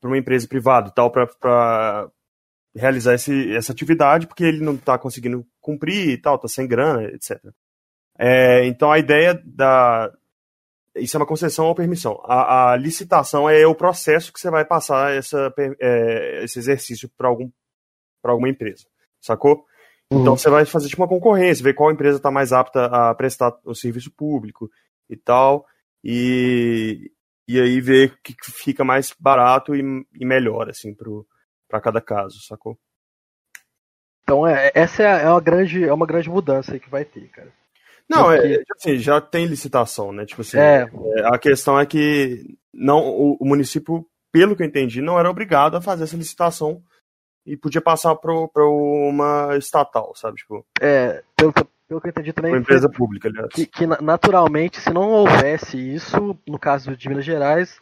para 0.00 0.08
uma 0.08 0.18
empresa 0.18 0.46
privada, 0.46 0.90
tal, 0.90 1.10
para 1.10 2.10
realizar 2.74 3.14
esse, 3.14 3.54
essa 3.54 3.72
atividade, 3.72 4.26
porque 4.26 4.44
ele 4.44 4.64
não 4.64 4.74
está 4.74 4.98
conseguindo 4.98 5.46
cumprir 5.60 6.08
e 6.10 6.18
tal, 6.18 6.36
está 6.36 6.48
sem 6.48 6.66
grana, 6.66 7.04
etc. 7.04 7.38
É, 8.18 8.66
então 8.66 8.90
a 8.90 8.98
ideia 8.98 9.40
da. 9.44 10.12
Isso 10.96 11.16
é 11.16 11.20
uma 11.20 11.26
concessão 11.26 11.66
ou 11.66 11.74
permissão. 11.74 12.20
A, 12.24 12.72
a 12.72 12.76
licitação 12.76 13.50
é 13.50 13.66
o 13.66 13.74
processo 13.74 14.32
que 14.32 14.38
você 14.38 14.48
vai 14.50 14.64
passar 14.64 15.12
essa, 15.12 15.52
é, 15.80 16.44
esse 16.44 16.58
exercício 16.58 17.10
para 17.16 17.28
algum, 17.28 17.50
alguma 18.22 18.48
empresa. 18.48 18.84
Sacou? 19.20 19.64
Uhum. 20.10 20.20
Então 20.20 20.36
você 20.36 20.48
vai 20.48 20.64
fazer 20.64 20.88
tipo 20.88 21.02
uma 21.02 21.08
concorrência, 21.08 21.64
ver 21.64 21.74
qual 21.74 21.90
empresa 21.90 22.18
está 22.18 22.30
mais 22.30 22.52
apta 22.52 22.86
a 22.86 23.14
prestar 23.14 23.58
o 23.64 23.74
serviço 23.74 24.10
público 24.12 24.70
e 25.10 25.16
tal. 25.16 25.66
E, 26.04 27.10
e 27.48 27.60
aí 27.60 27.80
ver 27.80 28.12
o 28.12 28.22
que 28.22 28.34
fica 28.42 28.84
mais 28.84 29.12
barato 29.18 29.74
e, 29.74 29.80
e 30.14 30.24
melhor, 30.24 30.68
assim, 30.68 30.94
para 31.68 31.80
cada 31.80 32.00
caso, 32.00 32.40
sacou? 32.42 32.78
Então 34.22 34.46
é, 34.46 34.72
essa 34.74 35.02
é, 35.02 35.24
é, 35.24 35.30
uma 35.30 35.40
grande, 35.40 35.84
é 35.84 35.92
uma 35.92 36.06
grande 36.06 36.30
mudança 36.30 36.72
aí 36.72 36.80
que 36.80 36.90
vai 36.90 37.04
ter, 37.04 37.28
cara. 37.28 37.52
Não, 38.08 38.30
é, 38.30 38.36
Porque... 38.36 38.54
é, 38.54 38.62
assim, 38.76 38.98
já 38.98 39.20
tem 39.20 39.46
licitação, 39.46 40.12
né? 40.12 40.26
Tipo 40.26 40.42
assim, 40.42 40.58
é. 40.58 40.88
é. 41.16 41.26
a 41.26 41.38
questão 41.38 41.78
é 41.78 41.86
que 41.86 42.56
não, 42.72 42.98
o, 42.98 43.36
o, 43.40 43.46
município, 43.46 44.06
pelo 44.32 44.56
que 44.56 44.62
eu 44.62 44.66
entendi, 44.66 45.00
não 45.00 45.18
era 45.18 45.30
obrigado 45.30 45.76
a 45.76 45.80
fazer 45.80 46.04
essa 46.04 46.16
licitação 46.16 46.82
e 47.46 47.56
podia 47.56 47.80
passar 47.80 48.14
para 48.16 48.66
uma 48.66 49.56
estatal, 49.56 50.14
sabe? 50.14 50.38
Tipo, 50.38 50.66
é, 50.80 51.22
pelo, 51.36 51.52
pelo 51.52 52.00
que 52.00 52.06
eu 52.06 52.10
entendi 52.10 52.32
também. 52.32 52.52
Uma 52.52 52.60
empresa 52.60 52.88
que, 52.88 52.96
pública, 52.96 53.28
aliás. 53.28 53.48
Que, 53.52 53.66
que, 53.66 53.86
naturalmente, 53.86 54.80
se 54.80 54.92
não 54.92 55.10
houvesse 55.10 55.76
isso, 55.78 56.38
no 56.46 56.58
caso 56.58 56.96
de 56.96 57.08
Minas 57.08 57.24
Gerais, 57.24 57.80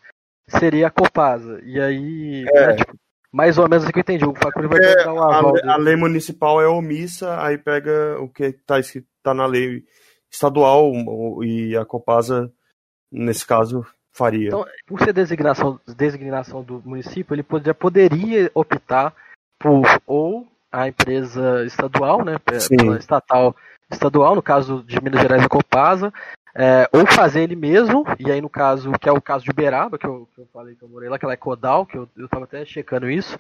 seria 0.49 0.89
a 0.89 0.91
Copasa. 0.91 1.61
E 1.65 1.81
aí, 1.81 2.45
é. 2.49 2.67
né, 2.67 2.77
tipo, 2.77 2.97
mais 3.33 3.57
ou 3.57 3.69
menos 3.69 3.85
o 3.85 3.93
que 3.93 3.99
eu 3.99 4.03
entendi. 4.03 4.25
O 4.25 4.35
Facuri 4.35 4.69
vai 4.69 4.79
é, 4.79 4.97
dar 4.97 5.11
aval. 5.11 5.55
A, 5.65 5.73
a, 5.73 5.77
lei 5.77 5.97
municipal 5.97 6.61
é 6.61 6.69
omissa, 6.69 7.43
aí 7.43 7.57
pega 7.57 8.21
o 8.21 8.29
que 8.29 8.45
está 8.45 8.79
escrito 8.79 9.09
tá 9.23 9.33
na 9.33 9.47
lei 9.47 9.85
estadual 10.31 10.93
e 11.43 11.77
a 11.77 11.85
Copasa, 11.85 12.53
nesse 13.11 13.47
caso, 13.47 13.87
faria. 14.13 14.49
Então, 14.49 14.67
por 14.87 15.01
ser 15.01 15.13
designação, 15.13 15.81
designação 15.97 16.63
do 16.63 16.83
município, 16.85 17.35
ele 17.35 17.43
poderia, 17.43 17.75
poderia 17.75 18.51
optar 18.55 19.15
por 19.59 19.83
ou 20.07 20.47
a 20.71 20.89
empresa 20.89 21.65
estadual, 21.65 22.25
né, 22.25 22.37
estatal 22.99 23.55
estadual, 23.91 24.35
no 24.35 24.43
caso 24.43 24.83
de 24.85 25.03
Minas 25.03 25.21
Gerais 25.21 25.45
a 25.45 25.49
Copasa, 25.49 26.13
é, 26.55 26.89
ou 26.93 27.07
fazer 27.07 27.43
ele 27.43 27.57
mesmo, 27.57 28.05
e 28.19 28.31
aí 28.31 28.41
no 28.41 28.51
caso, 28.51 28.93
que 28.93 29.09
é 29.09 29.13
o 29.13 29.21
caso 29.21 29.45
de 29.45 29.51
Uberaba, 29.51 29.99
que 29.99 30.07
eu, 30.07 30.29
que 30.35 30.41
eu 30.41 30.49
falei 30.53 30.75
que 30.75 30.83
eu 30.83 30.89
morei 30.89 31.09
lá, 31.09 31.19
que 31.19 31.25
ela 31.25 31.35
é 31.35 31.37
Codal, 31.37 31.87
que 31.87 31.97
eu, 31.97 32.09
eu 32.17 32.29
tava 32.29 32.45
até 32.45 32.65
checando 32.65 33.11
isso, 33.11 33.39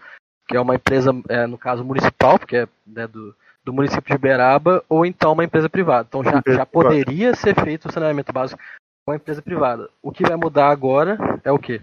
que 0.48 0.56
é 0.56 0.60
uma 0.60 0.74
empresa, 0.74 1.10
é, 1.28 1.46
no 1.46 1.58
caso 1.58 1.84
municipal, 1.84 2.38
porque 2.38 2.56
é 2.56 2.68
né, 2.86 3.06
do, 3.06 3.34
do 3.64 3.72
município 3.72 4.08
de 4.08 4.14
Uberaba, 4.14 4.82
ou 4.88 5.04
então 5.04 5.32
uma 5.32 5.44
empresa 5.44 5.68
privada. 5.68 6.06
Então 6.08 6.24
já, 6.24 6.42
já 6.46 6.66
poderia 6.66 7.34
ser 7.34 7.54
feito 7.54 7.88
o 7.88 7.92
saneamento 7.92 8.32
básico 8.32 8.60
com 9.04 9.12
a 9.12 9.16
empresa 9.16 9.42
privada. 9.42 9.88
O 10.02 10.10
que 10.10 10.22
vai 10.22 10.36
mudar 10.36 10.70
agora 10.70 11.18
é 11.44 11.52
o 11.52 11.58
quê? 11.58 11.80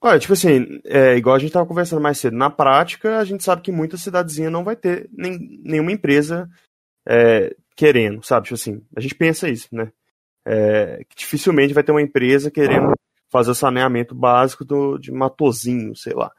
Olha, 0.00 0.18
tipo 0.18 0.32
assim, 0.32 0.80
é, 0.84 1.16
igual 1.16 1.36
a 1.36 1.38
gente 1.38 1.50
estava 1.50 1.66
conversando 1.66 2.02
mais 2.02 2.18
cedo, 2.18 2.36
na 2.36 2.50
prática 2.50 3.18
a 3.18 3.24
gente 3.24 3.44
sabe 3.44 3.62
que 3.62 3.70
muita 3.70 3.96
cidadezinha 3.96 4.50
não 4.50 4.64
vai 4.64 4.74
ter 4.74 5.08
nem, 5.12 5.60
nenhuma 5.62 5.92
empresa 5.92 6.50
é, 7.06 7.54
querendo, 7.76 8.22
sabe? 8.24 8.44
Tipo 8.44 8.54
assim, 8.56 8.84
a 8.96 9.00
gente 9.00 9.14
pensa 9.14 9.48
isso, 9.48 9.68
né? 9.70 9.92
É, 10.44 11.04
que 11.08 11.16
dificilmente 11.16 11.74
vai 11.74 11.82
ter 11.82 11.92
uma 11.92 12.02
empresa 12.02 12.50
querendo 12.50 12.92
fazer 13.30 13.50
o 13.50 13.54
saneamento 13.54 14.14
básico 14.14 14.64
do, 14.64 14.98
de 14.98 15.12
Matozinho, 15.12 15.94
sei 15.96 16.14
lá. 16.14 16.30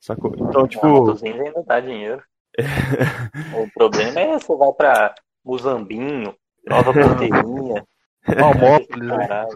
Sacou? 0.00 0.34
Então, 0.34 0.66
tipo. 0.66 0.86
Não, 0.86 1.04
Matozinho 1.04 1.46
ainda 1.46 1.62
dá 1.62 1.80
dinheiro. 1.80 2.22
o 3.54 3.70
problema 3.74 4.20
é 4.20 4.38
você 4.38 4.54
vai 4.56 4.72
pra 4.72 5.14
Muzambinho, 5.44 6.34
Nova 6.66 6.92
Porteirinha. 6.92 7.84
Malmópolis, 8.38 9.08
né? 9.08 9.46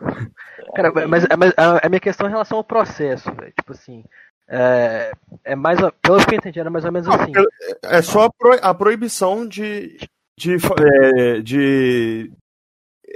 Cara, 0.74 0.92
mas, 1.06 1.24
mas 1.38 1.52
a, 1.56 1.86
a, 1.86 1.88
minha 1.88 2.00
questão 2.00 2.26
é 2.26 2.30
em 2.30 2.32
relação 2.32 2.58
ao 2.58 2.64
processo, 2.64 3.32
velho. 3.32 3.52
Tipo 3.52 3.72
assim. 3.72 4.04
É, 4.48 5.12
é 5.44 5.54
mais. 5.54 5.78
Pelo 6.02 6.24
que 6.24 6.34
eu 6.34 6.38
entendi, 6.38 6.60
era 6.60 6.70
mais 6.70 6.84
ou 6.84 6.92
menos 6.92 7.08
assim. 7.08 7.32
É 7.84 8.02
só 8.02 8.24
a, 8.24 8.30
pro, 8.30 8.58
a 8.60 8.74
proibição 8.74 9.46
de. 9.46 9.96
de, 10.36 10.56
é, 10.56 11.40
de 11.40 12.32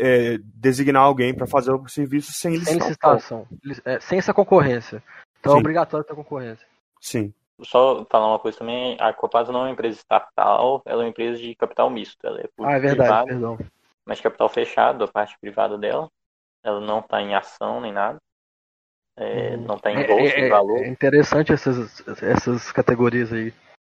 é, 0.00 0.38
designar 0.42 1.02
alguém 1.02 1.34
para 1.34 1.46
fazer 1.46 1.72
o 1.72 1.88
serviço 1.88 2.32
sem 2.32 2.52
licitação. 2.52 3.46
Sem 3.48 3.58
licitação. 3.64 3.92
É, 3.94 4.00
sem 4.00 4.18
essa 4.18 4.34
concorrência. 4.34 5.02
Então 5.38 5.52
é 5.52 5.54
Sim. 5.54 5.58
é 5.58 5.60
obrigatório 5.60 6.06
ter 6.06 6.14
concorrência. 6.14 6.66
Sim. 7.00 7.32
Só 7.62 8.06
falar 8.10 8.28
uma 8.28 8.38
coisa 8.38 8.58
também, 8.58 8.96
a 8.98 9.12
Copasa 9.12 9.52
não 9.52 9.60
é 9.60 9.64
uma 9.64 9.72
empresa 9.72 9.98
estatal, 9.98 10.82
ela 10.86 11.02
é 11.02 11.04
uma 11.04 11.10
empresa 11.10 11.38
de 11.38 11.54
capital 11.54 11.90
misto. 11.90 12.26
Ela 12.26 12.40
é 12.40 12.48
ah, 12.60 12.72
é 12.72 12.78
verdade, 12.78 12.96
privada, 12.96 13.26
perdão 13.26 13.58
mas 14.10 14.20
capital 14.20 14.48
fechado, 14.48 15.04
a 15.04 15.08
parte 15.08 15.38
privada 15.40 15.78
dela. 15.78 16.10
Ela 16.64 16.80
não 16.80 16.98
está 16.98 17.22
em 17.22 17.34
ação 17.34 17.80
nem 17.80 17.92
nada. 17.92 18.18
É, 19.16 19.56
hum. 19.56 19.64
não 19.66 19.76
está 19.76 19.92
em 19.92 20.04
bolsa 20.04 20.34
é, 20.34 20.46
é, 20.46 20.48
valor. 20.48 20.78
É 20.78 20.88
interessante 20.88 21.52
essas, 21.52 22.02
essas 22.20 22.72
categorias 22.72 23.32
aí. 23.32 23.54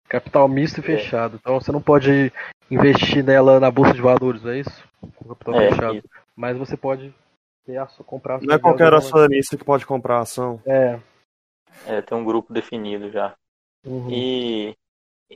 Capital 0.09 0.49
misto 0.49 0.79
e 0.79 0.81
é. 0.81 0.83
fechado. 0.83 1.37
Então 1.37 1.61
você 1.61 1.71
não 1.71 1.81
pode 1.81 2.33
investir 2.71 3.25
nela 3.25 3.59
na 3.59 3.71
bolsa 3.71 3.93
de 3.93 4.01
valores, 4.01 4.45
é 4.47 4.61
isso? 4.61 4.85
Com 5.17 5.29
capital 5.29 5.55
é, 5.55 5.71
fechado. 5.71 5.97
Isso. 5.97 6.09
Mas 6.37 6.57
você 6.57 6.77
pode 6.77 7.15
ter 7.65 7.77
a, 7.77 7.87
comprar 7.87 8.41
Não 8.41 8.55
é 8.55 8.59
qualquer 8.59 8.93
acionista 8.95 9.57
que 9.57 9.65
pode 9.65 9.85
comprar 9.85 10.19
a 10.19 10.23
ação. 10.23 10.61
É. 10.67 10.99
É, 11.87 12.03
tem 12.03 12.17
um 12.17 12.25
grupo 12.25 12.53
definido 12.53 13.11
já. 13.11 13.35
Uhum. 13.87 14.11
E 14.11 14.75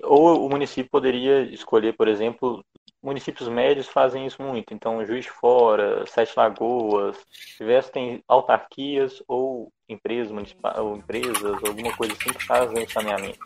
ou 0.03 0.45
o 0.45 0.49
município 0.49 0.91
poderia 0.91 1.43
escolher, 1.43 1.93
por 1.97 2.09
exemplo, 2.09 2.65
municípios 3.03 3.49
médios 3.49 3.87
fazem 3.87 4.27
isso 4.27 4.43
muito. 4.43 4.75
Então, 4.75 5.05
Juiz 5.07 5.25
de 5.25 5.31
Fora, 5.31 6.05
Sete 6.07 6.33
Lagoas, 6.37 7.17
diversos 7.59 7.93
tem 7.93 8.23
autarquias 8.27 9.23
ou 9.29 9.71
empresas 9.89 10.33
municipais, 10.33 10.79
ou 10.79 10.97
empresas, 10.97 11.63
alguma 11.65 11.97
coisa 11.97 12.13
assim 12.15 12.33
que 12.33 12.45
fazem 12.45 12.89
saneamento. 12.89 13.39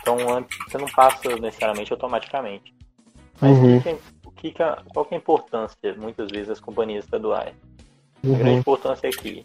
Então, 0.00 0.16
você 0.66 0.78
não 0.78 0.88
passa 0.88 1.36
necessariamente 1.36 1.92
automaticamente. 1.92 2.74
Mas 3.42 3.58
uhum. 3.58 3.76
o 3.76 3.82
que, 3.82 3.88
é, 3.88 3.98
que, 4.36 4.54
qual 4.94 5.04
que 5.04 5.14
é 5.14 5.16
a 5.16 5.20
importância, 5.20 5.94
muitas 5.98 6.30
vezes, 6.30 6.46
das 6.48 6.60
companhias 6.60 7.04
estaduais? 7.04 7.54
Uhum. 8.22 8.36
A 8.36 8.38
grande 8.38 8.58
importância 8.60 9.08
é 9.08 9.10
que 9.10 9.44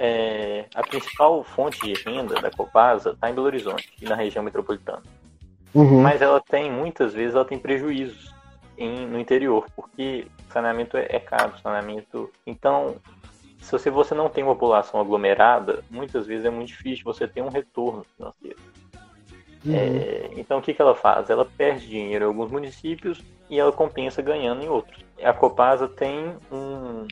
é, 0.00 0.64
a 0.74 0.82
principal 0.82 1.44
fonte 1.44 1.78
de 1.80 1.92
renda 2.02 2.40
da 2.40 2.50
Copasa 2.50 3.10
está 3.10 3.30
em 3.30 3.34
Belo 3.34 3.46
Horizonte 3.46 3.92
e 4.00 4.06
na 4.06 4.14
região 4.14 4.42
metropolitana. 4.42 5.02
Uhum. 5.74 6.00
Mas 6.00 6.22
ela 6.22 6.40
tem, 6.40 6.72
muitas 6.72 7.12
vezes, 7.12 7.34
ela 7.34 7.44
tem 7.44 7.58
prejuízos 7.58 8.34
em, 8.78 9.06
no 9.06 9.20
interior, 9.20 9.66
porque 9.76 10.26
saneamento 10.50 10.96
é, 10.96 11.06
é 11.10 11.20
caro, 11.20 11.52
saneamento. 11.62 12.30
Então, 12.46 12.96
se 13.60 13.70
você, 13.70 13.90
você 13.90 14.14
não 14.14 14.30
tem 14.30 14.42
uma 14.42 14.54
população 14.54 14.98
aglomerada, 14.98 15.84
muitas 15.90 16.26
vezes 16.26 16.46
é 16.46 16.50
muito 16.50 16.68
difícil 16.68 17.04
você 17.04 17.28
ter 17.28 17.42
um 17.42 17.50
retorno 17.50 18.04
financeiro. 18.16 18.58
Uhum. 19.64 19.74
É, 19.74 20.30
então, 20.36 20.58
o 20.58 20.62
que, 20.62 20.72
que 20.72 20.80
ela 20.80 20.94
faz? 20.94 21.28
Ela 21.28 21.44
perde 21.44 21.86
dinheiro 21.86 22.24
em 22.24 22.28
alguns 22.28 22.50
municípios 22.50 23.22
e 23.48 23.58
ela 23.58 23.72
compensa 23.72 24.22
ganhando 24.22 24.62
em 24.62 24.68
outros. 24.68 25.04
A 25.22 25.32
Copasa 25.32 25.86
tem 25.86 26.34
um. 26.50 27.06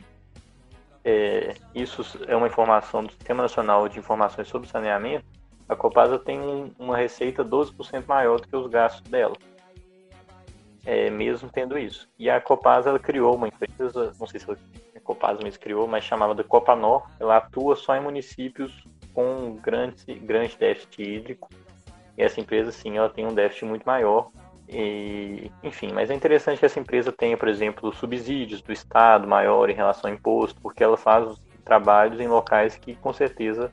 É, 1.03 1.53
isso 1.73 2.03
é 2.27 2.35
uma 2.35 2.47
informação 2.47 3.03
do 3.03 3.11
Sistema 3.11 3.43
Nacional 3.43 3.87
de 3.87 3.99
Informações 3.99 4.47
sobre 4.47 4.67
Saneamento. 4.67 5.25
A 5.67 5.75
Copasa 5.75 6.17
tem 6.17 6.39
um, 6.39 6.71
uma 6.79 6.97
receita 6.97 7.45
12% 7.45 8.05
maior 8.07 8.39
do 8.41 8.47
que 8.47 8.55
os 8.55 8.67
gastos 8.67 9.09
dela 9.09 9.35
é, 10.85 11.09
mesmo 11.09 11.49
tendo 11.49 11.77
isso. 11.77 12.09
E 12.17 12.29
a 12.29 12.41
Copasa 12.41 12.89
ela 12.89 12.97
criou 12.97 13.35
uma 13.35 13.47
empresa, 13.47 14.11
não 14.19 14.25
sei 14.25 14.39
se 14.39 14.51
a 14.51 14.99
Copasa 15.03 15.39
mesmo 15.43 15.59
criou, 15.59 15.87
mas 15.87 16.03
chamava 16.03 16.43
Copanor. 16.43 17.07
Ela 17.19 17.37
atua 17.37 17.75
só 17.75 17.95
em 17.95 18.01
municípios 18.01 18.83
com 19.13 19.55
grande, 19.55 20.15
grande 20.15 20.57
déficit 20.57 21.03
hídrico. 21.03 21.49
E 22.19 22.23
essa 22.23 22.41
empresa, 22.41 22.69
sim, 22.69 22.97
ela 22.97 23.09
tem 23.09 23.25
um 23.25 23.33
déficit 23.33 23.63
muito 23.63 23.85
maior. 23.85 24.29
E, 24.67 25.49
enfim, 25.63 25.93
mas 25.93 26.09
é 26.09 26.13
interessante 26.13 26.59
que 26.59 26.65
essa 26.65 26.77
empresa 26.77 27.13
tenha, 27.13 27.37
por 27.37 27.47
exemplo, 27.47 27.93
subsídios 27.93 28.61
do 28.61 28.73
Estado 28.73 29.25
maior 29.25 29.69
em 29.69 29.73
relação 29.73 30.11
ao 30.11 30.15
imposto, 30.15 30.59
porque 30.61 30.83
ela 30.83 30.97
faz 30.97 31.41
trabalhos 31.63 32.19
em 32.19 32.27
locais 32.27 32.75
que, 32.75 32.93
com 32.95 33.13
certeza... 33.13 33.71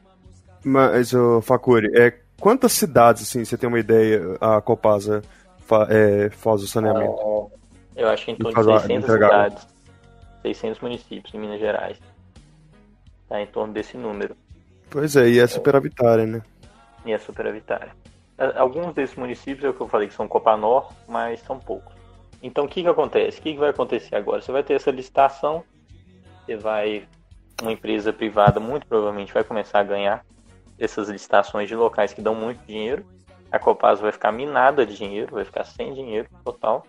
Mas, 0.65 1.13
o 1.13 1.43
Facuri, 1.43 1.91
é, 1.99 2.17
quantas 2.41 2.73
cidades, 2.73 3.25
assim, 3.25 3.45
você 3.45 3.59
tem 3.59 3.69
uma 3.69 3.81
ideia, 3.81 4.37
a 4.41 4.61
Copasa 4.61 5.23
fa 5.59 5.89
é, 5.91 6.31
faz 6.31 6.63
o 6.63 6.69
saneamento? 6.69 7.13
Uh, 7.13 7.51
eu 7.97 8.09
acho 8.09 8.27
que 8.27 8.31
em 8.31 8.37
torno 8.37 8.65
de 8.65 8.81
600 8.81 9.13
cidades, 9.13 9.69
600 10.43 10.81
municípios 10.81 11.35
em 11.35 11.39
Minas 11.39 11.59
Gerais. 11.59 11.99
Tá 13.29 13.41
em 13.41 13.47
torno 13.47 13.73
desse 13.73 13.97
número. 13.97 14.37
Pois 14.89 15.17
é, 15.17 15.29
e 15.29 15.41
é 15.41 15.47
superavitária, 15.49 16.27
né? 16.27 16.43
E 17.05 17.13
é 17.13 17.19
superavitária. 17.19 17.91
Alguns 18.57 18.93
desses 18.95 19.17
municípios 19.17 19.65
é 19.65 19.69
o 19.71 19.75
que 19.75 19.81
eu 19.81 19.89
falei 19.89 20.09
que 20.09 20.15
são 20.15 20.29
Copanor, 20.29 20.93
mas 21.09 21.41
são 21.41 21.59
poucos. 21.59 21.95
Então 22.43 22.65
o 22.65 22.69
que, 22.69 22.83
que 22.83 22.89
acontece? 22.89 23.39
O 23.39 23.43
que, 23.43 23.53
que 23.55 23.59
vai 23.59 23.71
acontecer 23.71 24.15
agora? 24.15 24.43
Você 24.43 24.53
vai 24.53 24.63
ter 24.63 24.75
essa 24.75 24.91
licitação, 24.91 25.65
você 26.45 26.57
vai. 26.57 27.09
Uma 27.63 27.73
empresa 27.73 28.13
privada 28.13 28.61
muito 28.61 28.87
provavelmente 28.87 29.33
vai 29.33 29.43
começar 29.43 29.81
a 29.81 29.83
ganhar 29.83 30.27
essas 30.79 31.09
licitações 31.09 31.67
de 31.67 31.75
locais 31.75 32.13
que 32.13 32.21
dão 32.21 32.35
muito 32.35 32.59
dinheiro. 32.67 33.07
A 33.51 33.59
Copasa 33.59 34.03
vai 34.03 34.13
ficar 34.13 34.31
minada 34.31 34.85
de 34.85 34.95
dinheiro, 34.95 35.37
vai 35.37 35.45
ficar 35.45 35.65
sem 35.65 35.95
dinheiro 35.95 36.29
total. 36.45 36.87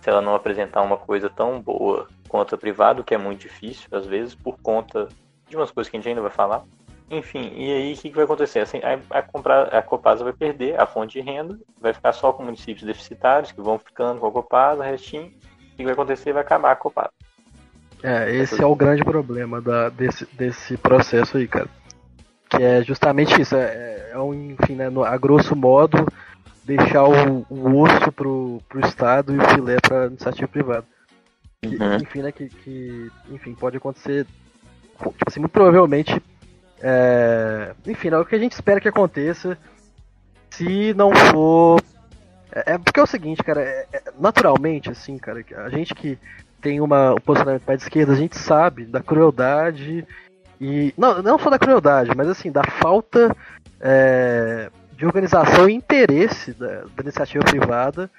Se 0.00 0.10
ela 0.10 0.20
não 0.20 0.34
apresentar 0.34 0.82
uma 0.82 0.96
coisa 0.96 1.30
tão 1.30 1.60
boa 1.60 2.08
quanto 2.28 2.56
a 2.56 2.58
privada, 2.58 3.04
que 3.04 3.14
é 3.14 3.18
muito 3.18 3.40
difícil, 3.40 3.88
às 3.92 4.04
vezes, 4.04 4.34
por 4.34 4.58
conta 4.60 5.08
de 5.48 5.56
umas 5.56 5.70
coisas 5.70 5.88
que 5.88 5.96
a 5.96 6.00
gente 6.00 6.08
ainda 6.08 6.20
vai 6.20 6.30
falar. 6.30 6.64
Enfim, 7.10 7.52
e 7.56 7.72
aí 7.72 7.92
o 7.94 7.96
que, 7.96 8.10
que 8.10 8.14
vai 8.14 8.24
acontecer? 8.24 8.60
Assim, 8.60 8.78
a, 8.78 9.18
a, 9.18 9.22
comprar, 9.22 9.74
a 9.74 9.80
Copasa 9.80 10.22
vai 10.22 10.32
perder 10.32 10.78
a 10.78 10.86
fonte 10.86 11.18
de 11.18 11.20
renda, 11.24 11.58
vai 11.80 11.94
ficar 11.94 12.12
só 12.12 12.32
com 12.32 12.44
municípios 12.44 12.84
deficitários 12.84 13.50
que 13.50 13.60
vão 13.62 13.78
ficando 13.78 14.20
com 14.20 14.26
a 14.26 14.32
Copasa, 14.32 14.84
restinho. 14.84 15.32
O 15.72 15.76
que 15.76 15.84
vai 15.84 15.92
acontecer? 15.94 16.32
Vai 16.32 16.42
acabar 16.42 16.72
a 16.72 16.76
Copasa. 16.76 17.10
É, 18.02 18.34
esse 18.34 18.62
é 18.62 18.66
o 18.66 18.76
grande 18.76 19.02
problema 19.04 19.60
da, 19.60 19.88
desse, 19.88 20.26
desse 20.34 20.76
processo 20.76 21.38
aí, 21.38 21.48
cara. 21.48 21.68
Que 22.50 22.62
é 22.62 22.82
justamente 22.82 23.40
isso, 23.40 23.56
é, 23.56 24.10
é 24.12 24.18
um, 24.18 24.52
enfim, 24.52 24.74
né, 24.74 24.88
no, 24.88 25.02
a 25.02 25.16
grosso 25.16 25.56
modo, 25.56 26.06
deixar 26.64 27.04
o, 27.04 27.46
o 27.48 27.82
osso 27.82 28.12
pro, 28.12 28.60
pro 28.68 28.86
Estado 28.86 29.34
e 29.34 29.38
o 29.38 29.48
filé 29.48 29.76
pra 29.80 30.06
iniciativa 30.06 30.48
privada. 30.48 30.84
Que, 31.62 31.76
Uhum. 31.76 31.96
Enfim, 31.96 32.22
né, 32.22 32.30
que, 32.30 32.48
que, 32.48 33.10
enfim, 33.30 33.54
pode 33.54 33.76
acontecer, 33.76 34.24
tipo 34.96 35.14
assim, 35.26 35.40
muito 35.40 35.50
provavelmente, 35.50 36.22
é, 36.80 37.74
enfim, 37.86 38.08
é 38.08 38.18
o 38.18 38.24
que 38.24 38.34
a 38.34 38.38
gente 38.38 38.52
espera 38.52 38.80
que 38.80 38.88
aconteça 38.88 39.58
se 40.50 40.94
não 40.94 41.12
for... 41.14 41.80
É, 42.52 42.74
é 42.74 42.78
porque 42.78 43.00
é 43.00 43.02
o 43.02 43.06
seguinte, 43.06 43.42
cara, 43.42 43.62
é- 43.62 43.86
é- 43.92 44.02
naturalmente, 44.18 44.90
assim, 44.90 45.18
cara, 45.18 45.44
a 45.56 45.68
gente 45.68 45.94
que 45.94 46.18
tem 46.60 46.80
uma, 46.80 47.14
um 47.14 47.20
posicionamento 47.20 47.64
mais 47.66 47.78
de 47.78 47.84
esquerda, 47.84 48.12
a 48.12 48.16
gente 48.16 48.36
sabe 48.36 48.84
da 48.84 49.00
crueldade 49.00 50.06
e. 50.60 50.92
Não, 50.98 51.22
não 51.22 51.38
só 51.38 51.50
da 51.50 51.58
crueldade, 51.58 52.10
mas 52.16 52.26
assim, 52.28 52.50
da 52.50 52.64
falta 52.64 53.36
é, 53.80 54.70
de 54.96 55.06
organização 55.06 55.68
e 55.68 55.74
interesse 55.74 56.52
da, 56.52 56.82
da 56.96 57.02
iniciativa 57.02 57.44
privada 57.44 58.10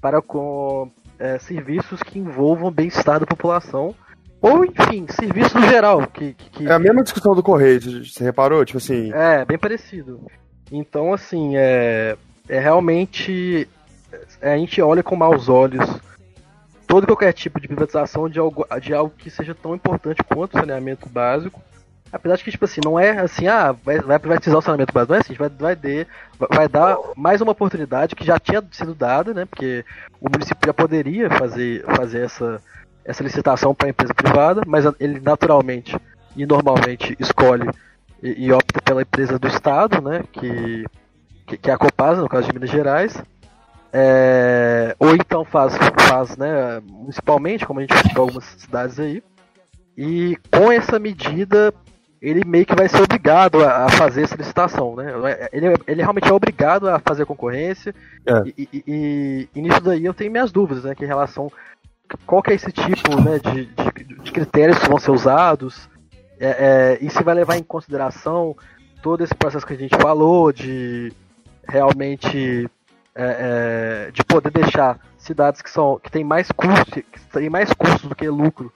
para 0.00 0.22
com 0.22 0.90
serviços 1.38 2.02
que 2.02 2.18
envolvam 2.18 2.66
o 2.66 2.70
bem-estar 2.70 3.20
da 3.20 3.26
população. 3.26 3.94
Ou, 4.42 4.64
enfim, 4.64 5.06
serviços 5.08 5.54
no 5.54 5.68
geral. 5.68 6.04
Que, 6.08 6.34
que, 6.34 6.66
É 6.66 6.72
a 6.72 6.78
mesma 6.78 7.02
discussão 7.02 7.32
do 7.34 7.42
Correio, 7.42 7.80
você 8.04 8.24
reparou? 8.24 8.64
Tipo 8.64 8.78
assim, 8.78 9.12
é, 9.14 9.44
bem 9.44 9.56
parecido. 9.56 10.20
Então, 10.70 11.14
assim, 11.14 11.56
é, 11.56 12.16
é 12.48 12.58
realmente. 12.58 13.68
é, 14.40 14.52
a 14.54 14.56
gente 14.56 14.82
olha 14.82 15.02
com 15.02 15.14
maus 15.14 15.48
olhos 15.48 15.88
todo 16.92 17.06
qualquer 17.06 17.32
tipo 17.32 17.58
de 17.58 17.68
privatização 17.68 18.28
de 18.28 18.38
algo, 18.38 18.66
de 18.78 18.92
algo 18.92 19.14
que 19.16 19.30
seja 19.30 19.54
tão 19.54 19.74
importante 19.74 20.22
quanto 20.24 20.54
o 20.54 20.60
saneamento 20.60 21.08
básico. 21.08 21.58
Apesar 22.12 22.36
de 22.36 22.44
que, 22.44 22.50
tipo 22.50 22.66
assim, 22.66 22.82
não 22.84 23.00
é 23.00 23.18
assim, 23.18 23.46
ah, 23.46 23.72
vai, 23.72 23.98
vai 23.98 24.18
privatizar 24.18 24.58
o 24.58 24.60
saneamento 24.60 24.92
básico, 24.92 25.12
não 25.12 25.18
é 25.18 25.22
assim, 25.22 25.32
vai, 25.32 25.48
vai, 25.48 25.74
ter, 25.74 26.06
vai 26.50 26.68
dar 26.68 26.98
mais 27.16 27.40
uma 27.40 27.52
oportunidade 27.52 28.14
que 28.14 28.26
já 28.26 28.38
tinha 28.38 28.62
sido 28.70 28.94
dada, 28.94 29.32
né? 29.32 29.46
Porque 29.46 29.82
o 30.20 30.28
município 30.30 30.66
já 30.66 30.74
poderia 30.74 31.30
fazer, 31.30 31.82
fazer 31.96 32.26
essa, 32.26 32.60
essa 33.04 33.22
licitação 33.22 33.74
para 33.74 33.88
a 33.88 33.90
empresa 33.90 34.14
privada, 34.14 34.62
mas 34.66 34.84
ele 34.98 35.20
naturalmente 35.20 35.96
e 36.36 36.46
normalmente 36.46 37.16
escolhe 37.18 37.68
e, 38.22 38.46
e 38.46 38.52
opta 38.52 38.80
pela 38.80 39.02
empresa 39.02 39.38
do 39.38 39.48
Estado, 39.48 40.00
né? 40.00 40.22
Que, 40.32 40.84
que, 41.46 41.56
que 41.56 41.70
é 41.70 41.74
a 41.74 41.78
Copasa, 41.78 42.22
no 42.22 42.28
caso 42.28 42.46
de 42.46 42.54
Minas 42.54 42.70
Gerais. 42.70 43.22
É, 43.92 44.96
ou 44.98 45.14
então 45.14 45.44
faz, 45.44 45.76
faz 46.08 46.34
né, 46.38 46.80
municipalmente, 46.82 47.66
como 47.66 47.80
a 47.80 47.82
gente 47.82 47.94
vê 47.94 48.08
em 48.14 48.18
algumas 48.18 48.44
cidades 48.44 48.98
aí. 48.98 49.22
E 49.96 50.38
com 50.50 50.72
essa 50.72 50.98
medida, 50.98 51.74
ele 52.20 52.42
meio 52.46 52.64
que 52.64 52.74
vai 52.74 52.88
ser 52.88 53.02
obrigado 53.02 53.62
a, 53.62 53.84
a 53.84 53.88
fazer 53.90 54.22
essa 54.22 54.36
licitação, 54.36 54.96
né? 54.96 55.12
Ele, 55.52 55.66
ele 55.86 56.00
realmente 56.00 56.28
é 56.28 56.32
obrigado 56.32 56.88
a 56.88 56.98
fazer 57.00 57.26
concorrência. 57.26 57.94
É. 58.24 58.42
E, 58.56 58.68
e, 58.72 58.84
e, 58.86 59.48
e 59.54 59.60
nisso 59.60 59.80
daí 59.80 60.04
eu 60.04 60.14
tenho 60.14 60.30
minhas 60.30 60.50
dúvidas, 60.50 60.84
né? 60.84 60.94
Que 60.94 61.04
em 61.04 61.08
relação 61.08 61.52
qual 62.26 62.42
que 62.42 62.50
é 62.50 62.54
esse 62.54 62.70
tipo 62.70 63.20
né, 63.20 63.38
de, 63.38 63.66
de, 63.66 64.22
de 64.22 64.32
critérios 64.32 64.78
que 64.78 64.88
vão 64.88 64.98
ser 64.98 65.10
usados? 65.10 65.88
É, 66.38 66.98
é, 67.00 67.04
e 67.04 67.08
se 67.10 67.22
vai 67.22 67.34
levar 67.34 67.56
em 67.56 67.62
consideração 67.62 68.56
todo 69.02 69.22
esse 69.22 69.34
processo 69.34 69.66
que 69.66 69.74
a 69.74 69.78
gente 69.78 69.96
falou 69.96 70.52
de 70.52 71.12
realmente 71.68 72.68
é, 73.14 74.06
é, 74.08 74.10
de 74.10 74.24
poder 74.24 74.50
deixar 74.50 74.98
cidades 75.18 75.62
que 75.62 75.70
são 75.70 76.00
que 76.02 76.10
têm 76.10 76.24
mais 76.24 76.50
custos 76.50 76.94
que 76.94 77.20
têm 77.32 77.48
mais 77.48 77.72
custos 77.72 78.08
do 78.08 78.14
que 78.14 78.28
lucro 78.28 78.72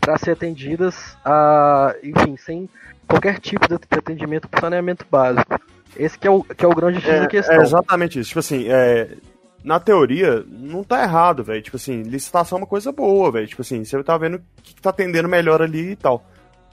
para 0.00 0.16
ser 0.16 0.32
atendidas 0.32 1.16
a 1.24 1.94
enfim 2.02 2.36
sem 2.36 2.68
qualquer 3.06 3.38
tipo 3.38 3.68
de 3.68 3.74
atendimento 3.74 4.48
para 4.48 4.60
saneamento 4.60 5.04
básico. 5.10 5.60
Esse 5.96 6.18
que 6.18 6.26
é 6.26 6.30
o 6.30 6.42
que 6.42 6.64
é 6.64 6.68
o 6.68 6.74
grande 6.74 7.00
X 7.00 7.06
da 7.06 7.24
é, 7.24 7.26
questão. 7.26 7.54
é 7.54 7.62
exatamente 7.62 8.18
isso. 8.18 8.28
Tipo 8.28 8.40
assim, 8.40 8.66
é, 8.68 9.16
na 9.64 9.78
teoria, 9.80 10.44
não 10.48 10.82
tá 10.82 11.02
errado, 11.02 11.44
velho. 11.44 11.62
Tipo 11.62 11.76
assim, 11.76 12.02
licitação 12.02 12.58
é 12.58 12.60
uma 12.62 12.66
coisa 12.66 12.90
boa, 12.92 13.30
velho. 13.30 13.46
Tipo 13.46 13.62
assim, 13.62 13.84
você 13.84 14.02
tá 14.02 14.16
vendo 14.18 14.36
o 14.36 14.62
que, 14.62 14.74
que 14.74 14.82
tá 14.82 14.90
atendendo 14.90 15.28
melhor 15.28 15.62
ali 15.62 15.90
e 15.92 15.96
tal. 15.96 16.24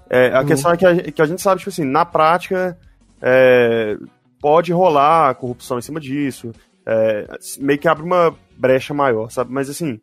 É, 0.09 0.33
a 0.33 0.39
Uhum. 0.41 0.45
questão 0.47 0.71
é 0.71 0.77
que 0.77 0.85
a, 0.85 0.95
que 1.11 1.21
a 1.21 1.25
gente 1.25 1.41
sabe, 1.41 1.59
tipo 1.59 1.69
assim, 1.69 1.83
na 1.85 2.03
prática, 2.05 2.77
é, 3.21 3.95
pode 4.41 4.71
rolar 4.73 5.35
corrupção 5.35 5.77
em 5.77 5.81
cima 5.83 5.99
disso. 5.99 6.51
é, 6.85 7.27
meio 7.59 7.77
que 7.77 7.87
abre 7.87 8.03
uma 8.03 8.35
brecha 8.57 8.93
maior, 8.95 9.29
sabe? 9.29 9.51
Mas 9.53 9.69
assim, 9.69 9.99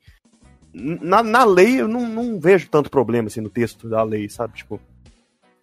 na, 0.73 1.21
na 1.23 1.45
lei 1.45 1.81
eu 1.81 1.89
não, 1.89 2.07
não 2.09 2.39
vejo 2.39 2.69
tanto 2.71 2.89
problema, 2.91 3.27
assim, 3.27 3.41
no 3.41 3.51
texto 3.51 3.89
da 3.89 4.05
lei, 4.05 4.29
sabe? 4.29 4.55
Tipo, 4.55 4.81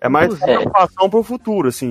é 0.02 0.10
mais 0.10 0.28
uma 0.30 0.36
Inclusive- 0.36 0.58
preocupação 0.58 1.10
pro 1.10 1.24
futuro, 1.24 1.70
assim, 1.70 1.88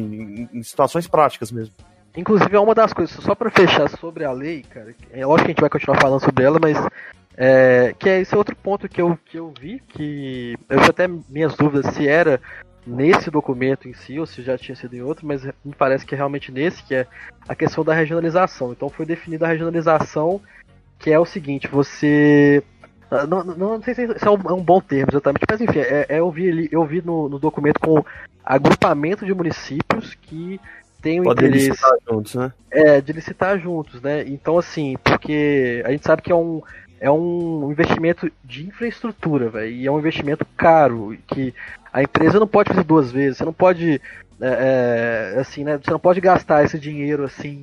em, 0.53 0.59
em 0.59 0.63
situações 0.63 1.07
práticas 1.07 1.51
mesmo. 1.51 1.75
Inclusive, 2.17 2.55
é 2.55 2.61
uma 2.61 2.75
das 2.75 2.93
coisas, 2.93 3.17
só 3.25 3.35
pra 3.35 3.51
fechar 3.51 3.89
sobre 3.89 4.25
a 4.25 4.33
lei, 4.33 4.63
cara, 4.69 4.95
é 5.11 5.25
lógico 5.25 5.47
que 5.47 5.51
a 5.51 5.55
gente 5.55 5.61
vai 5.61 5.71
continuar 5.71 6.01
falando 6.01 6.23
sobre 6.23 6.45
ela, 6.45 6.59
mas 6.61 6.77
é, 7.37 7.95
que 7.99 8.09
é 8.09 8.21
esse 8.21 8.37
outro 8.37 8.55
ponto 8.55 8.89
que 8.89 9.01
eu, 9.01 9.19
que 9.25 9.39
eu 9.39 9.53
vi, 9.59 9.81
que 9.89 10.55
eu 10.69 10.79
tinha 10.79 10.91
até 10.91 11.09
minhas 11.29 11.57
dúvidas 11.57 11.95
se 11.95 12.07
era 12.07 12.41
nesse 12.87 13.31
documento 13.31 13.89
em 13.89 13.95
si, 13.95 14.19
ou 14.19 14.27
se 14.27 14.43
já 14.43 14.59
tinha 14.59 14.77
sido 14.77 14.95
em 14.95 15.03
outro, 15.03 15.27
mas 15.27 15.45
me 15.65 15.75
parece 15.77 16.05
que 16.05 16.15
é 16.15 16.19
realmente 16.19 16.53
nesse, 16.53 16.83
que 16.83 16.95
é 16.95 17.07
a 17.49 17.55
questão 17.55 17.85
da 17.85 17.95
regionalização. 17.95 18.73
Então 18.73 18.89
foi 18.89 19.07
definida 19.07 19.47
a 19.47 19.49
regionalização, 19.49 20.41
que 20.99 21.11
é 21.11 21.19
o 21.19 21.25
seguinte, 21.25 21.69
você. 21.69 22.63
ah, 23.11 23.27
Não, 23.27 23.43
não, 23.45 23.57
não 23.57 23.83
sei 23.83 23.95
se 23.95 24.03
é 24.03 24.31
um, 24.31 24.51
é 24.51 24.53
um 24.53 24.63
bom 24.63 24.81
termo 24.81 25.11
exatamente, 25.11 25.45
mas 25.49 25.61
enfim, 25.61 25.79
é, 25.79 26.07
é, 26.09 26.21
eu 26.21 26.31
vi, 26.31 26.69
eu 26.71 26.85
vi 26.85 27.01
no, 27.01 27.29
no 27.29 27.39
documento 27.39 27.81
com 27.81 28.05
agrupamento 28.45 29.25
de 29.25 29.33
municípios 29.33 30.15
que 30.15 30.61
tem 31.03 31.21
o 31.21 31.25
Podem 31.25 31.49
interesse 31.49 31.71
licitar 31.71 31.93
juntos, 32.09 32.35
né? 32.37 32.53
é, 32.71 33.01
de 33.01 33.13
licitar 33.13 33.59
juntos, 33.59 34.01
né? 34.01 34.25
Então, 34.27 34.57
assim, 34.57 34.97
porque 35.03 35.83
a 35.85 35.91
gente 35.91 36.07
sabe 36.07 36.23
que 36.23 36.33
é 36.33 36.35
um, 36.35 36.63
é 37.01 37.11
um 37.11 37.71
investimento 37.71 38.31
de 38.45 38.67
infraestrutura, 38.67 39.51
velho, 39.51 39.71
e 39.71 39.87
é 39.87 39.91
um 39.91 39.99
investimento 39.99 40.47
caro, 40.57 41.17
que 41.27 41.53
a 41.93 42.03
empresa 42.03 42.41
não 42.41 42.47
pode 42.47 42.71
fazer 42.71 42.85
duas 42.85 43.11
vezes, 43.11 43.39
você 43.39 43.45
não 43.45 43.53
pode, 43.53 44.01
é, 44.41 45.35
é, 45.37 45.41
assim, 45.41 45.65
né? 45.65 45.77
Você 45.77 45.91
não 45.91 45.99
pode 45.99 46.21
gastar 46.21 46.65
esse 46.65 46.79
dinheiro, 46.79 47.25
assim, 47.25 47.63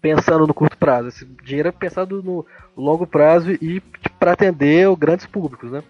pensando 0.00 0.46
no 0.46 0.54
curto 0.54 0.78
prazo. 0.78 1.08
Esse 1.08 1.24
dinheiro 1.44 1.68
é 1.68 1.72
pensado 1.72 2.22
no 2.22 2.46
longo 2.76 3.06
prazo 3.06 3.50
e 3.52 3.82
para 4.18 4.32
atender 4.32 4.88
os 4.88 4.96
grandes 4.96 5.26
públicos, 5.26 5.70
né? 5.70 5.82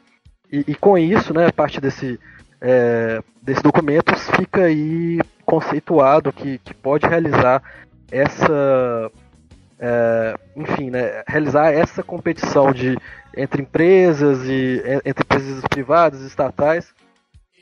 E, 0.50 0.64
e 0.66 0.74
com 0.74 0.96
isso, 0.96 1.34
né, 1.34 1.46
a 1.46 1.52
partir 1.52 1.80
desse, 1.80 2.18
é, 2.60 3.22
desse 3.42 3.62
documento, 3.62 4.14
fica 4.36 4.64
aí 4.64 5.18
conceituado 5.44 6.32
que, 6.32 6.58
que 6.58 6.74
pode 6.74 7.06
realizar 7.06 7.62
essa 8.10 9.10
é, 9.78 10.34
enfim, 10.56 10.90
né, 10.90 11.22
realizar 11.26 11.72
essa 11.72 12.02
competição 12.02 12.72
de 12.72 12.96
entre 13.36 13.62
empresas 13.62 14.44
e 14.44 14.82
en- 14.84 15.00
entre 15.08 15.22
empresas 15.24 15.62
privadas 15.68 16.20
estatais 16.22 16.92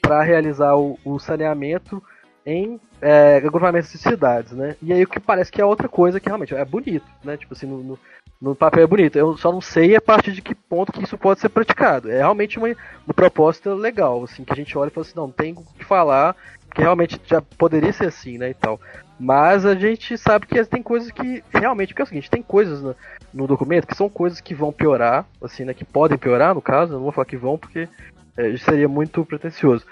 para 0.00 0.22
realizar 0.22 0.76
o, 0.76 0.98
o 1.04 1.18
saneamento 1.18 2.02
em 2.44 2.80
é, 3.02 3.36
agrupamentos 3.36 3.90
de 3.90 3.98
cidades, 3.98 4.52
né? 4.52 4.76
E 4.80 4.92
aí 4.92 5.02
o 5.02 5.08
que 5.08 5.18
parece 5.20 5.50
que 5.50 5.60
é 5.60 5.64
outra 5.64 5.88
coisa 5.88 6.20
que 6.20 6.28
realmente 6.28 6.54
é 6.54 6.64
bonito, 6.64 7.04
né? 7.24 7.36
Tipo 7.36 7.54
assim, 7.54 7.66
no, 7.66 7.82
no, 7.82 7.98
no 8.40 8.54
papel 8.54 8.84
é 8.84 8.86
bonito. 8.86 9.16
Eu 9.16 9.36
só 9.36 9.50
não 9.50 9.60
sei 9.60 9.96
a 9.96 10.00
partir 10.00 10.32
de 10.32 10.42
que 10.42 10.54
ponto 10.54 10.92
que 10.92 11.02
isso 11.02 11.16
pode 11.16 11.40
ser 11.40 11.48
praticado. 11.48 12.10
É 12.10 12.18
realmente 12.18 12.58
uma, 12.58 12.68
uma 12.68 13.14
proposta 13.14 13.74
legal, 13.74 14.24
assim, 14.24 14.44
que 14.44 14.52
a 14.52 14.56
gente 14.56 14.76
olha 14.76 14.88
e 14.88 14.90
fala 14.90 15.06
assim, 15.06 15.16
não, 15.16 15.30
tem 15.30 15.52
o 15.52 15.64
que 15.78 15.84
falar, 15.84 16.36
que 16.74 16.82
realmente 16.82 17.20
já 17.24 17.40
poderia 17.40 17.92
ser 17.92 18.06
assim, 18.06 18.38
né, 18.38 18.50
e 18.50 18.54
tal. 18.54 18.80
Mas 19.18 19.64
a 19.64 19.74
gente 19.74 20.16
sabe 20.18 20.46
que 20.46 20.62
tem 20.66 20.82
coisas 20.82 21.10
que 21.10 21.42
realmente, 21.50 21.88
porque 21.88 22.02
é 22.02 22.04
o 22.04 22.08
seguinte, 22.08 22.30
tem 22.30 22.42
coisas 22.42 22.82
no, 22.82 22.94
no 23.32 23.46
documento 23.46 23.86
que 23.86 23.96
são 23.96 24.08
coisas 24.08 24.40
que 24.40 24.54
vão 24.54 24.70
piorar, 24.70 25.24
assim, 25.42 25.64
né, 25.64 25.72
que 25.72 25.84
podem 25.84 26.18
piorar, 26.18 26.54
no 26.54 26.60
caso, 26.60 26.92
eu 26.92 26.96
não 26.96 27.04
vou 27.04 27.12
falar 27.12 27.24
que 27.24 27.36
vão, 27.36 27.56
porque 27.56 27.88
é, 28.36 28.56
seria 28.58 28.88
muito 28.88 29.24
pretencioso. 29.24 29.86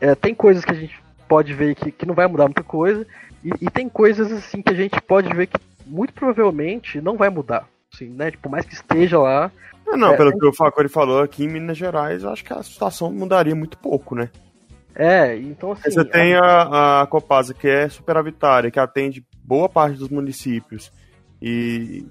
É, 0.00 0.14
tem 0.14 0.34
coisas 0.34 0.64
que 0.64 0.70
a 0.70 0.76
gente 0.76 1.02
pode 1.26 1.52
ver 1.52 1.74
que, 1.74 1.90
que 1.90 2.06
não 2.06 2.14
vai 2.14 2.28
mudar 2.28 2.44
muita 2.44 2.62
coisa, 2.62 3.04
e, 3.42 3.50
e 3.60 3.70
tem 3.70 3.88
coisas, 3.88 4.30
assim, 4.30 4.62
que 4.62 4.72
a 4.72 4.76
gente 4.76 5.00
pode 5.02 5.28
ver 5.34 5.48
que 5.48 5.58
muito 5.84 6.12
provavelmente 6.12 7.00
não 7.00 7.16
vai 7.16 7.30
mudar. 7.30 7.66
Assim, 7.94 8.08
né? 8.10 8.30
Tipo, 8.30 8.44
por 8.44 8.50
mais 8.50 8.64
que 8.64 8.74
esteja 8.74 9.18
lá. 9.18 9.50
Ah, 9.86 9.96
não, 9.96 10.12
É, 10.12 10.16
pelo 10.16 10.36
que 10.38 10.46
o 10.46 10.52
Facori 10.52 10.88
falou 10.88 11.22
aqui 11.22 11.44
em 11.44 11.48
Minas 11.48 11.78
Gerais, 11.78 12.22
eu 12.22 12.30
acho 12.30 12.44
que 12.44 12.52
a 12.52 12.62
situação 12.62 13.10
mudaria 13.12 13.54
muito 13.54 13.78
pouco, 13.78 14.14
né? 14.14 14.30
É, 14.94 15.36
então 15.36 15.72
assim. 15.72 15.82
Aí 15.86 15.92
você 15.92 16.04
tem 16.04 16.34
a, 16.34 17.02
a 17.02 17.06
Copasa, 17.06 17.54
que 17.54 17.68
é 17.68 17.88
superavitária, 17.88 18.70
que 18.70 18.80
atende 18.80 19.24
boa 19.44 19.68
parte 19.68 19.96
dos 19.96 20.08
municípios 20.08 20.90
e 21.40 22.04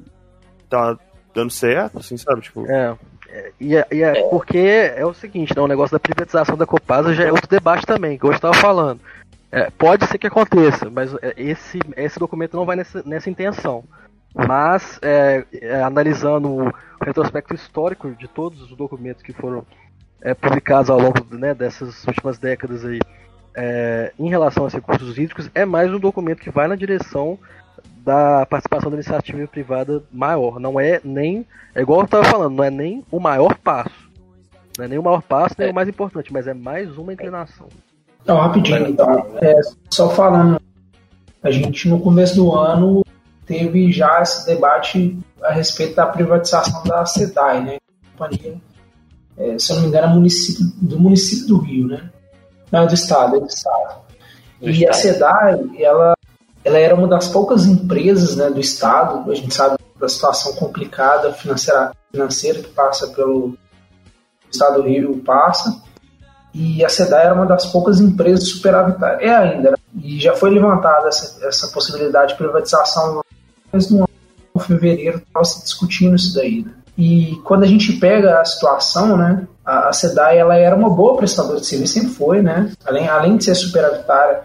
tá 0.69 0.97
dando 1.35 1.51
certo, 1.51 1.99
assim, 1.99 2.17
sabe? 2.17 2.41
Tipo, 2.41 2.65
É. 2.65 2.95
é, 3.29 3.51
E 3.59 3.75
é, 3.75 3.85
e 3.91 4.01
é 4.01 4.29
porque 4.29 4.57
é 4.57 5.05
o 5.05 5.13
seguinte, 5.13 5.55
né, 5.55 5.61
o 5.61 5.67
negócio 5.67 5.91
da 5.93 5.99
privatização 5.99 6.57
da 6.57 6.65
Copasa 6.65 7.13
já 7.13 7.25
é 7.25 7.31
outro 7.31 7.49
debate 7.49 7.85
também, 7.85 8.17
que 8.17 8.25
eu 8.25 8.31
estava 8.31 8.53
falando. 8.55 8.99
É, 9.51 9.69
pode 9.69 10.05
ser 10.07 10.17
que 10.17 10.27
aconteça, 10.27 10.89
mas 10.89 11.13
é, 11.21 11.33
esse, 11.37 11.79
esse 11.95 12.17
documento 12.17 12.55
não 12.57 12.65
vai 12.65 12.75
nessa, 12.75 13.03
nessa 13.05 13.29
intenção. 13.29 13.83
Mas, 14.33 14.99
é, 15.01 15.45
é, 15.53 15.81
analisando 15.81 16.49
o 16.49 16.73
retrospecto 17.01 17.55
histórico 17.55 18.11
de 18.11 18.27
todos 18.27 18.61
os 18.61 18.77
documentos 18.77 19.23
que 19.23 19.33
foram 19.33 19.65
é, 20.21 20.33
publicados 20.33 20.89
ao 20.89 20.99
longo 20.99 21.25
né, 21.31 21.53
dessas 21.53 22.05
últimas 22.05 22.37
décadas 22.37 22.85
aí, 22.85 22.99
é, 23.55 24.13
em 24.19 24.29
relação 24.29 24.63
aos 24.63 24.73
recursos 24.73 25.17
hídricos, 25.17 25.49
é 25.55 25.65
mais 25.65 25.91
um 25.91 25.99
documento 25.99 26.41
que 26.41 26.51
vai 26.51 26.67
na 26.67 26.75
direção 26.75 27.39
da 27.97 28.45
participação 28.45 28.89
da 28.89 28.97
iniciativa 28.97 29.47
privada 29.47 30.03
maior. 30.11 30.59
Não 30.59 30.79
é 30.79 31.01
nem. 31.03 31.45
É 31.73 31.81
igual 31.81 31.99
eu 31.99 32.05
estava 32.05 32.23
falando, 32.23 32.55
não 32.55 32.63
é 32.63 32.69
nem 32.69 33.03
o 33.11 33.19
maior 33.19 33.55
passo. 33.57 34.07
Não 34.77 34.85
é 34.85 34.87
nem 34.87 34.99
o 34.99 35.03
maior 35.03 35.21
passo, 35.23 35.55
nem 35.57 35.71
o 35.71 35.73
mais 35.73 35.89
importante, 35.89 36.31
mas 36.31 36.47
é 36.47 36.53
mais 36.53 36.97
uma 36.97 37.11
inclinação. 37.11 37.67
Não, 38.25 38.37
rapidinho, 38.37 38.87
então. 38.87 39.27
É, 39.41 39.59
só 39.89 40.09
falando, 40.09 40.61
a 41.41 41.49
gente 41.49 41.89
no 41.89 41.99
começo 41.99 42.35
do 42.35 42.53
ano 42.53 43.03
teve 43.47 43.91
já 43.91 44.21
esse 44.21 44.45
debate 44.45 45.17
a 45.41 45.51
respeito 45.51 45.95
da 45.95 46.05
privatização 46.05 46.83
da 46.83 47.05
SEDAI, 47.05 47.63
né? 47.63 47.77
Companhia, 48.11 48.61
é, 49.37 49.57
se 49.57 49.71
eu 49.71 49.77
não 49.77 49.83
me 49.83 49.89
engano, 49.89 50.07
é 50.07 50.09
município, 50.09 50.65
do 50.81 50.99
município 50.99 51.47
do 51.47 51.57
Rio, 51.59 51.87
né? 51.87 52.11
Não, 52.71 52.83
é 52.83 52.87
do 52.87 52.93
estado, 52.93 53.37
é 53.37 53.39
do 53.39 53.47
estado. 53.47 54.01
Do 54.59 54.69
e 54.69 54.85
a 54.85 54.91
estado. 54.91 54.95
SEDAI, 54.95 55.83
ela, 55.83 56.13
ela 56.65 56.77
era 56.77 56.95
uma 56.95 57.07
das 57.07 57.29
poucas 57.29 57.65
empresas 57.65 58.35
né, 58.35 58.49
do 58.49 58.59
estado, 58.59 59.31
a 59.31 59.35
gente 59.35 59.53
sabe 59.53 59.77
da 59.97 60.09
situação 60.09 60.53
complicada 60.53 61.33
financeira, 61.33 61.91
financeira 62.11 62.59
que 62.59 62.69
passa 62.69 63.07
pelo 63.07 63.57
estado 64.51 64.81
do 64.81 64.87
Rio, 64.87 65.21
passa, 65.23 65.81
e 66.53 66.83
a 66.83 66.89
SEDAI 66.89 67.25
era 67.25 67.33
uma 67.35 67.45
das 67.45 67.67
poucas 67.67 67.99
empresas 67.99 68.49
superavitárias. 68.49 69.21
É 69.21 69.35
ainda, 69.35 69.71
né? 69.71 69.77
e 70.01 70.19
já 70.19 70.35
foi 70.35 70.49
levantada 70.49 71.07
essa, 71.07 71.47
essa 71.47 71.67
possibilidade 71.67 72.33
de 72.33 72.37
privatização 72.37 73.21
mas 73.71 73.89
no 73.89 74.07
de 74.57 74.63
fevereiro 74.63 75.17
estava 75.19 75.45
se 75.45 75.63
discutindo 75.63 76.15
isso 76.15 76.33
daí. 76.33 76.63
Né? 76.63 76.71
E 76.97 77.35
quando 77.43 77.63
a 77.63 77.67
gente 77.67 77.93
pega 77.93 78.39
a 78.39 78.45
situação, 78.45 79.15
né, 79.15 79.47
a, 79.63 79.93
SEDAI 79.93 80.39
ela 80.39 80.55
era 80.55 80.75
uma 80.75 80.89
boa 80.89 81.15
prestadora 81.15 81.59
de 81.59 81.65
serviço, 81.65 81.93
sempre 81.93 82.09
foi, 82.09 82.41
né? 82.41 82.71
Além, 82.85 83.07
além 83.07 83.37
de 83.37 83.43
ser 83.43 83.53
superavitária, 83.53 84.41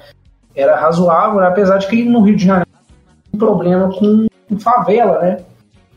era 0.55 0.79
razoável, 0.79 1.41
né? 1.41 1.47
apesar 1.47 1.79
de 1.79 1.87
que 1.87 2.05
no 2.05 2.23
Rio 2.23 2.37
de 2.37 2.45
Janeiro 2.45 2.68
um 3.33 3.39
problema 3.39 3.89
com, 3.89 4.27
com 4.49 4.59
favela, 4.59 5.18
né? 5.20 5.45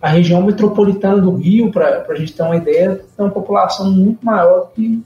A 0.01 0.07
região 0.07 0.41
metropolitana 0.41 1.21
do 1.21 1.35
Rio, 1.35 1.71
para 1.71 2.05
a 2.07 2.15
gente 2.15 2.33
ter 2.33 2.43
uma 2.43 2.55
ideia, 2.55 2.95
tem 2.95 3.25
uma 3.25 3.31
população 3.31 3.91
muito 3.91 4.25
maior 4.25 4.71
que 4.73 5.03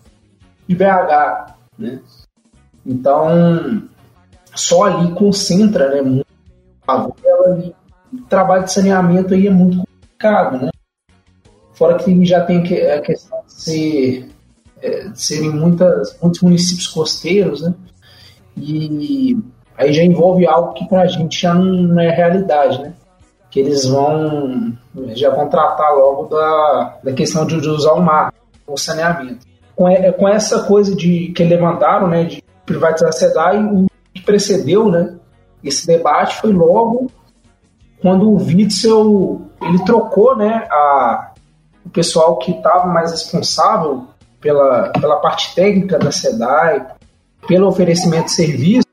de 0.67 0.75
BH, 0.75 1.53
né? 1.77 1.99
Então, 2.85 3.83
só 4.53 4.83
ali 4.83 5.11
concentra, 5.13 5.89
né? 5.89 6.01
Muito 6.01 6.27
favela 6.85 7.59
e 7.63 7.73
o 8.13 8.21
trabalho 8.23 8.65
de 8.65 8.71
saneamento 8.71 9.33
aí 9.33 9.47
é 9.47 9.51
muito 9.51 9.77
complicado, 9.77 10.65
né? 10.65 10.69
Fora 11.73 11.97
que 11.97 12.25
já 12.25 12.43
tem 12.43 12.59
a 12.91 13.01
questão 13.01 13.39
de, 13.45 13.53
ser, 13.53 14.29
é, 14.81 15.07
de 15.07 15.21
serem 15.21 15.51
muitas, 15.51 16.17
muitos 16.21 16.41
municípios 16.41 16.87
costeiros, 16.87 17.61
né? 17.61 17.73
E 18.57 19.37
aí 19.77 19.93
já 19.93 20.03
envolve 20.03 20.45
algo 20.45 20.73
que 20.73 20.87
pra 20.87 21.07
gente 21.07 21.41
já 21.41 21.53
não 21.53 21.99
é 21.99 22.09
realidade, 22.09 22.81
né? 22.81 22.93
Que 23.49 23.61
eles 23.61 23.85
vão 23.85 24.77
já 25.15 25.33
vão 25.33 25.47
tratar 25.47 25.91
logo 25.91 26.25
da, 26.27 26.97
da 27.03 27.13
questão 27.13 27.45
de, 27.45 27.55
usar 27.55 27.93
o 27.93 28.01
mar, 28.01 28.33
o 28.67 28.77
saneamento. 28.77 29.47
Com, 29.75 29.85
com 30.13 30.27
essa 30.27 30.63
coisa 30.63 30.95
de 30.95 31.31
que 31.31 31.43
levantaram, 31.43 32.07
né, 32.07 32.25
de 32.25 32.43
privatizar 32.65 33.09
a 33.09 33.13
SEDAI, 33.13 33.63
o 33.63 33.87
que 34.13 34.21
precedeu, 34.21 34.91
né, 34.91 35.15
esse 35.63 35.87
debate 35.87 36.35
foi 36.37 36.51
logo 36.51 37.09
quando 38.01 38.29
o 38.29 38.37
Witzel 38.37 39.41
ele 39.61 39.83
trocou, 39.83 40.35
né, 40.35 40.67
a, 40.71 41.33
o 41.85 41.89
pessoal 41.89 42.37
que 42.37 42.51
estava 42.51 42.87
mais 42.87 43.11
responsável 43.11 44.07
pela, 44.39 44.89
pela 44.89 45.17
parte 45.17 45.53
técnica 45.53 45.99
da 45.99 46.11
SEDAI, 46.11 46.87
pelo 47.47 47.67
oferecimento 47.67 48.25
de 48.25 48.31
serviço, 48.31 48.87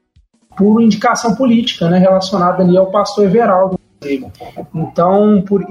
por 0.57 0.81
indicação 0.81 1.35
política, 1.35 1.89
né, 1.89 1.99
relacionada 1.99 2.63
ali 2.63 2.77
ao 2.77 2.91
pastor 2.91 3.27
Everaldo. 3.27 3.79
Então, 4.75 5.43
por 5.47 5.65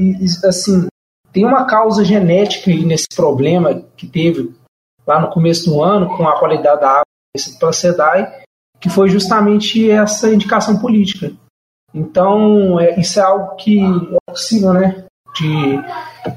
assim, 0.46 0.88
tem 1.34 1.46
uma 1.46 1.66
causa 1.66 2.04
genética 2.06 2.72
aí 2.72 2.86
nesse 2.86 3.08
problema 3.16 3.82
que 3.98 4.08
teve 4.08 4.54
lá 5.06 5.20
no 5.20 5.30
começo 5.30 5.70
do 5.70 5.84
ano 5.84 6.16
com 6.16 6.28
a 6.28 6.40
qualidade 6.40 6.82
da 6.82 6.90
água 6.90 7.04
pela 7.60 7.74
SEDAI, 7.74 8.42
que 8.80 8.90
foi 8.90 9.10
justamente 9.10 9.90
essa 9.90 10.34
indicação 10.34 10.78
política. 10.78 11.32
Então, 11.96 12.78
é, 12.78 13.00
isso 13.00 13.18
é 13.20 13.24
algo 13.24 13.56
que 13.56 13.80
é 13.82 14.32
possível, 14.32 14.74
né, 14.74 15.06
de, 15.34 15.78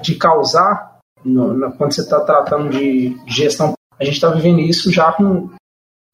de 0.00 0.14
causar 0.14 0.98
no- 1.24 1.52
no- 1.52 1.72
quando 1.76 1.92
você 1.92 2.02
está 2.02 2.20
tratando 2.20 2.70
de 2.70 3.16
gestão. 3.26 3.72
A 3.98 4.04
gente 4.04 4.14
está 4.14 4.30
vivendo 4.30 4.60
isso 4.60 4.92
já 4.92 5.12
com, 5.12 5.50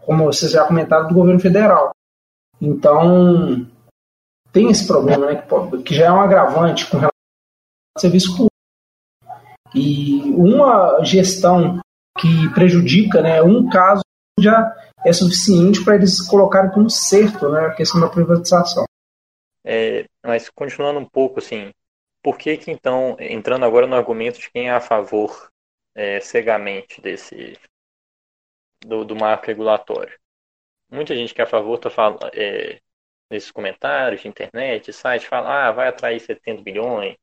como 0.02 0.24
vocês 0.24 0.50
já 0.52 0.64
comentaram, 0.66 1.06
do 1.08 1.14
governo 1.14 1.38
federal. 1.38 1.90
Então, 2.58 3.66
tem 4.50 4.70
esse 4.70 4.86
problema, 4.86 5.26
né, 5.26 5.36
que, 5.36 5.82
que 5.82 5.94
já 5.94 6.06
é 6.06 6.12
um 6.12 6.20
agravante 6.22 6.86
com 6.86 6.96
relação 6.96 7.10
ao 7.96 8.00
serviço 8.00 8.28
público. 8.30 8.50
E 9.74 10.22
uma 10.36 11.04
gestão 11.04 11.80
que 12.18 12.48
prejudica, 12.54 13.20
né, 13.20 13.42
um 13.42 13.68
caso 13.68 14.00
já 14.40 14.74
é 15.04 15.12
suficiente 15.12 15.84
para 15.84 15.96
eles 15.96 16.22
colocarem 16.22 16.70
como 16.70 16.88
certo 16.88 17.50
né, 17.50 17.66
a 17.66 17.74
questão 17.74 18.00
da 18.00 18.08
privatização. 18.08 18.84
É, 19.64 20.06
mas 20.22 20.50
continuando 20.50 21.00
um 21.00 21.08
pouco, 21.08 21.38
assim, 21.38 21.72
por 22.22 22.38
que 22.38 22.56
que 22.56 22.70
então, 22.70 23.16
entrando 23.20 23.64
agora 23.64 23.86
no 23.86 23.96
argumento 23.96 24.38
de 24.38 24.50
quem 24.50 24.68
é 24.68 24.72
a 24.72 24.80
favor 24.80 25.50
é, 25.94 26.20
cegamente 26.20 27.00
desse 27.00 27.58
do, 28.84 29.04
do 29.04 29.16
marco 29.16 29.46
regulatório? 29.46 30.18
Muita 30.90 31.14
gente 31.16 31.34
que 31.34 31.40
é 31.40 31.44
a 31.44 31.46
favor 31.46 31.76
está 31.76 31.90
falando 31.90 32.20
é, 32.34 32.80
nesses 33.30 33.50
comentários 33.50 34.22
de 34.22 34.28
internet, 34.28 34.92
site, 34.92 35.26
fala, 35.26 35.68
ah, 35.68 35.72
vai 35.72 35.88
atrair 35.88 36.20
70 36.20 36.62
bilhões, 36.62 37.16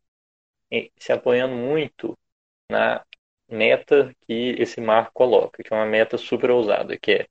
se 0.97 1.11
apoiando 1.11 1.55
muito 1.55 2.17
na 2.69 3.05
meta 3.49 4.15
que 4.21 4.55
esse 4.59 4.79
marco 4.81 5.11
coloca, 5.13 5.63
que 5.63 5.73
é 5.73 5.75
uma 5.75 5.85
meta 5.85 6.17
super 6.17 6.51
ousada, 6.51 6.97
que 6.97 7.11
é 7.11 7.27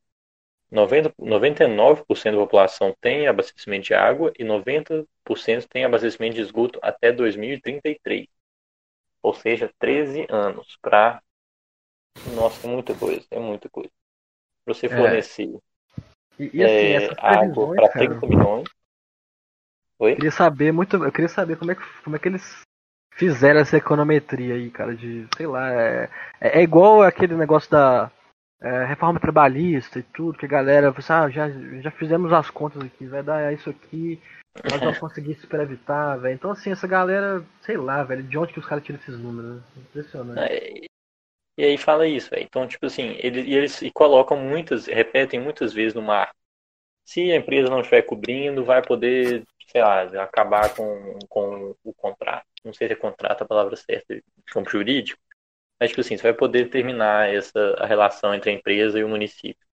90, 0.71 1.13
99% 1.19 2.37
da 2.37 2.43
população 2.43 2.95
tem 3.01 3.27
abastecimento 3.27 3.87
de 3.87 3.95
água 3.95 4.33
e 4.39 4.45
90% 4.45 5.69
tem 5.69 5.85
abastecimento 5.85 6.35
de 6.35 6.43
esgoto 6.43 6.79
até 6.83 7.13
2033. 7.13 8.27
Ou 9.23 9.35
seja, 9.35 9.71
13 9.79 10.27
anos 10.31 10.79
para. 10.81 11.21
Nossa, 12.35 12.67
é 12.67 12.71
muita 12.71 12.95
coisa, 12.95 13.27
é 13.31 13.39
muita 13.39 13.69
coisa. 13.69 13.91
Pra 14.65 14.75
você 14.75 14.89
É. 14.89 14.97
fornecer 14.97 15.49
E, 16.39 16.51
e 16.55 16.65
assim, 16.65 16.87
é, 16.95 17.09
água 17.19 17.75
para 17.75 17.89
cara, 17.89 18.09
30 18.09 18.27
milhões. 18.27 18.69
Oi? 19.99 20.13
eu 20.13 20.17
queria 20.17 20.31
saber 20.31 20.73
muito, 20.73 20.97
eu 20.97 21.13
queria 21.13 21.29
saber 21.29 21.57
como 21.57 21.73
é 21.73 21.75
que, 21.75 21.83
como 22.03 22.17
é 22.17 22.19
que 22.19 22.29
eles 22.29 22.63
fizeram 23.13 23.61
essa 23.61 23.77
econometria 23.77 24.55
aí, 24.55 24.71
cara, 24.71 24.95
de, 24.95 25.27
sei 25.37 25.47
lá, 25.47 25.71
é, 25.73 26.09
é, 26.41 26.61
é 26.61 26.63
igual 26.63 27.03
aquele 27.03 27.35
negócio 27.35 27.71
da 27.71 28.11
é, 28.61 28.85
reforma 28.85 29.19
trabalhista 29.19 29.99
e 29.99 30.03
tudo, 30.03 30.39
que 30.39 30.45
a 30.45 30.49
galera, 30.49 30.95
ah, 31.09 31.31
já, 31.31 31.49
já 31.81 31.91
fizemos 31.91 32.33
as 32.33 32.51
contas 32.51 32.83
aqui, 32.83 33.07
vai 33.07 33.23
dar 33.23 33.53
isso 33.53 33.71
aqui, 33.71 34.21
nós 34.71 34.81
vamos 34.81 34.99
conseguir 35.01 35.35
superavitar, 35.37 36.21
velho. 36.21 36.35
Então, 36.35 36.51
assim, 36.51 36.71
essa 36.71 36.87
galera, 36.87 37.45
sei 37.63 37.77
lá, 37.77 38.03
velho, 38.05 38.23
de 38.23 38.37
onde 38.37 38.53
que 38.53 38.59
os 38.59 38.67
caras 38.67 38.85
tiram 38.85 38.99
esses 38.99 39.19
números? 39.19 39.57
né? 39.57 39.63
Impressionante. 39.79 40.53
É, 40.53 40.85
E 41.57 41.65
aí 41.65 41.79
fala 41.79 42.07
isso, 42.07 42.31
velho. 42.31 42.43
Então, 42.43 42.67
tipo 42.67 42.85
assim, 42.87 43.17
eles, 43.19 43.47
e 43.47 43.53
eles 43.53 43.81
colocam 43.95 44.37
muitas, 44.37 44.87
repetem 44.87 45.41
muitas 45.41 45.73
vezes 45.73 45.95
no 45.95 46.03
mar. 46.03 46.31
Se 47.05 47.33
a 47.33 47.37
empresa 47.37 47.71
não 47.71 47.81
estiver 47.81 48.03
cobrindo, 48.03 48.65
vai 48.65 48.83
poder, 48.83 49.43
sei 49.69 49.81
lá, 49.83 50.03
acabar 50.23 50.75
com, 50.75 51.19
com 51.29 51.75
o 51.83 51.93
contrato. 51.95 52.47
Não 52.65 52.73
sei 52.73 52.89
se 52.89 52.93
é 52.93 52.97
contrato 52.97 53.43
a 53.43 53.47
palavra 53.47 53.75
certa, 53.75 54.23
como 54.53 54.69
jurídico. 54.69 55.21
Mas, 55.81 55.91
tipo 55.91 56.03
assim, 56.03 56.17
você 56.17 56.23
vai 56.23 56.35
poder 56.35 56.69
terminar 56.69 57.33
essa, 57.33 57.75
a 57.79 57.87
relação 57.87 58.35
entre 58.35 58.51
a 58.51 58.53
empresa 58.53 58.99
e 58.99 59.05
o 59.05 59.09
município. 59.09 59.67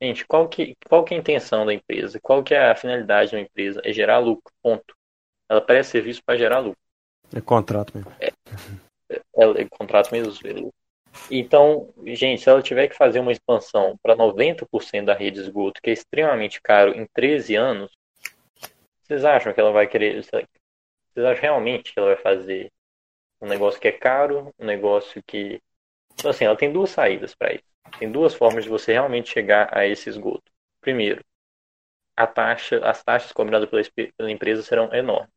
Gente, 0.00 0.26
qual 0.26 0.48
que, 0.48 0.76
qual 0.86 1.04
que 1.04 1.14
é 1.14 1.16
a 1.16 1.20
intenção 1.20 1.64
da 1.64 1.72
empresa? 1.72 2.20
Qual 2.20 2.42
que 2.42 2.54
é 2.54 2.70
a 2.70 2.76
finalidade 2.76 3.30
de 3.30 3.36
uma 3.36 3.42
empresa? 3.42 3.80
É 3.84 3.92
gerar 3.92 4.18
lucro, 4.18 4.52
ponto. 4.62 4.94
Ela 5.48 5.60
presta 5.60 5.92
serviço 5.92 6.22
para 6.24 6.36
gerar 6.36 6.58
lucro. 6.58 6.78
É 7.34 7.40
contrato 7.40 7.96
mesmo. 7.96 8.12
É, 8.20 8.32
é, 9.10 9.62
é 9.62 9.68
contrato 9.70 10.10
mesmo, 10.12 10.34
beleza. 10.42 10.70
Então, 11.30 11.92
gente, 12.06 12.42
se 12.42 12.48
ela 12.48 12.62
tiver 12.62 12.88
que 12.88 12.96
fazer 12.96 13.20
uma 13.20 13.32
expansão 13.32 13.96
para 14.02 14.16
90% 14.16 15.04
da 15.04 15.14
rede 15.14 15.36
de 15.36 15.46
esgoto, 15.46 15.80
que 15.80 15.90
é 15.90 15.92
extremamente 15.92 16.60
caro 16.60 16.92
em 16.98 17.06
13 17.14 17.54
anos, 17.54 17.92
vocês 19.02 19.24
acham 19.24 19.52
que 19.52 19.60
ela 19.60 19.72
vai 19.72 19.86
querer. 19.86 20.22
Vocês 20.22 20.44
acham 21.16 21.42
realmente 21.42 21.92
que 21.92 21.98
ela 21.98 22.14
vai 22.14 22.22
fazer 22.22 22.70
um 23.42 23.48
negócio 23.48 23.80
que 23.80 23.88
é 23.88 23.92
caro, 23.92 24.54
um 24.58 24.64
negócio 24.64 25.22
que. 25.26 25.60
Então, 26.14 26.30
assim, 26.30 26.44
ela 26.44 26.56
tem 26.56 26.72
duas 26.72 26.90
saídas 26.90 27.34
para 27.34 27.52
isso. 27.54 27.64
Tem 27.98 28.10
duas 28.10 28.34
formas 28.34 28.62
de 28.62 28.70
você 28.70 28.92
realmente 28.92 29.30
chegar 29.30 29.68
a 29.76 29.84
esse 29.84 30.08
esgoto. 30.08 30.44
Primeiro, 30.80 31.22
a 32.16 32.26
taxa, 32.26 32.78
as 32.84 33.02
taxas 33.02 33.32
cobradas 33.32 33.68
pela, 33.68 33.82
pela 34.16 34.30
empresa 34.30 34.62
serão 34.62 34.92
enormes. 34.94 35.32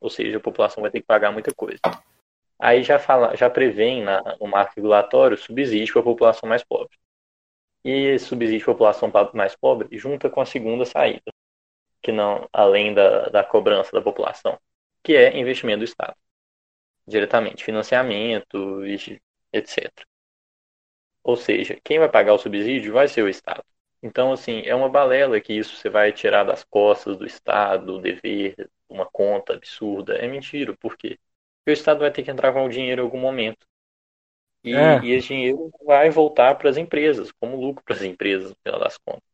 Ou 0.00 0.08
seja, 0.08 0.36
a 0.36 0.40
população 0.40 0.82
vai 0.82 0.90
ter 0.90 1.00
que 1.00 1.06
pagar 1.06 1.32
muita 1.32 1.52
coisa. 1.52 1.80
Aí 2.60 2.82
já, 2.84 2.98
fala, 2.98 3.36
já 3.36 3.50
prevém 3.50 4.04
na, 4.04 4.22
no 4.40 4.46
marco 4.46 4.74
regulatório 4.76 5.36
subsídio 5.36 5.92
para 5.94 6.02
a 6.02 6.04
população 6.04 6.48
mais 6.48 6.62
pobre. 6.62 6.96
E 7.84 7.90
esse 7.90 8.26
subsídio 8.26 8.64
para 8.64 8.72
a 8.72 8.74
população 8.74 9.12
mais 9.34 9.56
pobre 9.56 9.88
junta 9.98 10.30
com 10.30 10.40
a 10.40 10.46
segunda 10.46 10.84
saída, 10.84 11.32
que 12.02 12.12
não 12.12 12.48
além 12.52 12.94
da, 12.94 13.28
da 13.28 13.44
cobrança 13.44 13.90
da 13.92 14.02
população, 14.02 14.58
que 15.02 15.16
é 15.16 15.36
investimento 15.36 15.78
do 15.78 15.84
Estado. 15.84 16.16
Diretamente, 17.08 17.64
financiamento, 17.64 18.84
etc. 19.52 19.90
Ou 21.22 21.36
seja, 21.36 21.78
quem 21.82 21.98
vai 21.98 22.08
pagar 22.08 22.34
o 22.34 22.38
subsídio 22.38 22.92
vai 22.92 23.08
ser 23.08 23.22
o 23.22 23.28
Estado. 23.28 23.64
Então, 24.02 24.32
assim, 24.32 24.62
é 24.64 24.74
uma 24.74 24.88
balela 24.88 25.40
que 25.40 25.52
isso 25.52 25.76
você 25.76 25.88
vai 25.88 26.12
tirar 26.12 26.44
das 26.44 26.64
costas 26.64 27.16
do 27.16 27.26
Estado, 27.26 27.94
o 27.96 28.00
dever, 28.00 28.70
uma 28.88 29.06
conta 29.06 29.54
absurda. 29.54 30.14
É 30.16 30.28
mentira, 30.28 30.76
por 30.76 30.96
quê? 30.96 31.18
Porque 31.58 31.70
o 31.70 31.72
Estado 31.72 32.00
vai 32.00 32.10
ter 32.10 32.22
que 32.22 32.30
entrar 32.30 32.52
com 32.52 32.64
o 32.64 32.68
dinheiro 32.68 33.02
em 33.02 33.04
algum 33.04 33.18
momento. 33.18 33.66
E, 34.62 34.74
é. 34.74 35.00
e 35.02 35.12
esse 35.12 35.28
dinheiro 35.28 35.70
vai 35.84 36.10
voltar 36.10 36.54
para 36.56 36.70
as 36.70 36.76
empresas, 36.76 37.32
como 37.32 37.60
lucro 37.60 37.82
para 37.84 37.94
as 37.94 38.02
empresas, 38.02 38.50
no 38.50 38.56
final 38.62 38.80
das 38.80 38.98
contas. 38.98 39.28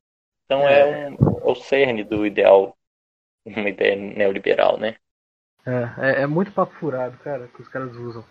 Então 0.45 0.67
é, 0.69 0.81
é, 0.81 1.11
um, 1.11 1.15
é 1.15 1.51
o 1.51 1.55
cerne 1.55 2.05
do 2.05 2.27
ideal, 2.27 2.77
uma 3.45 3.69
ideia 3.69 3.97
neoliberal, 3.97 4.79
né? 4.79 4.97
É, 5.67 5.91
é, 5.99 6.23
é 6.23 6.27
muito 6.27 6.53
papo 6.53 6.75
furado, 6.75 7.17
cara, 7.19 7.49
que 7.55 7.63
os 7.63 7.69
caras 7.69 7.95
usam. 7.97 8.25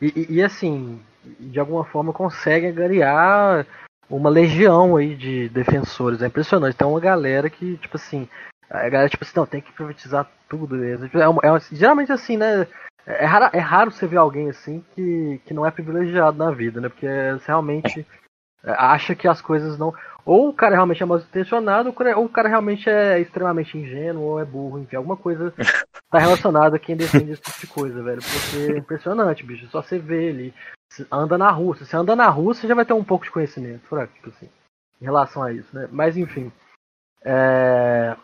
E, 0.00 0.12
e, 0.14 0.34
e 0.36 0.42
assim, 0.42 1.02
de 1.40 1.58
alguma 1.58 1.84
forma 1.84 2.12
conseguem 2.12 2.70
angariar 2.70 3.66
uma 4.08 4.30
legião 4.30 4.96
aí 4.96 5.14
de 5.14 5.48
defensores. 5.48 6.22
É 6.22 6.26
impressionante. 6.26 6.76
Tem 6.76 6.86
uma 6.86 7.00
galera 7.00 7.50
que, 7.50 7.76
tipo 7.78 7.96
assim, 7.96 8.28
a 8.70 8.88
galera, 8.88 9.08
tipo 9.08 9.24
assim, 9.24 9.32
não, 9.36 9.46
tem 9.46 9.60
que 9.60 9.72
privatizar 9.72 10.30
tudo. 10.48 10.82
É, 10.82 10.94
é, 10.94 11.60
geralmente 11.72 12.12
assim, 12.12 12.36
né? 12.36 12.66
É 13.06 13.24
raro, 13.24 13.50
é 13.54 13.58
raro 13.58 13.90
você 13.90 14.06
ver 14.06 14.18
alguém 14.18 14.50
assim 14.50 14.84
que, 14.94 15.40
que 15.46 15.54
não 15.54 15.64
é 15.64 15.70
privilegiado 15.70 16.36
na 16.36 16.50
vida, 16.50 16.80
né? 16.80 16.88
Porque 16.88 17.06
você 17.06 17.46
realmente 17.46 18.06
acha 18.64 19.14
que 19.14 19.26
as 19.26 19.40
coisas 19.40 19.78
não. 19.78 19.94
Ou 20.28 20.50
o 20.50 20.52
cara 20.52 20.74
realmente 20.74 21.02
é 21.02 21.06
mal 21.06 21.16
intencionado, 21.16 21.88
ou 22.14 22.24
o 22.26 22.28
cara 22.28 22.50
realmente 22.50 22.86
é 22.86 23.18
extremamente 23.18 23.78
ingênuo, 23.78 24.24
ou 24.24 24.38
é 24.38 24.44
burro, 24.44 24.78
enfim, 24.78 24.96
alguma 24.96 25.16
coisa 25.16 25.54
tá 26.12 26.18
relacionada 26.18 26.76
a 26.76 26.78
quem 26.78 26.94
defende 26.94 27.32
esse 27.32 27.40
tipo 27.40 27.60
de 27.60 27.66
coisa, 27.66 28.02
velho. 28.02 28.20
Porque 28.20 28.72
é 28.74 28.76
impressionante, 28.76 29.42
bicho. 29.42 29.66
Só 29.70 29.80
você 29.80 29.98
vê 29.98 30.24
ele, 30.24 30.54
anda 31.10 31.38
na 31.38 31.50
rua. 31.50 31.76
Se 31.76 31.86
você 31.86 31.96
anda 31.96 32.14
na 32.14 32.28
rua, 32.28 32.52
você 32.52 32.68
já 32.68 32.74
vai 32.74 32.84
ter 32.84 32.92
um 32.92 33.02
pouco 33.02 33.24
de 33.24 33.30
conhecimento, 33.30 33.80
tipo 34.12 34.28
assim, 34.28 34.50
em 35.00 35.04
relação 35.06 35.42
a 35.42 35.50
isso, 35.50 35.74
né? 35.74 35.88
Mas 35.90 36.14
enfim. 36.14 36.52
É. 37.24 38.14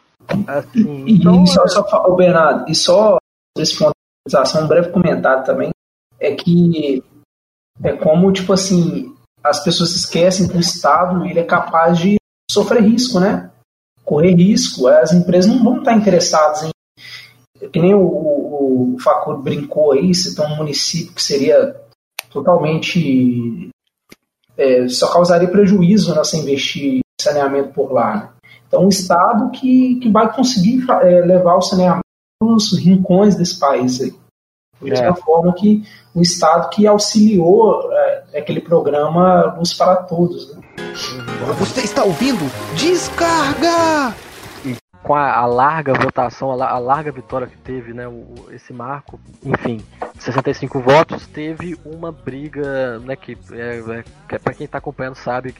Assim, 0.47 1.07
e, 1.07 1.15
então, 1.15 1.43
e 1.43 1.47
só, 1.47 1.65
é... 1.65 1.69
só, 1.69 1.81
o 2.07 2.17
Bernardo, 2.17 2.71
e 2.71 2.75
só 2.75 3.17
esse 3.57 3.79
ponto 3.79 3.95
de 4.29 4.59
um 4.59 4.69
breve 4.69 4.91
comentário 4.91 5.43
também, 5.43 5.71
é 6.21 6.35
que 6.35 7.03
é 7.83 7.97
como, 7.97 8.31
tipo 8.31 8.53
assim, 8.53 9.14
as 9.45 9.63
pessoas 9.63 9.91
esquecem 9.91 10.49
que 10.49 10.57
o 10.57 10.61
Estado 10.61 11.27
ele 11.27 11.39
é 11.39 11.45
capaz 11.45 11.99
de 11.99 12.17
sofrer 12.51 12.83
risco, 12.83 13.21
né? 13.21 13.51
Correr 14.03 14.35
risco. 14.35 14.87
As 14.87 15.13
empresas 15.13 15.53
não 15.53 15.63
vão 15.63 15.79
estar 15.79 15.93
interessadas 15.93 16.63
em. 16.63 16.71
Que 17.69 17.79
nem 17.79 17.95
o, 17.95 18.01
o, 18.01 18.95
o 18.95 18.99
Facur 19.01 19.39
brincou 19.43 19.93
aí, 19.93 20.15
se 20.15 20.35
tem 20.35 20.47
um 20.47 20.57
município 20.57 21.15
que 21.15 21.23
seria 21.23 21.77
totalmente. 22.31 23.69
É, 24.57 24.87
só 24.89 25.13
causaria 25.13 25.49
prejuízo 25.49 26.15
né, 26.15 26.23
se 26.23 26.39
investir 26.39 26.99
em 26.99 27.03
saneamento 27.21 27.73
por 27.73 27.93
lá. 27.93 28.17
Né? 28.17 28.31
Então, 28.69 28.87
o 28.87 28.89
Estado 28.89 29.51
que, 29.51 29.97
que 29.97 30.09
vai 30.11 30.33
conseguir 30.33 30.85
é, 31.03 31.21
levar 31.21 31.57
o 31.57 31.63
saneamento 31.63 32.05
nos 32.41 32.79
rincões 32.79 33.35
desse 33.35 33.59
país. 33.59 34.01
Aí. 34.01 34.15
Da 34.81 34.89
mesma 34.89 35.09
é. 35.09 35.15
forma 35.17 35.53
que 35.55 35.83
o 36.15 36.23
Estado 36.23 36.71
que 36.71 36.87
auxiliou 36.87 37.91
é, 38.35 38.41
aquele 38.41 38.61
programa 38.61 39.55
Luz 39.57 39.73
para 39.73 39.97
Todos. 39.97 40.55
Né? 40.55 40.63
Você 41.59 41.83
está 41.83 42.03
ouvindo? 42.05 42.45
Descarga! 42.77 44.15
com 45.05 45.15
a, 45.15 45.35
a, 45.35 45.45
larga 45.45 45.93
votação, 45.93 46.51
a, 46.51 46.67
a, 46.67 46.79
larga 46.79 47.13
vitória 47.13 47.47
que 47.47 47.59
teve, 47.59 47.93
né, 47.93 48.09
o, 48.09 48.47
esse 48.51 48.73
marco, 48.73 49.21
enfim, 49.45 49.85
65 50.19 50.81
votos, 50.81 51.27
teve 51.27 51.79
uma 51.85 52.11
briga, 52.11 52.99
né, 53.01 53.15
que, 53.15 53.37
é, 53.53 54.03
é, 54.31 54.39
para 54.39 54.55
quem 54.55 54.65
está 54.65 54.79
acompanhando 54.79 55.17
sabe 55.17 55.55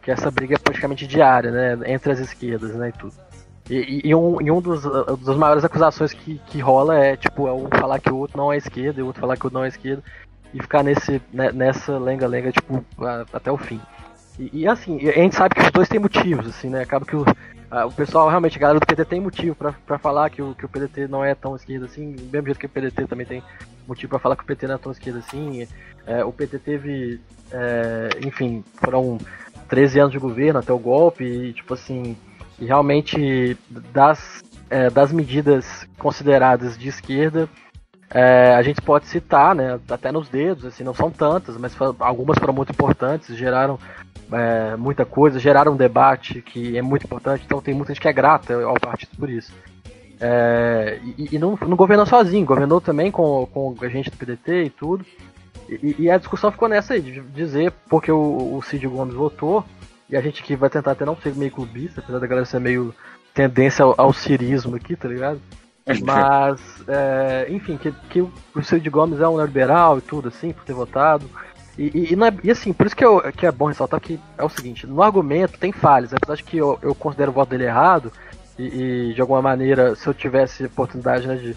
que, 0.00 0.12
essa 0.12 0.30
briga 0.30 0.54
é 0.54 0.58
praticamente 0.58 1.08
diária, 1.08 1.50
né, 1.50 1.92
entre 1.92 2.12
as 2.12 2.20
esquerdas, 2.20 2.76
né, 2.76 2.90
e 2.90 2.92
tudo. 2.92 3.14
E, 3.68 4.02
e, 4.04 4.14
um, 4.14 4.40
e 4.40 4.48
um 4.48 4.60
dos, 4.60 4.84
das 4.84 5.36
maiores 5.36 5.64
acusações 5.64 6.12
que, 6.12 6.40
que 6.46 6.60
rola 6.60 6.96
é, 6.96 7.16
tipo, 7.16 7.48
é 7.48 7.52
um 7.52 7.68
falar 7.68 7.98
que 7.98 8.12
o 8.12 8.16
outro 8.16 8.36
não 8.36 8.52
é 8.52 8.58
esquerda, 8.58 9.00
e 9.00 9.02
o 9.02 9.06
outro 9.06 9.22
falar 9.22 9.36
que 9.36 9.42
o 9.42 9.46
outro 9.46 9.58
não 9.58 9.64
é 9.64 9.68
esquerda, 9.68 10.04
e 10.54 10.62
ficar 10.62 10.84
nesse, 10.84 11.20
né, 11.32 11.50
nessa 11.50 11.98
lenga-lenga, 11.98 12.52
tipo, 12.52 12.84
até 13.32 13.50
o 13.50 13.58
fim. 13.58 13.80
E, 14.38 14.62
e, 14.62 14.68
assim, 14.68 14.96
a 15.08 15.12
gente 15.12 15.34
sabe 15.34 15.54
que 15.54 15.62
os 15.62 15.70
dois 15.70 15.88
têm 15.88 15.98
motivos, 15.98 16.46
assim, 16.46 16.70
né? 16.70 16.82
Acaba 16.82 17.04
que 17.04 17.16
o, 17.16 17.24
a, 17.70 17.86
o 17.86 17.92
pessoal, 17.92 18.28
realmente, 18.28 18.56
a 18.56 18.60
galera 18.60 18.78
do 18.78 18.86
PT 18.86 19.04
tem 19.04 19.20
motivo 19.20 19.56
para 19.56 19.98
falar 19.98 20.30
que 20.30 20.40
o, 20.40 20.54
que 20.54 20.64
o 20.64 20.68
PDT 20.68 21.08
não 21.08 21.24
é 21.24 21.34
tão 21.34 21.56
esquerda 21.56 21.86
assim, 21.86 22.12
do 22.12 22.24
mesmo 22.24 22.46
jeito 22.46 22.58
que 22.58 22.66
o 22.66 22.68
PDT 22.68 23.06
também 23.06 23.26
tem 23.26 23.42
motivo 23.86 24.10
para 24.10 24.18
falar 24.20 24.36
que 24.36 24.44
o 24.44 24.46
PT 24.46 24.68
não 24.68 24.76
é 24.76 24.78
tão 24.78 24.92
esquerda 24.92 25.18
assim. 25.18 25.66
É, 26.06 26.24
o 26.24 26.32
PT 26.32 26.58
teve, 26.60 27.20
é, 27.50 28.08
enfim, 28.24 28.64
foram 28.74 29.18
13 29.68 29.98
anos 29.98 30.12
de 30.12 30.18
governo 30.18 30.60
até 30.60 30.72
o 30.72 30.78
golpe, 30.78 31.24
e, 31.24 31.52
tipo 31.52 31.74
assim, 31.74 32.16
e 32.60 32.66
realmente 32.66 33.58
das, 33.92 34.42
é, 34.70 34.88
das 34.88 35.10
medidas 35.10 35.86
consideradas 35.98 36.78
de 36.78 36.88
esquerda, 36.88 37.48
é, 38.14 38.54
a 38.54 38.62
gente 38.62 38.80
pode 38.80 39.06
citar, 39.06 39.56
né, 39.56 39.80
até 39.90 40.12
nos 40.12 40.28
dedos, 40.28 40.64
assim, 40.64 40.84
não 40.84 40.94
são 40.94 41.10
tantas, 41.10 41.56
mas 41.56 41.76
algumas 41.98 42.38
foram 42.38 42.54
muito 42.54 42.70
importantes, 42.70 43.36
geraram 43.36 43.76
é, 44.32 44.76
muita 44.76 45.04
coisa, 45.04 45.40
geraram 45.40 45.72
um 45.72 45.76
debate 45.76 46.40
que 46.40 46.78
é 46.78 46.82
muito 46.82 47.06
importante, 47.06 47.42
então 47.44 47.60
tem 47.60 47.74
muita 47.74 47.92
gente 47.92 48.00
que 48.00 48.06
é 48.06 48.12
grata 48.12 48.54
ao 48.62 48.78
partido 48.78 49.16
por 49.18 49.28
isso. 49.28 49.52
É, 50.20 51.00
e, 51.18 51.30
e 51.32 51.38
não, 51.40 51.58
não, 51.60 51.76
governou 51.76 52.06
sozinho, 52.06 52.46
governou 52.46 52.80
também 52.80 53.10
com, 53.10 53.46
com 53.46 53.74
a 53.80 53.88
gente 53.88 54.10
do 54.10 54.16
PDT 54.16 54.62
e 54.62 54.70
tudo. 54.70 55.04
E, 55.68 55.96
e 55.98 56.10
a 56.10 56.16
discussão 56.16 56.52
ficou 56.52 56.68
nessa 56.68 56.94
aí, 56.94 57.00
de 57.00 57.20
dizer 57.20 57.72
porque 57.88 58.12
o, 58.12 58.56
o 58.56 58.62
Cid 58.62 58.86
Gomes 58.86 59.14
votou, 59.14 59.64
e 60.08 60.16
a 60.16 60.20
gente 60.20 60.40
aqui 60.40 60.54
vai 60.54 60.70
tentar 60.70 60.92
até 60.92 61.04
não 61.04 61.16
ser 61.16 61.34
meio 61.34 61.50
clubista, 61.50 62.00
apesar 62.00 62.20
da 62.20 62.26
galera 62.28 62.46
ser 62.46 62.60
meio 62.60 62.94
tendência 63.34 63.84
ao, 63.84 63.94
ao 63.98 64.12
cirismo 64.12 64.76
aqui, 64.76 64.94
tá 64.94 65.08
ligado? 65.08 65.40
Mas, 66.02 66.60
é, 66.88 67.46
enfim, 67.50 67.76
que, 67.76 67.92
que 68.08 68.20
o 68.20 68.32
Cid 68.62 68.88
Gomes 68.88 69.20
é 69.20 69.28
um 69.28 69.36
neoliberal 69.36 69.98
e 69.98 70.00
tudo, 70.00 70.28
assim, 70.28 70.52
por 70.52 70.64
ter 70.64 70.72
votado. 70.72 71.28
E, 71.78 71.84
e, 71.84 72.14
e, 72.14 72.18
e, 72.44 72.50
assim, 72.50 72.72
por 72.72 72.86
isso 72.86 72.96
que, 72.96 73.04
eu, 73.04 73.20
que 73.32 73.46
é 73.46 73.52
bom 73.52 73.66
ressaltar 73.66 74.00
que 74.00 74.18
é 74.38 74.44
o 74.44 74.48
seguinte, 74.48 74.86
no 74.86 75.02
argumento 75.02 75.58
tem 75.58 75.72
falhas, 75.72 76.14
apesar 76.14 76.36
de 76.36 76.44
que 76.44 76.56
eu, 76.56 76.78
eu 76.80 76.94
considero 76.94 77.32
o 77.32 77.34
voto 77.34 77.50
dele 77.50 77.64
errado, 77.64 78.12
e, 78.58 79.12
de 79.12 79.20
alguma 79.20 79.42
maneira, 79.42 79.96
se 79.96 80.06
eu 80.06 80.14
tivesse 80.14 80.66
oportunidade 80.66 81.26
né, 81.26 81.36
de 81.36 81.56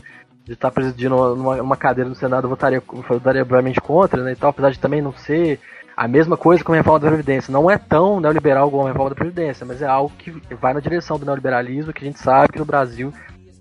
estar 0.51 0.71
presidindo 0.71 1.35
numa, 1.35 1.57
numa, 1.57 1.77
cadeira 1.77 2.09
no 2.09 2.15
Senado, 2.15 2.45
eu 2.45 2.49
votaria, 2.49 2.81
votaria 3.07 3.45
brevemente 3.45 3.79
contra, 3.79 4.23
né, 4.23 4.31
e 4.31 4.35
tal, 4.35 4.49
apesar 4.49 4.71
de 4.71 4.79
também 4.79 5.01
não 5.01 5.13
ser 5.13 5.59
a 5.95 6.07
mesma 6.07 6.35
coisa 6.35 6.63
com 6.63 6.73
a 6.73 6.75
reforma 6.75 6.99
da 6.99 7.07
Previdência. 7.07 7.51
Não 7.51 7.69
é 7.69 7.77
tão 7.77 8.19
neoliberal 8.19 8.69
como 8.71 8.83
a 8.83 8.87
reforma 8.87 9.11
da 9.11 9.15
Previdência, 9.15 9.65
mas 9.65 9.81
é 9.81 9.87
algo 9.87 10.11
que 10.17 10.31
vai 10.55 10.73
na 10.73 10.79
direção 10.79 11.19
do 11.19 11.25
neoliberalismo, 11.25 11.93
que 11.93 12.03
a 12.03 12.07
gente 12.07 12.19
sabe 12.19 12.53
que 12.53 12.59
no 12.59 12.65
Brasil 12.65 13.13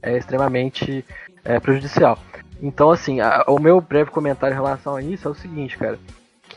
é 0.03 0.17
extremamente 0.17 1.05
é, 1.45 1.59
prejudicial. 1.61 2.19
Então, 2.63 2.91
assim, 2.91 3.21
a, 3.21 3.45
o 3.49 3.59
meu 3.59 3.81
breve 3.81 4.11
comentário 4.11 4.55
em 4.55 4.57
relação 4.57 4.97
a 4.97 5.03
isso 5.03 5.29
é 5.29 5.31
o 5.31 5.35
seguinte, 5.35 5.77
cara 5.77 5.99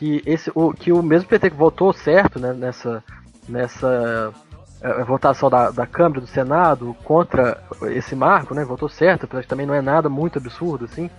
que 0.00 0.22
esse 0.24 0.50
o 0.54 0.72
que 0.72 0.90
o 0.90 1.02
mesmo 1.02 1.28
PT 1.28 1.50
que 1.50 1.56
votou 1.56 1.92
certo 1.92 2.40
né, 2.40 2.54
nessa 2.54 3.04
nessa 3.46 4.32
é, 4.80 5.04
votação 5.04 5.50
da, 5.50 5.70
da 5.70 5.86
Câmara 5.86 6.22
do 6.22 6.26
Senado 6.26 6.96
contra 7.04 7.62
esse 7.90 8.16
marco, 8.16 8.54
né, 8.54 8.64
votou 8.64 8.88
certo, 8.88 9.24
apesar 9.24 9.42
que 9.42 9.48
também 9.48 9.66
não 9.66 9.74
é 9.74 9.82
nada 9.82 10.08
muito 10.08 10.38
absurdo 10.38 10.86
assim. 10.86 11.10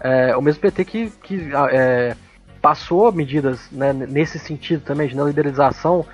É, 0.00 0.36
o 0.36 0.42
mesmo 0.42 0.60
PT 0.60 0.84
que, 0.84 1.10
que 1.10 1.50
é, 1.70 2.16
passou 2.60 3.12
medidas 3.12 3.70
né, 3.70 3.92
nesse 3.92 4.38
sentido 4.38 4.82
também 4.82 5.06
de 5.06 5.14
liberalização 5.14 6.04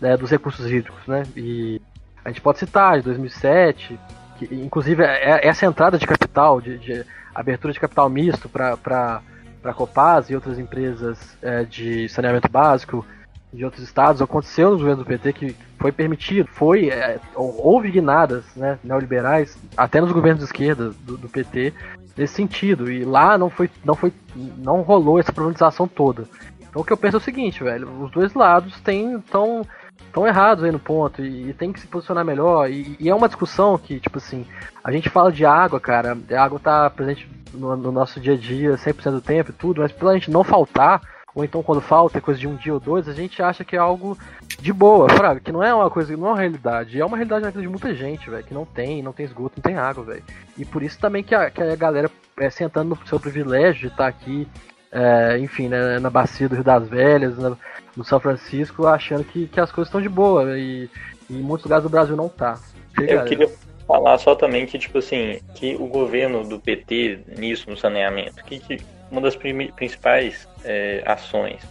né, 0.00 0.16
dos 0.16 0.30
recursos 0.30 0.66
hídricos, 0.66 1.06
né? 1.06 1.22
E 1.36 1.80
a 2.24 2.28
gente 2.28 2.40
pode 2.40 2.58
citar 2.58 2.98
de 2.98 3.04
2007, 3.04 3.98
que, 4.38 4.54
inclusive, 4.54 5.02
é, 5.02 5.46
essa 5.46 5.66
entrada 5.66 5.98
de 5.98 6.06
capital, 6.06 6.60
de, 6.60 6.78
de 6.78 7.04
abertura 7.34 7.72
de 7.72 7.80
capital 7.80 8.08
misto 8.08 8.48
para 8.48 9.20
a 9.64 9.74
Copaz 9.74 10.30
e 10.30 10.34
outras 10.34 10.58
empresas 10.58 11.36
é, 11.42 11.64
de 11.64 12.08
saneamento 12.08 12.48
básico 12.48 13.04
de 13.52 13.64
outros 13.64 13.82
estados, 13.82 14.20
aconteceu 14.20 14.70
no 14.70 14.78
governo 14.78 15.02
do 15.02 15.06
PT 15.06 15.32
que 15.32 15.56
foi 15.78 15.90
permitido, 15.90 16.48
foi, 16.52 16.90
é, 16.90 17.18
houve 17.34 17.90
guinadas 17.90 18.44
né, 18.54 18.78
neoliberais, 18.84 19.56
até 19.76 20.00
nos 20.00 20.12
governos 20.12 20.40
de 20.40 20.44
esquerda 20.44 20.90
do, 20.90 21.16
do, 21.16 21.28
PT, 21.28 21.72
nesse 22.16 22.34
sentido, 22.34 22.90
e 22.90 23.04
lá 23.04 23.38
não 23.38 23.48
foi, 23.48 23.70
não 23.84 23.94
foi, 23.94 24.12
não 24.58 24.82
rolou 24.82 25.18
essa 25.18 25.32
privatização 25.32 25.88
toda. 25.88 26.24
Então 26.60 26.82
o 26.82 26.84
que 26.84 26.92
eu 26.92 26.96
penso 26.96 27.16
é 27.16 27.20
o 27.20 27.22
seguinte, 27.22 27.64
velho, 27.64 27.88
os 28.02 28.10
dois 28.10 28.34
lados 28.34 28.78
têm, 28.80 29.18
tão, 29.20 29.64
tão 30.12 30.26
errados 30.26 30.64
aí 30.64 30.70
no 30.70 30.78
ponto, 30.78 31.22
e, 31.22 31.50
e 31.50 31.52
tem 31.52 31.72
que 31.72 31.80
se 31.80 31.86
posicionar 31.86 32.24
melhor, 32.24 32.70
e, 32.70 32.96
e, 32.98 33.08
é 33.08 33.14
uma 33.14 33.28
discussão 33.28 33.78
que, 33.78 34.00
tipo 34.00 34.18
assim, 34.18 34.46
a 34.82 34.90
gente 34.90 35.08
fala 35.08 35.30
de 35.30 35.44
água, 35.44 35.78
cara, 35.80 36.16
a 36.30 36.42
água 36.42 36.58
tá 36.58 36.90
presente 36.90 37.28
no, 37.52 37.76
no 37.76 37.92
nosso 37.92 38.20
dia 38.20 38.34
a 38.34 38.36
dia 38.36 38.74
100% 38.76 39.10
do 39.10 39.20
tempo 39.20 39.50
e 39.50 39.54
tudo, 39.54 39.80
mas 39.80 39.92
pela 39.92 40.14
gente 40.14 40.30
não 40.30 40.42
faltar, 40.42 41.00
ou 41.34 41.44
então 41.44 41.62
quando 41.62 41.80
falta 41.80 42.18
é 42.18 42.20
coisa 42.20 42.40
de 42.40 42.48
um 42.48 42.56
dia 42.56 42.74
ou 42.74 42.80
dois, 42.80 43.08
a 43.08 43.12
gente 43.12 43.40
acha 43.42 43.64
que 43.64 43.76
é 43.76 43.78
algo 43.78 44.18
de 44.58 44.72
boa, 44.72 45.08
fraga, 45.08 45.40
que 45.40 45.52
não 45.52 45.62
é 45.62 45.72
uma 45.72 45.88
coisa, 45.88 46.16
não 46.16 46.28
é 46.28 46.30
uma 46.30 46.38
realidade, 46.38 47.00
é 47.00 47.04
uma 47.04 47.16
realidade 47.16 47.44
na 47.44 47.50
vida 47.50 47.62
de 47.62 47.68
muita 47.68 47.94
gente, 47.94 48.28
velho, 48.28 48.44
que 48.44 48.54
não 48.54 48.64
tem, 48.64 49.02
não 49.02 49.12
tem 49.12 49.26
esgoto, 49.26 49.54
não 49.56 49.62
tem 49.62 49.76
água, 49.76 50.02
velho. 50.04 50.24
E 50.56 50.64
por 50.64 50.82
isso 50.82 50.98
também 50.98 51.22
que 51.22 51.34
a, 51.34 51.50
que 51.50 51.62
a 51.62 51.76
galera 51.76 52.10
é, 52.38 52.50
sentando 52.50 52.90
no 52.90 53.06
seu 53.06 53.20
privilégio 53.20 53.82
de 53.82 53.86
estar 53.86 54.04
tá 54.04 54.08
aqui, 54.08 54.48
é, 54.90 55.38
enfim, 55.38 55.68
né, 55.68 55.98
na 55.98 56.10
bacia 56.10 56.48
do 56.48 56.54
Rio 56.54 56.64
das 56.64 56.88
Velhas, 56.88 57.36
na, 57.38 57.56
no 57.96 58.04
São 58.04 58.18
Francisco, 58.20 58.86
achando 58.86 59.24
que, 59.24 59.46
que 59.46 59.60
as 59.60 59.70
coisas 59.70 59.88
estão 59.88 60.00
de 60.00 60.08
boa, 60.08 60.58
e, 60.58 60.88
e, 61.28 61.36
em 61.36 61.42
muitos 61.42 61.64
lugares 61.64 61.84
do 61.84 61.90
Brasil 61.90 62.16
não 62.16 62.28
tá. 62.28 62.58
Eu 62.98 63.24
queria 63.24 63.48
falar 63.86 64.18
só 64.18 64.34
também 64.34 64.66
que, 64.66 64.78
tipo 64.78 64.98
assim, 64.98 65.40
que 65.54 65.76
o 65.76 65.86
governo 65.86 66.42
do 66.46 66.58
PT 66.58 67.20
nisso, 67.36 67.70
no 67.70 67.76
saneamento, 67.76 68.42
que, 68.44 68.58
que 68.58 68.78
uma 69.10 69.20
das 69.20 69.36
principais 69.36 70.48
é, 70.64 71.02
ações 71.06 71.62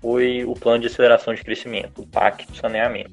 foi 0.00 0.44
o 0.44 0.54
Plano 0.54 0.80
de 0.80 0.86
Aceleração 0.86 1.34
de 1.34 1.42
Crescimento, 1.42 2.02
o 2.02 2.06
PAC 2.06 2.46
do 2.46 2.56
Saneamento. 2.56 3.12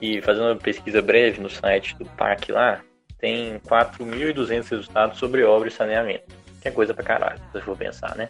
E 0.00 0.20
fazendo 0.20 0.46
uma 0.46 0.56
pesquisa 0.56 1.00
breve 1.00 1.40
no 1.40 1.48
site 1.48 1.96
do 1.96 2.04
PAC 2.04 2.52
lá, 2.52 2.80
tem 3.18 3.58
4.200 3.60 4.70
resultados 4.70 5.18
sobre 5.18 5.42
obra 5.42 5.68
e 5.68 5.72
saneamento. 5.72 6.34
É 6.66 6.70
coisa 6.70 6.92
pra 6.92 7.04
caralho, 7.04 7.40
se 7.52 7.60
for 7.60 7.76
pensar, 7.76 8.16
né? 8.16 8.28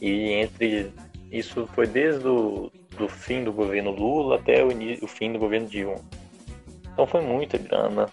E 0.00 0.32
entre. 0.32 0.92
Isso 1.30 1.66
foi 1.74 1.86
desde 1.86 2.26
o 2.26 2.70
do 2.96 3.08
fim 3.08 3.44
do 3.44 3.52
governo 3.52 3.90
Lula 3.90 4.36
até 4.36 4.64
o, 4.64 4.68
o 5.02 5.06
fim 5.06 5.32
do 5.32 5.38
governo 5.38 5.68
Dilma. 5.68 5.96
Então 6.92 7.06
foi 7.06 7.20
muita 7.20 7.58
grana 7.58 8.08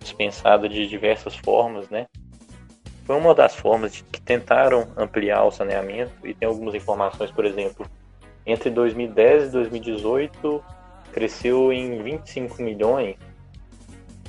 dispensada 0.00 0.68
de 0.68 0.86
diversas 0.86 1.36
formas, 1.36 1.90
né? 1.90 2.06
foi 3.04 3.16
uma 3.16 3.34
das 3.34 3.54
formas 3.54 3.92
de 3.92 4.04
que 4.04 4.20
tentaram 4.20 4.88
ampliar 4.96 5.44
o 5.44 5.50
saneamento 5.50 6.26
e 6.26 6.32
tem 6.32 6.48
algumas 6.48 6.74
informações, 6.74 7.30
por 7.30 7.44
exemplo, 7.44 7.86
entre 8.46 8.70
2010 8.70 9.48
e 9.48 9.50
2018 9.50 10.64
cresceu 11.12 11.72
em 11.72 12.02
25 12.02 12.62
milhões 12.62 13.16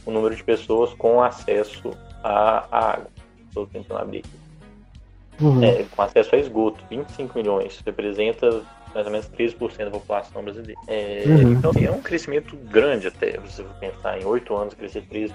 o 0.05 0.11
número 0.11 0.35
de 0.35 0.43
pessoas 0.43 0.93
com 0.95 1.21
acesso 1.21 1.91
à 2.21 2.93
água. 2.93 3.12
Estou 3.53 3.67
tentando 3.67 3.99
abrir 3.99 4.19
aqui. 4.19 5.43
Uhum. 5.43 5.63
É, 5.63 5.83
com 5.83 6.01
acesso 6.01 6.35
a 6.35 6.39
esgoto, 6.39 6.83
25 6.89 7.37
milhões, 7.37 7.81
representa 7.85 8.63
mais 8.93 9.05
ou 9.05 9.11
menos 9.11 9.27
13% 9.29 9.85
da 9.85 9.91
população 9.91 10.43
brasileira. 10.43 10.79
É, 10.87 11.23
uhum. 11.25 11.53
Então, 11.53 11.71
assim, 11.71 11.85
é 11.85 11.91
um 11.91 12.01
crescimento 12.01 12.55
grande 12.55 13.07
até, 13.07 13.37
você 13.39 13.63
pensar 13.79 14.19
em 14.19 14.25
8 14.25 14.55
anos 14.55 14.73
crescer 14.73 15.03
13% 15.11 15.33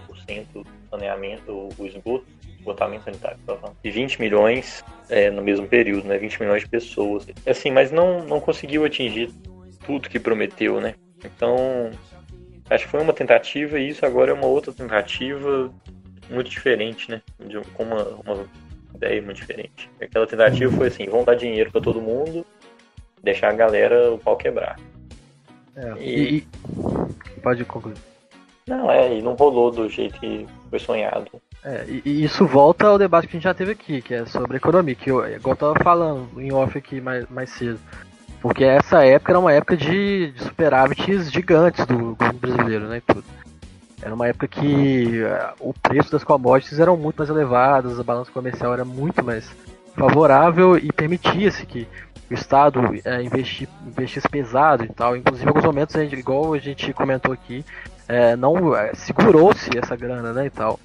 do 0.52 0.66
saneamento, 0.90 1.72
o, 1.78 1.86
esgoto 1.86 2.24
esgotamento 2.58 3.04
sanitário, 3.04 3.38
e 3.82 3.90
20 3.90 4.20
milhões 4.20 4.84
é, 5.08 5.30
no 5.30 5.42
mesmo 5.42 5.66
período, 5.66 6.06
né? 6.06 6.18
20 6.18 6.40
milhões 6.40 6.62
de 6.62 6.68
pessoas. 6.68 7.26
Assim, 7.46 7.70
mas 7.70 7.90
não, 7.90 8.24
não 8.24 8.40
conseguiu 8.40 8.84
atingir 8.84 9.30
tudo 9.86 10.08
que 10.08 10.18
prometeu, 10.18 10.80
né? 10.80 10.94
Então, 11.24 11.90
acho 12.68 12.84
que 12.84 12.90
foi 12.90 13.00
uma 13.00 13.12
tentativa 13.12 13.78
e 13.78 13.88
isso 13.88 14.04
agora 14.04 14.30
é 14.32 14.34
uma 14.34 14.46
outra 14.46 14.72
tentativa 14.72 15.72
muito 16.30 16.50
diferente, 16.50 17.10
né? 17.10 17.22
De, 17.38 17.60
com 17.74 17.84
uma, 17.84 18.04
uma 18.24 18.46
ideia 18.94 19.22
muito 19.22 19.36
diferente. 19.36 19.90
Aquela 20.00 20.26
tentativa 20.26 20.76
foi 20.76 20.88
assim, 20.88 21.06
vão 21.06 21.24
dar 21.24 21.34
dinheiro 21.34 21.70
para 21.70 21.80
todo 21.80 22.00
mundo, 22.00 22.44
deixar 23.22 23.50
a 23.50 23.54
galera 23.54 24.12
o 24.12 24.18
pau 24.18 24.36
quebrar. 24.36 24.78
É, 25.76 25.94
e... 26.00 26.36
e... 26.38 26.46
Pode 27.40 27.64
concluir. 27.64 27.96
Não, 28.66 28.90
é, 28.90 29.16
e 29.16 29.22
não 29.22 29.34
rolou 29.34 29.70
do 29.70 29.88
jeito 29.88 30.20
que 30.20 30.46
foi 30.68 30.78
sonhado. 30.78 31.30
É, 31.64 31.86
e, 31.88 32.24
isso 32.24 32.46
volta 32.46 32.86
ao 32.86 32.98
debate 32.98 33.26
que 33.26 33.36
a 33.36 33.38
gente 33.38 33.44
já 33.44 33.54
teve 33.54 33.72
aqui, 33.72 34.02
que 34.02 34.14
é 34.14 34.26
sobre 34.26 34.58
economia, 34.58 34.94
que 34.94 35.10
eu, 35.10 35.26
igual 35.26 35.54
eu 35.54 35.56
tava 35.56 35.74
falando 35.82 36.28
em 36.40 36.52
off 36.52 36.76
aqui 36.76 37.00
mais, 37.00 37.26
mais 37.30 37.50
cedo. 37.50 37.80
Porque 38.40 38.64
essa 38.64 39.04
época 39.04 39.32
era 39.32 39.38
uma 39.38 39.52
época 39.52 39.76
de, 39.76 40.32
de 40.32 40.44
superávites 40.44 41.32
gigantes 41.32 41.84
do 41.86 42.14
governo 42.14 42.38
brasileiro, 42.38 42.88
né? 42.88 43.02
Tudo. 43.06 43.24
Era 44.00 44.14
uma 44.14 44.28
época 44.28 44.46
que 44.46 45.22
uh, 45.22 45.54
o 45.60 45.74
preço 45.74 46.12
das 46.12 46.22
commodities 46.22 46.78
eram 46.78 46.96
muito 46.96 47.16
mais 47.16 47.30
elevadas, 47.30 47.98
a 47.98 48.04
balança 48.04 48.30
comercial 48.30 48.72
era 48.72 48.84
muito 48.84 49.24
mais 49.24 49.50
favorável 49.94 50.76
e 50.78 50.92
permitia-se 50.92 51.66
que 51.66 51.86
o 52.30 52.34
Estado 52.34 52.80
é, 53.04 53.22
investir, 53.22 53.68
investisse 53.86 54.28
pesado 54.28 54.84
e 54.84 54.88
tal. 54.88 55.16
Inclusive, 55.16 55.44
em 55.44 55.48
alguns 55.48 55.64
momentos, 55.64 55.96
igual 55.96 56.54
a 56.54 56.58
gente 56.58 56.92
comentou 56.92 57.32
aqui, 57.32 57.64
é, 58.06 58.36
não 58.36 58.76
é, 58.76 58.94
segurou-se 58.94 59.76
essa 59.76 59.96
grana 59.96 60.32
né, 60.32 60.46
e 60.46 60.50
tal 60.50 60.78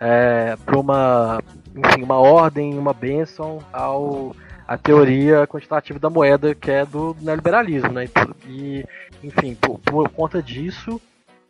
é, 0.00 0.56
para 0.64 0.78
uma, 0.78 1.42
enfim, 1.74 2.02
uma 2.02 2.18
ordem, 2.18 2.78
uma 2.78 2.92
bênção 2.92 3.60
ao 3.72 4.34
a 4.66 4.78
teoria 4.78 5.46
quantitativa 5.46 5.98
da 5.98 6.08
moeda 6.08 6.54
que 6.54 6.70
é 6.70 6.86
do 6.86 7.14
neoliberalismo, 7.20 7.92
né? 7.92 8.08
E, 8.48 8.82
enfim, 9.22 9.54
por, 9.54 9.78
por 9.78 10.08
conta 10.08 10.42
disso, 10.42 10.98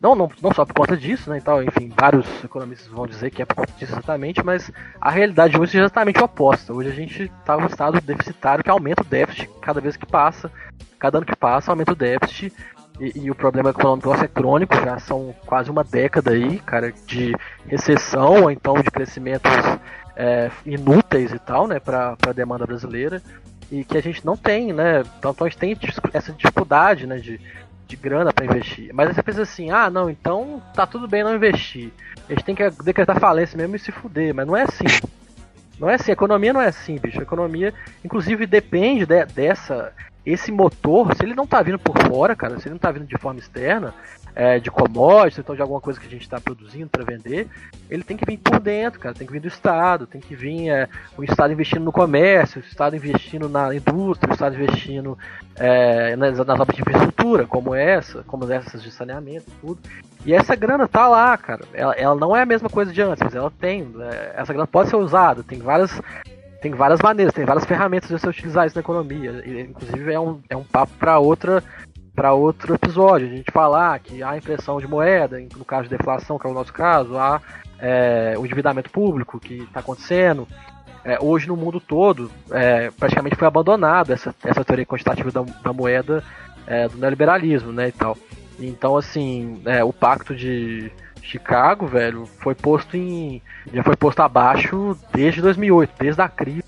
não, 0.05 0.15
não, 0.15 0.31
não 0.43 0.53
só 0.53 0.67
por 0.67 0.75
conta 0.75 0.95
disso, 0.95 1.31
né, 1.31 1.39
então, 1.39 1.63
enfim, 1.63 1.91
vários 1.99 2.27
economistas 2.45 2.89
vão 2.89 3.07
dizer 3.07 3.31
que 3.31 3.41
é 3.41 3.47
por 3.47 3.55
conta 3.55 3.73
disso 3.79 3.95
exatamente, 3.95 4.45
mas 4.45 4.71
a 5.01 5.11
realidade 5.11 5.59
hoje 5.59 5.79
é 5.79 5.81
exatamente 5.81 6.23
oposta. 6.23 6.75
Hoje 6.75 6.91
a 6.91 6.93
gente 6.93 7.23
está 7.23 7.57
num 7.57 7.67
estado 7.67 7.99
deficitário 8.03 8.63
que 8.63 8.69
aumenta 8.69 9.01
o 9.01 9.07
déficit 9.07 9.49
cada 9.63 9.81
vez 9.81 9.97
que 9.97 10.05
passa, 10.05 10.53
cada 10.99 11.17
ano 11.17 11.27
que 11.27 11.35
passa 11.35 11.73
aumenta 11.73 11.93
o 11.93 11.97
déficit, 11.97 12.53
e, 13.01 13.25
e, 13.25 13.31
o 13.31 13.35
problema 13.35 13.71
econômico 13.71 14.09
nosso 14.09 14.23
é 14.23 14.29
crônico, 14.29 14.77
já 14.77 14.99
são 15.01 15.35
quase 15.47 15.69
uma 15.71 15.83
década 15.83 16.31
aí, 16.33 16.59
cara, 16.61 16.93
de 17.07 17.35
recessão 17.67 18.43
ou 18.43 18.51
então 18.51 18.75
de 18.75 18.91
crescimentos 18.91 19.51
é, 20.15 20.51
inúteis 20.67 21.33
e 21.33 21.39
tal, 21.39 21.67
né, 21.67 21.81
para 21.81 22.15
a 22.29 22.33
demanda 22.33 22.67
brasileira, 22.67 23.23
e 23.73 23.85
que 23.85 23.97
a 23.97 24.03
gente 24.03 24.25
não 24.25 24.37
tem, 24.37 24.73
né, 24.73 25.01
então, 25.19 25.33
então 25.33 25.47
a 25.47 25.51
gente 25.51 25.59
tem 25.59 25.77
essa 26.13 26.31
dificuldade, 26.33 27.07
né, 27.07 27.17
de, 27.17 27.41
de 27.87 27.97
grana 27.97 28.33
para 28.33 28.45
investir. 28.45 28.93
Mas 28.93 29.09
aí 29.09 29.15
você 29.15 29.23
pensa 29.23 29.43
assim, 29.43 29.71
ah, 29.71 29.91
não, 29.91 30.09
então 30.09 30.63
tá 30.75 30.87
tudo 30.87 31.07
bem 31.07 31.23
não 31.23 31.35
investir. 31.35 31.91
A 32.29 32.33
gente 32.33 32.45
tem 32.45 32.55
que 32.55 32.69
decretar 32.83 33.21
falência 33.21 33.57
mesmo 33.57 33.77
e 33.77 33.79
se 33.79 33.93
fuder, 33.93 34.35
mas 34.35 34.47
não 34.47 34.57
é 34.57 34.63
assim. 34.63 34.85
Não 35.79 35.91
é 35.91 35.95
assim, 35.95 36.11
a 36.11 36.15
economia 36.15 36.53
não 36.53 36.61
é 36.61 36.69
assim, 36.69 36.99
bicho. 36.99 37.21
A 37.21 37.23
economia, 37.23 37.75
inclusive, 38.05 38.47
depende 38.47 39.05
de, 39.05 39.25
dessa 39.27 39.93
esse 40.25 40.51
motor, 40.51 41.15
se 41.15 41.25
ele 41.25 41.35
não 41.35 41.47
tá 41.47 41.63
vindo 41.63 41.79
por 41.79 41.97
fora, 41.99 42.35
cara, 42.35 42.59
se 42.59 42.67
ele 42.67 42.75
não 42.75 42.79
tá 42.79 42.91
vindo 42.91 43.07
de 43.07 43.19
forma 43.19 43.39
externa, 43.39 43.93
é, 44.35 44.59
de 44.59 44.71
commodities, 44.71 45.39
então 45.39 45.55
de 45.55 45.63
alguma 45.63 45.81
coisa 45.81 46.01
que 46.01 46.07
a 46.07 46.11
gente 46.11 46.23
está 46.23 46.41
produzindo 46.41 46.89
para 46.89 47.05
vender, 47.05 47.47
ele 47.89 48.03
tem 48.03 48.17
que 48.17 48.25
vir 48.27 48.39
por 48.39 48.59
dentro, 48.59 48.99
cara, 48.99 49.15
tem 49.15 49.27
que 49.27 49.33
vir 49.33 49.41
do 49.41 49.49
Estado, 49.49 50.07
tem 50.07 50.21
que 50.21 50.35
vir 50.35 50.71
é, 50.71 50.89
o 51.17 51.23
Estado 51.23 51.53
investindo 51.53 51.85
no 51.85 51.93
comércio, 51.93 52.61
o 52.61 52.65
Estado 52.65 52.97
investindo 52.97 53.49
na 53.49 53.75
indústria, 53.75 54.31
o 54.31 54.35
Estado 54.35 54.57
investindo 54.57 55.17
é, 55.57 56.17
nas, 56.17 56.39
nas 56.39 56.61
obras 56.61 56.75
de 56.75 56.83
infraestrutura, 56.83 57.47
como 57.47 57.75
essa, 57.75 58.25
como 58.25 58.51
essas 58.51 58.83
de 58.83 58.91
saneamento 58.91 59.45
e 59.49 59.61
tudo. 59.61 59.81
E 60.27 60.33
essa 60.33 60.57
grana 60.57 60.89
tá 60.89 61.07
lá, 61.07 61.37
cara. 61.37 61.65
Ela, 61.73 61.93
ela 61.95 62.15
não 62.15 62.35
é 62.35 62.43
a 62.43 62.47
mesma 62.47 62.69
coisa 62.69 62.93
de 62.93 63.03
antes, 63.03 63.23
mas 63.23 63.35
ela 63.35 63.53
tem. 63.61 63.95
É, 64.01 64.35
essa 64.37 64.53
grana 64.53 64.67
pode 64.67 64.89
ser 64.89 64.97
usada, 64.97 65.43
tem 65.43 65.59
várias 65.59 66.01
tem 66.65 66.73
várias 66.73 67.01
maneiras, 67.03 67.35
tem 67.35 67.45
várias 67.45 67.67
ferramentas 67.67 68.09
de 68.09 68.19
você 68.19 68.27
utilizar 68.27 68.67
isso 68.67 68.75
na 68.75 68.81
economia. 68.81 69.43
E, 69.45 69.61
inclusive 69.61 70.11
é 70.11 70.19
um, 70.19 70.41
é 70.49 70.57
um 70.57 70.65
papo 70.65 70.93
para 70.99 71.19
outra 71.19 71.63
para 72.15 72.33
outro 72.33 72.75
episódio. 72.75 73.27
A 73.27 73.31
gente 73.31 73.53
falar 73.53 73.99
que 73.99 74.23
há 74.23 74.39
impressão 74.39 74.81
de 74.81 74.87
moeda, 74.87 75.39
no 75.59 75.65
caso 75.65 75.85
de 75.85 75.97
deflação, 75.97 76.39
que 76.39 76.47
é 76.47 76.51
o 76.51 76.55
nosso 76.55 76.73
caso, 76.73 77.19
há 77.19 77.43
é, 77.79 78.35
o 78.39 78.47
endividamento 78.47 78.89
público 78.89 79.39
que 79.39 79.65
está 79.65 79.81
acontecendo. 79.81 80.49
É, 81.05 81.19
hoje 81.21 81.49
no 81.49 81.57
mundo 81.57 81.81
todo, 81.81 82.31
é, 82.51 82.91
praticamente 82.93 83.37
foi 83.37 83.47
abandonada 83.47 84.15
essa, 84.15 84.35
essa 84.43 84.65
teoria 84.65 84.87
quantitativa 84.87 85.31
da, 85.31 85.43
da 85.43 85.73
moeda 85.73 86.25
é, 86.67 86.89
do 86.89 86.97
neoliberalismo, 86.97 87.73
né, 87.73 87.89
e 87.89 87.93
tal. 87.93 88.17
Então, 88.59 88.97
assim, 88.97 89.61
é, 89.67 89.85
o 89.85 89.93
pacto 89.93 90.35
de 90.35 90.91
Chicago, 91.25 91.87
velho, 91.87 92.27
foi 92.27 92.55
posto 92.55 92.97
em. 92.97 93.41
já 93.73 93.83
foi 93.83 93.97
posto 93.97 94.21
abaixo 94.21 94.97
desde 95.13 95.41
2008, 95.41 95.93
desde 95.99 96.21
a 96.21 96.29
crise 96.29 96.63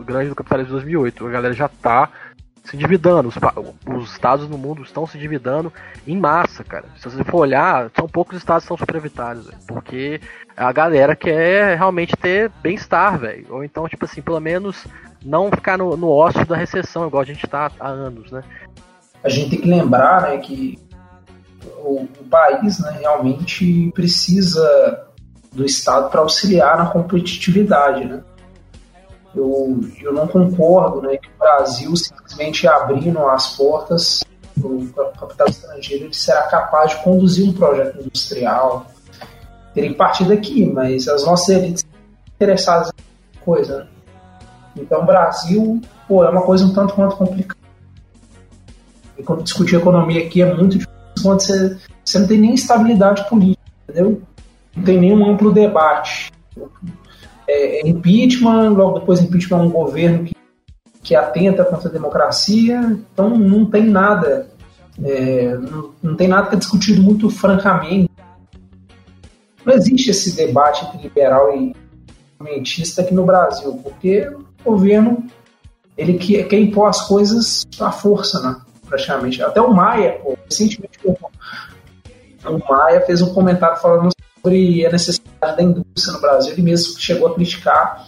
grande 0.00 0.28
do 0.28 0.34
capitalismo 0.34 0.70
de 0.70 0.74
2008. 0.74 1.26
A 1.26 1.30
galera 1.30 1.54
já 1.54 1.68
tá 1.68 2.10
se 2.64 2.74
endividando. 2.74 3.28
Os, 3.28 3.36
os, 3.86 4.12
estados 4.12 4.48
no 4.48 4.58
mundo 4.58 4.82
estão 4.82 5.06
se 5.06 5.16
endividando 5.16 5.72
em 6.06 6.18
massa, 6.18 6.64
cara. 6.64 6.86
Se 6.96 7.08
você 7.08 7.22
for 7.22 7.38
olhar, 7.38 7.90
são 7.96 8.08
poucos 8.08 8.36
estados 8.36 8.64
que 8.64 8.68
são 8.68 8.76
superavitários, 8.76 9.48
porque 9.68 10.20
a 10.56 10.72
galera 10.72 11.14
quer 11.14 11.76
realmente 11.76 12.16
ter 12.16 12.50
bem-estar, 12.60 13.18
velho. 13.18 13.46
Ou 13.50 13.64
então, 13.64 13.88
tipo 13.88 14.04
assim, 14.04 14.20
pelo 14.20 14.40
menos 14.40 14.84
não 15.24 15.50
ficar 15.50 15.78
no, 15.78 15.96
no 15.96 16.10
ócio 16.10 16.44
da 16.44 16.56
recessão, 16.56 17.06
igual 17.06 17.22
a 17.22 17.26
gente 17.26 17.44
está 17.44 17.70
há 17.78 17.88
anos, 17.88 18.32
né? 18.32 18.42
A 19.22 19.28
gente 19.28 19.50
tem 19.50 19.60
que 19.60 19.68
lembrar, 19.68 20.22
né, 20.22 20.38
que 20.38 20.78
o, 21.78 22.08
o 22.20 22.24
país, 22.30 22.78
né, 22.80 22.96
realmente 23.00 23.90
precisa 23.94 25.06
do 25.52 25.64
Estado 25.64 26.10
para 26.10 26.20
auxiliar 26.20 26.76
na 26.76 26.86
competitividade, 26.86 28.04
né? 28.04 28.22
Eu, 29.34 29.80
eu 30.00 30.12
não 30.12 30.26
concordo 30.26 31.02
né, 31.02 31.16
que 31.16 31.28
o 31.28 31.38
Brasil 31.38 31.94
simplesmente 31.96 32.66
abrindo 32.66 33.18
as 33.26 33.54
portas 33.54 34.24
para 34.60 35.04
o 35.04 35.12
capital 35.12 35.46
estrangeiro 35.48 36.04
ele 36.04 36.14
será 36.14 36.42
capaz 36.42 36.92
de 36.92 37.02
conduzir 37.02 37.48
um 37.48 37.52
projeto 37.52 38.00
industrial. 38.00 38.86
Teria 39.74 39.90
que 39.90 39.96
partir 39.96 40.24
daqui, 40.24 40.64
mas 40.64 41.06
as 41.06 41.24
nossas 41.24 41.50
elites 41.50 41.86
interessadas 42.34 42.90
em 42.90 43.38
coisa. 43.40 43.80
Né? 43.80 43.86
Então, 44.78 45.02
o 45.02 45.06
Brasil 45.06 45.82
pô, 46.08 46.24
é 46.24 46.30
uma 46.30 46.42
coisa 46.42 46.64
um 46.64 46.72
tanto 46.72 46.94
quanto 46.94 47.16
complicada. 47.16 47.60
E 49.18 49.22
quando 49.22 49.42
discutir 49.42 49.76
economia 49.76 50.24
aqui 50.26 50.40
é 50.40 50.54
muito 50.54 50.78
difícil 50.78 50.95
quando 51.22 51.40
você, 51.40 51.76
você 52.04 52.18
não 52.18 52.26
tem 52.26 52.38
nem 52.38 52.54
estabilidade 52.54 53.28
política, 53.28 53.62
entendeu? 53.88 54.22
Não 54.74 54.84
tem 54.84 54.98
nenhum 54.98 55.28
amplo 55.28 55.52
debate 55.52 56.30
é, 57.48 57.80
é, 57.80 57.88
impeachment, 57.88 58.70
logo 58.70 58.98
depois 58.98 59.20
impeachment 59.20 59.58
é 59.58 59.62
um 59.62 59.70
governo 59.70 60.24
que, 60.24 60.34
que 61.02 61.14
atenta 61.14 61.64
contra 61.64 61.88
a 61.88 61.92
democracia, 61.92 62.98
então 63.12 63.30
não 63.30 63.64
tem 63.64 63.84
nada, 63.84 64.48
é, 65.02 65.54
não, 65.54 65.90
não 66.02 66.16
tem 66.16 66.28
nada 66.28 66.48
que 66.48 66.56
é 66.56 66.58
discutido 66.58 67.02
muito 67.02 67.30
francamente. 67.30 68.10
Não 69.64 69.74
existe 69.74 70.10
esse 70.10 70.36
debate 70.36 70.84
entre 70.84 71.02
liberal 71.02 71.56
e 71.56 71.74
mentista 72.40 73.02
aqui 73.02 73.14
no 73.14 73.24
Brasil, 73.24 73.80
porque 73.82 74.28
o 74.64 74.72
governo 74.72 75.24
ele 75.96 76.14
quer, 76.14 76.46
quer 76.46 76.58
impor 76.58 76.88
as 76.88 77.06
coisas 77.06 77.66
à 77.80 77.90
força, 77.90 78.40
né? 78.40 78.60
Praticamente. 78.86 79.42
Até 79.42 79.60
o 79.60 79.72
Maia, 79.72 80.18
pô, 80.22 80.36
recentemente 80.48 80.98
o 81.04 82.58
Maia 82.68 83.00
fez 83.02 83.20
um 83.22 83.34
comentário 83.34 83.76
falando 83.78 84.10
sobre 84.40 84.86
a 84.86 84.90
necessidade 84.90 85.56
da 85.56 85.62
indústria 85.62 86.14
no 86.14 86.20
Brasil, 86.20 86.52
ele 86.52 86.62
mesmo 86.62 86.98
chegou 86.98 87.28
a 87.28 87.34
criticar 87.34 88.06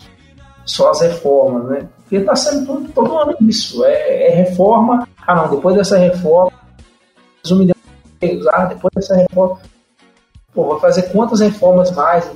só 0.64 0.90
as 0.90 1.00
reformas, 1.00 1.64
né? 1.64 1.88
Porque 2.02 2.16
está 2.16 2.36
sendo 2.36 2.66
todo, 2.66 2.88
todo 2.92 3.18
ano 3.18 3.36
isso, 3.40 3.84
é, 3.84 4.28
é, 4.28 4.34
reforma, 4.34 5.08
ah 5.26 5.34
não, 5.34 5.50
depois 5.50 5.76
dessa 5.76 5.98
reforma, 5.98 6.52
um 7.50 7.56
milhão 7.56 7.76
de 8.20 8.48
ah, 8.52 8.66
depois 8.66 8.92
dessa 8.94 9.16
reforma, 9.16 9.58
pô, 10.54 10.68
vai 10.68 10.80
fazer 10.80 11.02
quantas 11.10 11.40
reformas 11.40 11.90
mais? 11.92 12.30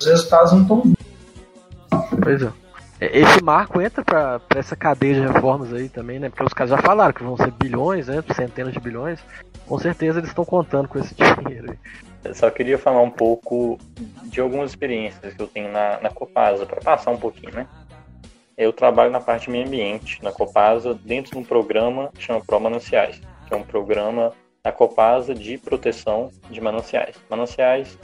Os 0.00 0.06
resultados 0.06 0.52
não 0.52 0.62
estão 0.62 0.82
Pois 2.22 2.42
é. 2.42 2.52
Esse 3.00 3.42
marco 3.42 3.80
entra 3.80 4.02
para 4.04 4.40
essa 4.56 4.74
cadeia 4.74 5.14
de 5.14 5.20
reformas 5.20 5.72
aí 5.72 5.88
também, 5.88 6.18
né? 6.18 6.28
Porque 6.28 6.42
os 6.42 6.52
caras 6.52 6.70
já 6.70 6.78
falaram 6.78 7.12
que 7.12 7.22
vão 7.22 7.36
ser 7.36 7.52
bilhões, 7.52 8.08
né? 8.08 8.22
Centenas 8.34 8.72
de 8.72 8.80
bilhões. 8.80 9.20
Com 9.66 9.78
certeza 9.78 10.18
eles 10.18 10.30
estão 10.30 10.44
contando 10.44 10.88
com 10.88 10.98
esse 10.98 11.14
dinheiro. 11.44 11.78
Eu 12.24 12.34
só 12.34 12.50
queria 12.50 12.76
falar 12.76 13.00
um 13.00 13.10
pouco 13.10 13.78
de 14.24 14.40
algumas 14.40 14.70
experiências 14.70 15.32
que 15.32 15.40
eu 15.40 15.46
tenho 15.46 15.70
na, 15.70 16.00
na 16.00 16.10
Copasa, 16.10 16.66
para 16.66 16.80
passar 16.80 17.12
um 17.12 17.16
pouquinho, 17.16 17.54
né? 17.54 17.66
Eu 18.56 18.72
trabalho 18.72 19.12
na 19.12 19.20
parte 19.20 19.44
de 19.44 19.50
meio 19.50 19.66
ambiente, 19.66 20.22
na 20.22 20.32
Copasa, 20.32 20.92
dentro 20.92 21.30
de 21.30 21.38
um 21.38 21.44
programa 21.44 22.10
que 22.12 22.22
chama 22.24 22.42
Pro 22.44 22.58
Mananciais, 22.58 23.20
que 23.46 23.54
é 23.54 23.56
um 23.56 23.62
programa 23.62 24.32
da 24.64 24.72
Copasa 24.72 25.32
de 25.32 25.56
proteção 25.56 26.32
de 26.50 26.60
mananciais. 26.60 27.14
Mananciais 27.30 27.96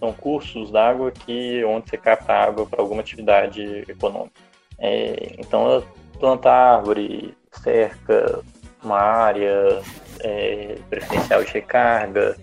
são 0.00 0.12
cursos 0.12 0.70
d'água 0.70 1.12
que 1.12 1.62
onde 1.64 1.90
você 1.90 1.96
capta 1.96 2.32
água 2.32 2.66
para 2.66 2.80
alguma 2.80 3.02
atividade 3.02 3.84
econômica. 3.86 4.40
É, 4.78 5.34
então, 5.38 5.84
plantar 6.18 6.76
árvore, 6.76 7.36
cerca 7.62 8.42
uma 8.82 8.98
área 8.98 9.82
é, 10.20 10.76
preferencial 10.88 11.44
de 11.44 11.52
recarga, 11.52 12.36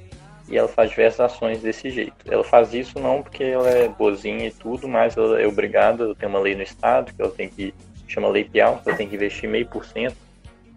e 0.48 0.58
ela 0.58 0.68
faz 0.68 0.92
diversas 0.92 1.32
ações 1.32 1.62
desse 1.62 1.90
jeito. 1.90 2.16
Ela 2.30 2.44
faz 2.44 2.74
isso 2.74 3.00
não 3.00 3.22
porque 3.22 3.44
ela 3.44 3.70
é 3.70 3.90
boazinha 3.90 4.48
e 4.48 4.52
tudo, 4.52 4.88
mas 4.88 5.18
ela 5.18 5.42
é 5.42 5.48
obrigada, 5.48 6.16
tem 6.16 6.30
uma 6.30 6.40
lei 6.40 6.56
no 6.56 6.64
estado 6.64 7.14
que 7.14 7.22
ela 7.22 7.32
tem 7.32 7.50
que 7.50 7.74
chama 8.08 8.30
lei 8.30 8.46
Piau, 8.46 8.78
que 8.78 8.88
ela 8.88 8.98
tem 8.98 9.10
que 9.10 9.16
investir 9.16 9.50
meio 9.50 9.68
por 9.68 9.84
cento 9.84 10.16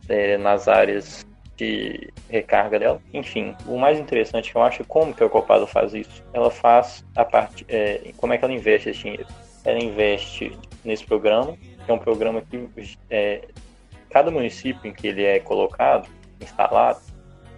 é, 0.09 0.37
nas 0.37 0.67
áreas 0.67 1.25
de 1.61 2.13
recarga 2.29 2.79
dela. 2.79 3.03
Enfim, 3.13 3.55
o 3.67 3.79
mais 3.79 3.99
interessante 3.99 4.51
que 4.51 4.57
eu 4.57 4.63
acho 4.63 4.83
é 4.83 4.85
como 4.89 5.13
que 5.13 5.23
a 5.23 5.29
Copasa 5.29 5.67
faz 5.67 5.93
isso. 5.93 6.25
Ela 6.33 6.51
faz 6.51 7.05
a 7.15 7.25
parte, 7.25 7.67
é, 7.69 8.13
como 8.17 8.33
é 8.33 8.39
que 8.39 8.45
ela 8.45 8.55
investe 8.55 8.89
esse 8.89 9.01
dinheiro? 9.01 9.27
Ela 9.65 9.79
investe 9.79 10.53
nesse 10.85 11.05
programa, 11.05 11.57
que 11.85 11.91
é 11.91 11.93
um 11.93 11.99
programa 11.99 12.41
que 12.41 12.69
é, 13.11 13.43
cada 14.09 14.31
município 14.31 14.89
em 14.89 14.93
que 14.93 15.07
ele 15.07 15.23
é 15.23 15.39
colocado, 15.39 16.09
instalado, 16.41 17.01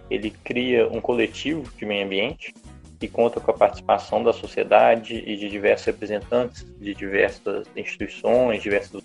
ele 0.09 0.31
cria 0.43 0.87
um 0.89 0.99
coletivo 0.99 1.71
de 1.77 1.85
meio 1.85 2.05
ambiente 2.05 2.53
que 2.99 3.07
conta 3.07 3.39
com 3.39 3.51
a 3.51 3.53
participação 3.53 4.21
da 4.21 4.33
sociedade 4.33 5.15
e 5.25 5.37
de 5.37 5.49
diversos 5.49 5.85
representantes 5.85 6.65
de 6.79 6.93
diversas 6.93 7.67
instituições, 7.75 8.61
diversos 8.61 9.03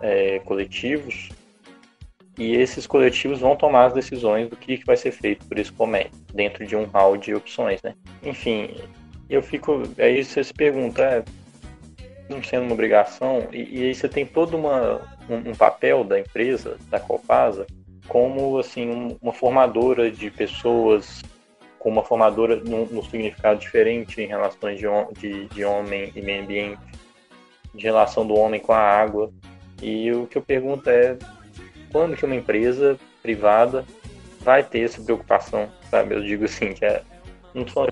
é, 0.00 0.38
coletivos. 0.40 1.28
E 2.38 2.54
esses 2.54 2.86
coletivos 2.86 3.40
vão 3.40 3.56
tomar 3.56 3.86
as 3.86 3.92
decisões 3.92 4.48
do 4.48 4.56
que, 4.56 4.80
vai 4.86 4.96
ser 4.96 5.10
feito 5.10 5.44
por 5.46 5.58
esse 5.58 5.72
comércio, 5.72 6.12
dentro 6.32 6.64
de 6.64 6.76
um 6.76 6.84
hall 6.84 7.16
de 7.16 7.34
opções, 7.34 7.82
né? 7.82 7.94
Enfim, 8.22 8.76
eu 9.28 9.42
fico... 9.42 9.82
Aí 9.98 10.24
você 10.24 10.44
se 10.44 10.54
pergunta, 10.54 11.02
é, 11.02 11.24
não 12.28 12.40
sendo 12.42 12.62
uma 12.62 12.74
obrigação, 12.74 13.48
e, 13.52 13.80
e 13.80 13.84
aí 13.86 13.94
você 13.94 14.08
tem 14.08 14.24
todo 14.24 14.56
uma, 14.56 15.00
um, 15.28 15.50
um 15.50 15.54
papel 15.54 16.04
da 16.04 16.20
empresa, 16.20 16.76
da 16.88 17.00
Copasa, 17.00 17.66
como 18.06 18.56
assim 18.58 19.16
uma 19.20 19.32
formadora 19.32 20.10
de 20.10 20.30
pessoas 20.30 21.22
com 21.78 21.90
uma 21.90 22.02
formadora 22.02 22.56
num, 22.56 23.02
significado 23.02 23.60
diferente 23.60 24.20
em 24.20 24.26
relações 24.26 24.78
de, 24.78 24.86
de, 25.18 25.46
de, 25.46 25.64
homem 25.64 26.12
e 26.14 26.20
meio 26.20 26.42
ambiente, 26.42 26.80
de 27.74 27.84
relação 27.84 28.26
do 28.26 28.34
homem 28.34 28.60
com 28.60 28.72
a 28.72 28.78
água. 28.78 29.30
E 29.80 30.10
o 30.10 30.26
que 30.26 30.36
eu 30.36 30.42
pergunto 30.42 30.90
é 30.90 31.16
quando 31.92 32.16
que 32.16 32.24
uma 32.24 32.36
empresa 32.36 32.98
privada 33.22 33.84
vai 34.40 34.62
ter 34.62 34.80
essa 34.80 35.02
preocupação, 35.02 35.70
sabe? 35.90 36.14
Eu 36.14 36.22
digo 36.22 36.44
assim, 36.44 36.72
que 36.72 36.84
é 36.84 37.02
não 37.54 37.66
só 37.66 37.86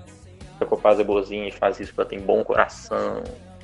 a 0.59 0.65
Copasa 0.65 1.01
é 1.01 1.05
boazinha 1.05 1.47
e 1.47 1.51
faz 1.51 1.79
isso 1.79 1.93
para 1.93 2.05
ter 2.05 2.19
bom 2.19 2.43
coração, 2.43 3.23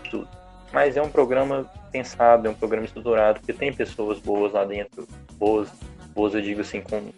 tudo. 0.10 0.28
Mas 0.72 0.98
é 0.98 1.02
um 1.02 1.10
programa 1.10 1.70
pensado, 1.92 2.48
é 2.48 2.52
um 2.52 2.56
programa 2.56 2.86
estruturado, 2.86 3.40
porque 3.40 3.54
tem 3.54 3.74
pessoas 3.74 4.20
boas 4.20 4.54
lá 4.54 4.66
dentro, 4.66 5.08
boas 5.34 5.70
boas 6.14 6.34
eu 6.34 6.42
digo 6.42 6.62
assim, 6.62 6.82
com 6.82 7.12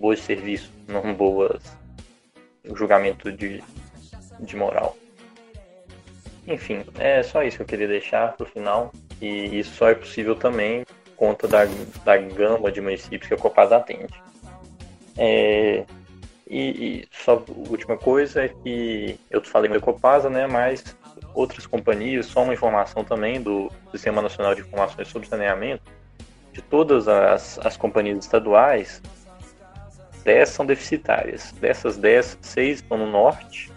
boas 0.00 0.20
serviços, 0.20 0.70
não 0.86 1.14
boas 1.14 1.60
julgamento 2.74 3.32
de, 3.32 3.62
de 4.40 4.56
moral. 4.56 4.96
Enfim, 6.46 6.84
é 6.98 7.22
só 7.22 7.42
isso 7.42 7.58
que 7.58 7.62
eu 7.62 7.66
queria 7.66 7.88
deixar 7.88 8.32
pro 8.32 8.46
final. 8.46 8.92
E 9.20 9.58
isso 9.58 9.74
só 9.74 9.90
é 9.90 9.94
possível 9.94 10.34
também 10.34 10.84
conta 11.18 11.48
da, 11.48 11.66
da 12.04 12.16
gama 12.16 12.70
de 12.70 12.80
municípios 12.80 13.26
que 13.26 13.34
a 13.34 13.36
Copasa 13.36 13.76
atende. 13.76 14.14
É, 15.16 15.84
e, 16.46 16.60
e, 16.60 17.08
só 17.10 17.44
última 17.68 17.98
coisa 17.98 18.44
é 18.44 18.48
que 18.48 19.18
eu 19.28 19.44
falei 19.44 19.70
da 19.70 19.80
Copasa, 19.80 20.30
né, 20.30 20.46
mas 20.46 20.96
outras 21.34 21.66
companhias, 21.66 22.26
só 22.26 22.42
uma 22.42 22.54
informação 22.54 23.04
também 23.04 23.42
do 23.42 23.70
Sistema 23.90 24.22
Nacional 24.22 24.54
de 24.54 24.62
Informações 24.62 25.08
sobre 25.08 25.28
Saneamento, 25.28 25.82
de 26.52 26.62
todas 26.62 27.08
as, 27.08 27.58
as 27.58 27.76
companhias 27.76 28.24
estaduais, 28.24 29.02
10 30.24 30.48
são 30.48 30.64
deficitárias. 30.64 31.52
Dessas 31.60 31.96
10, 31.96 32.38
6 32.40 32.76
estão 32.76 32.96
no 32.96 33.06
norte 33.06 33.70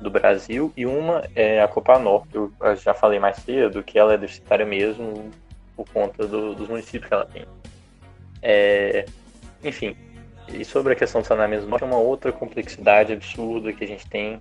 do 0.00 0.10
Brasil 0.10 0.72
e 0.76 0.86
uma 0.86 1.24
é 1.34 1.62
a 1.62 1.68
Copanor, 1.68 2.26
que 2.26 2.36
eu 2.36 2.52
já 2.76 2.94
falei 2.94 3.18
mais 3.18 3.36
cedo, 3.38 3.82
que 3.82 3.98
ela 3.98 4.14
é 4.14 4.18
deficitária 4.18 4.66
mesmo 4.66 5.30
por 5.76 5.88
conta 5.90 6.26
do, 6.26 6.54
dos 6.54 6.68
municípios 6.68 7.08
que 7.08 7.14
ela 7.14 7.26
tem. 7.26 7.44
É, 8.42 9.04
enfim, 9.62 9.96
e 10.48 10.64
sobre 10.64 10.92
a 10.92 10.96
questão 10.96 11.20
do 11.20 11.26
saneamento 11.26 11.66
é 11.68 11.84
uma 11.84 11.98
outra 11.98 12.32
complexidade 12.32 13.12
absurda 13.12 13.72
que 13.72 13.84
a 13.84 13.88
gente 13.88 14.08
tem. 14.08 14.40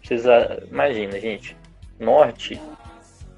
Precisa, 0.00 0.62
imagina, 0.70 1.18
gente, 1.18 1.56
norte 1.98 2.60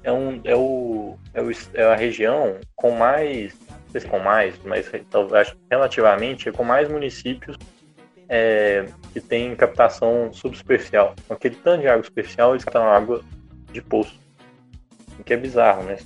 é, 0.03 0.11
um, 0.11 0.41
é, 0.43 0.55
o, 0.55 1.17
é, 1.33 1.41
o, 1.41 1.51
é 1.73 1.83
a 1.83 1.95
região 1.95 2.59
com 2.75 2.91
mais 2.91 3.55
sei 3.91 4.01
se 4.01 4.07
com 4.07 4.19
mais, 4.19 4.55
mas 4.63 4.89
acho 5.33 5.57
relativamente 5.69 6.47
é 6.47 6.51
com 6.51 6.63
mais 6.63 6.89
municípios 6.89 7.57
é, 8.29 8.85
que 9.11 9.19
tem 9.19 9.53
captação 9.55 10.31
subsuperficial. 10.31 11.13
Com 11.27 11.33
aquele 11.33 11.55
tanto 11.55 11.81
de 11.81 11.87
água 11.87 12.03
superficial, 12.03 12.53
eles 12.53 12.63
captam 12.63 12.89
água 12.89 13.21
de 13.71 13.81
poço. 13.81 14.17
O 15.19 15.23
que 15.23 15.33
é 15.33 15.37
bizarro, 15.37 15.83
né? 15.83 15.97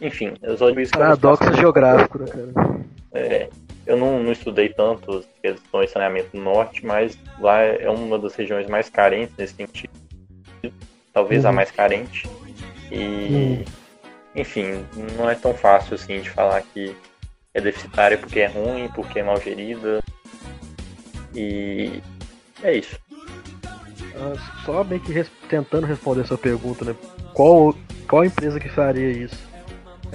Enfim, 0.00 0.34
eu 0.42 0.56
só 0.58 0.68
digo 0.68 0.80
isso 0.80 0.92
Paradoxo 0.92 1.52
geográfico, 1.54 2.18
né, 2.18 2.26
cara? 2.26 2.80
É, 3.12 3.48
eu 3.86 3.96
não, 3.96 4.22
não 4.22 4.32
estudei 4.32 4.68
tanto 4.68 5.18
as 5.18 5.26
questões 5.42 5.86
de 5.86 5.92
saneamento 5.92 6.36
no 6.36 6.42
norte, 6.44 6.84
mas 6.84 7.18
lá 7.38 7.60
é 7.60 7.88
uma 7.88 8.18
das 8.18 8.34
regiões 8.34 8.66
mais 8.68 8.90
carentes 8.90 9.34
nesse 9.38 9.54
sentido. 9.54 9.90
Talvez 11.12 11.44
Uhum. 11.44 11.50
a 11.50 11.52
mais 11.52 11.70
carente. 11.70 12.28
E, 12.92 13.64
enfim, 14.34 14.84
não 15.16 15.30
é 15.30 15.34
tão 15.34 15.54
fácil 15.54 15.94
assim 15.94 16.20
de 16.20 16.28
falar 16.28 16.60
que 16.62 16.94
é 17.54 17.60
deficitária 17.60 18.18
porque 18.18 18.40
é 18.40 18.46
ruim, 18.48 18.88
porque 18.94 19.20
é 19.20 19.22
mal 19.22 19.40
gerida. 19.40 20.02
E 21.34 22.02
é 22.62 22.76
isso. 22.76 22.98
Ah, 24.14 24.34
Só 24.64 24.84
meio 24.84 25.00
que 25.00 25.12
res- 25.12 25.30
tentando 25.48 25.86
responder 25.86 26.22
a 26.22 26.24
sua 26.26 26.38
pergunta, 26.38 26.84
né? 26.84 26.94
Qual, 27.32 27.74
qual 28.08 28.24
empresa 28.24 28.60
que 28.60 28.68
faria 28.68 29.10
isso? 29.10 29.45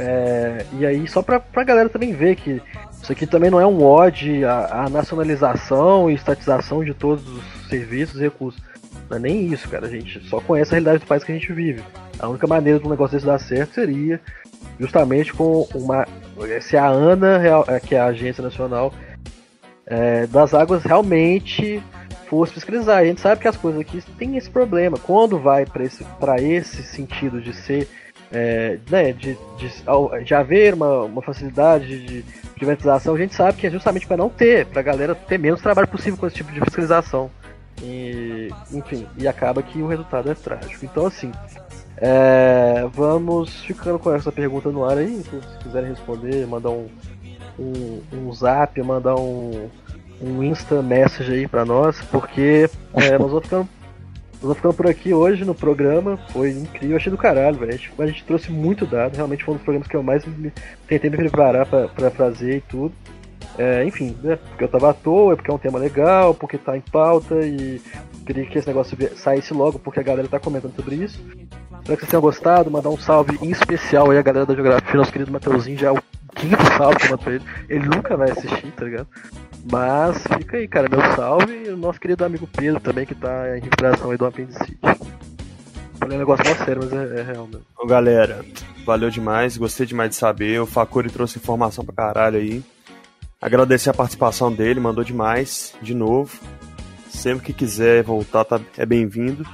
É, 0.03 0.65
e 0.79 0.83
aí, 0.83 1.07
só 1.07 1.21
pra, 1.21 1.39
pra 1.39 1.63
galera 1.63 1.87
também 1.87 2.11
ver 2.11 2.35
que 2.35 2.59
isso 2.99 3.11
aqui 3.11 3.27
também 3.27 3.51
não 3.51 3.61
é 3.61 3.67
um 3.67 3.83
ode 3.83 4.43
à, 4.43 4.85
à 4.85 4.89
nacionalização 4.89 6.09
e 6.09 6.15
estatização 6.15 6.83
de 6.83 6.91
todos 6.91 7.27
os 7.27 7.69
serviços 7.69 8.19
e 8.19 8.23
recursos. 8.23 8.59
Não 9.07 9.17
é 9.17 9.19
nem 9.19 9.45
isso, 9.45 9.69
cara. 9.69 9.85
A 9.85 9.89
gente 9.89 10.19
só 10.27 10.41
conhece 10.41 10.71
a 10.71 10.73
realidade 10.73 10.99
do 10.99 11.07
país 11.07 11.23
que 11.23 11.31
a 11.31 11.35
gente 11.35 11.53
vive. 11.53 11.83
A 12.17 12.27
única 12.27 12.47
maneira 12.47 12.79
de 12.79 12.85
um 12.87 12.89
negócio 12.89 13.15
desse 13.15 13.27
dar 13.27 13.37
certo 13.37 13.75
seria 13.75 14.19
justamente 14.79 15.31
com 15.33 15.67
uma. 15.75 16.07
Se 16.61 16.75
a 16.77 16.87
ANA, 16.87 17.39
é, 17.67 17.79
que 17.79 17.93
é 17.93 17.99
a 17.99 18.05
Agência 18.05 18.43
Nacional 18.43 18.91
é, 19.85 20.25
das 20.27 20.55
Águas, 20.55 20.83
realmente 20.83 21.83
fosse 22.27 22.53
pesquisar. 22.53 22.97
A 22.97 23.05
gente 23.05 23.21
sabe 23.21 23.39
que 23.39 23.47
as 23.47 23.57
coisas 23.57 23.81
aqui 23.81 24.01
têm 24.17 24.35
esse 24.35 24.49
problema. 24.49 24.97
Quando 24.97 25.37
vai 25.37 25.65
para 25.65 25.83
esse, 25.83 26.03
esse 26.39 26.83
sentido 26.83 27.39
de 27.39 27.53
ser. 27.53 27.87
É, 28.31 28.77
né, 28.89 29.11
de, 29.13 29.37
de, 29.57 30.23
de 30.25 30.33
haver 30.33 30.73
uma, 30.73 31.03
uma 31.03 31.21
facilidade 31.21 32.05
de 32.05 32.25
privatização, 32.55 33.15
a 33.15 33.17
gente 33.17 33.35
sabe 33.35 33.57
que 33.57 33.67
é 33.67 33.71
justamente 33.71 34.07
para 34.07 34.17
não 34.17 34.29
ter, 34.29 34.65
para 34.67 34.79
a 34.79 34.83
galera 34.83 35.15
ter 35.15 35.37
menos 35.37 35.61
trabalho 35.61 35.87
possível 35.87 36.17
com 36.17 36.27
esse 36.27 36.37
tipo 36.37 36.51
de 36.51 36.59
fiscalização. 36.61 37.29
E, 37.81 38.49
enfim, 38.71 39.07
e 39.17 39.27
acaba 39.27 39.63
que 39.63 39.81
o 39.81 39.87
resultado 39.87 40.29
é 40.29 40.35
trágico. 40.35 40.85
Então, 40.85 41.07
assim, 41.07 41.31
é, 41.97 42.87
vamos 42.93 43.63
ficando 43.63 43.99
com 43.99 44.13
essa 44.13 44.31
pergunta 44.31 44.69
no 44.69 44.85
ar 44.85 44.97
aí. 44.97 45.23
Se 45.23 45.63
quiserem 45.63 45.89
responder, 45.89 46.45
mandar 46.47 46.69
um, 46.69 46.87
um, 47.59 48.01
um 48.13 48.33
zap, 48.33 48.81
mandar 48.81 49.15
um, 49.15 49.69
um 50.21 50.43
Insta 50.43 50.81
message 50.81 51.31
aí 51.31 51.47
pra 51.47 51.65
nós, 51.65 52.01
porque 52.11 52.69
é, 52.93 53.17
nós 53.17 53.29
vamos 53.31 53.43
ficando. 53.43 53.69
Nós 54.41 54.47
vamos 54.47 54.57
ficando 54.57 54.73
por 54.73 54.87
aqui 54.87 55.13
hoje 55.13 55.45
no 55.45 55.53
programa. 55.53 56.17
Foi 56.31 56.49
incrível, 56.51 56.97
achei 56.97 57.11
do 57.11 57.17
caralho, 57.17 57.57
velho. 57.57 57.79
A 57.99 58.03
A 58.03 58.07
gente 58.07 58.23
trouxe 58.23 58.51
muito 58.51 58.85
dado. 58.85 59.15
Realmente 59.15 59.43
foi 59.43 59.53
um 59.53 59.57
dos 59.57 59.63
programas 59.63 59.87
que 59.87 59.95
eu 59.95 60.01
mais 60.01 60.25
me- 60.25 60.51
tentei 60.87 61.09
me 61.09 61.17
preparar 61.17 61.65
pra 61.67 62.09
fazer 62.09 62.57
e 62.57 62.61
tudo. 62.61 62.91
É, 63.57 63.83
enfim, 63.85 64.15
né? 64.23 64.37
Porque 64.37 64.63
eu 64.63 64.67
tava 64.67 64.89
à 64.89 64.93
toa, 64.93 65.33
é 65.33 65.35
porque 65.35 65.51
é 65.51 65.53
um 65.53 65.57
tema 65.59 65.77
legal, 65.77 66.33
porque 66.33 66.57
tá 66.57 66.75
em 66.75 66.81
pauta 66.81 67.35
e 67.45 67.79
queria 68.25 68.45
que 68.45 68.57
esse 68.57 68.67
negócio 68.67 68.97
saísse 69.15 69.53
logo, 69.53 69.77
porque 69.77 69.99
a 69.99 70.03
galera 70.03 70.27
tá 70.27 70.39
comentando 70.39 70.73
sobre 70.75 70.95
isso. 70.95 71.19
Espero 71.79 71.97
que 71.97 72.01
vocês 72.01 72.09
tenham 72.09 72.21
gostado, 72.21 72.71
mandar 72.71 72.89
um 72.89 72.97
salve 72.97 73.37
em 73.41 73.51
especial 73.51 74.09
aí 74.09 74.17
a 74.17 74.21
galera 74.21 74.45
da 74.45 74.55
Geografia, 74.55 74.95
nosso 74.95 75.11
querido 75.11 75.31
Mateuzinho, 75.31 75.77
já 75.77 75.89
é 75.89 75.91
o 75.91 75.99
quinto 76.35 76.63
salve 76.77 76.97
que 76.97 77.05
eu 77.05 77.09
mando 77.11 77.23
pra 77.23 77.33
ele. 77.33 77.43
Ele 77.69 77.85
nunca 77.85 78.17
vai 78.17 78.31
assistir, 78.31 78.71
tá 78.71 78.85
ligado? 78.85 79.07
Mas 79.71 80.23
fica 80.23 80.57
aí, 80.57 80.67
cara, 80.67 80.89
meu 80.89 81.01
salve 81.15 81.65
e 81.65 81.69
o 81.69 81.77
nosso 81.77 81.99
querido 81.99 82.25
amigo 82.25 82.47
Pedro 82.47 82.79
também, 82.79 83.05
que 83.05 83.15
tá 83.15 83.57
em 83.57 83.61
recuperação 83.61 84.11
aí 84.11 84.17
do 84.17 84.25
apendicite. 84.25 84.77
Falei 85.99 86.17
um 86.17 86.19
negócio 86.19 86.43
mó 86.47 86.65
sério, 86.65 86.81
mas 86.83 86.93
é, 86.93 87.19
é 87.19 87.23
real 87.23 87.45
mesmo. 87.45 87.65
Ô, 87.77 87.85
galera, 87.85 88.43
valeu 88.85 89.11
demais, 89.11 89.55
gostei 89.55 89.85
demais 89.85 90.09
de 90.09 90.15
saber. 90.15 90.59
O 90.59 90.65
Facuri 90.65 91.11
trouxe 91.11 91.37
informação 91.37 91.85
pra 91.85 91.93
caralho 91.93 92.37
aí. 92.37 92.63
Agradecer 93.39 93.91
a 93.91 93.93
participação 93.93 94.51
dele, 94.51 94.79
mandou 94.79 95.03
demais, 95.03 95.75
de 95.81 95.93
novo. 95.93 96.39
Sempre 97.07 97.45
que 97.45 97.53
quiser 97.53 98.03
voltar, 98.03 98.45
tá, 98.45 98.59
é 98.77 98.85
bem-vindo. 98.85 99.45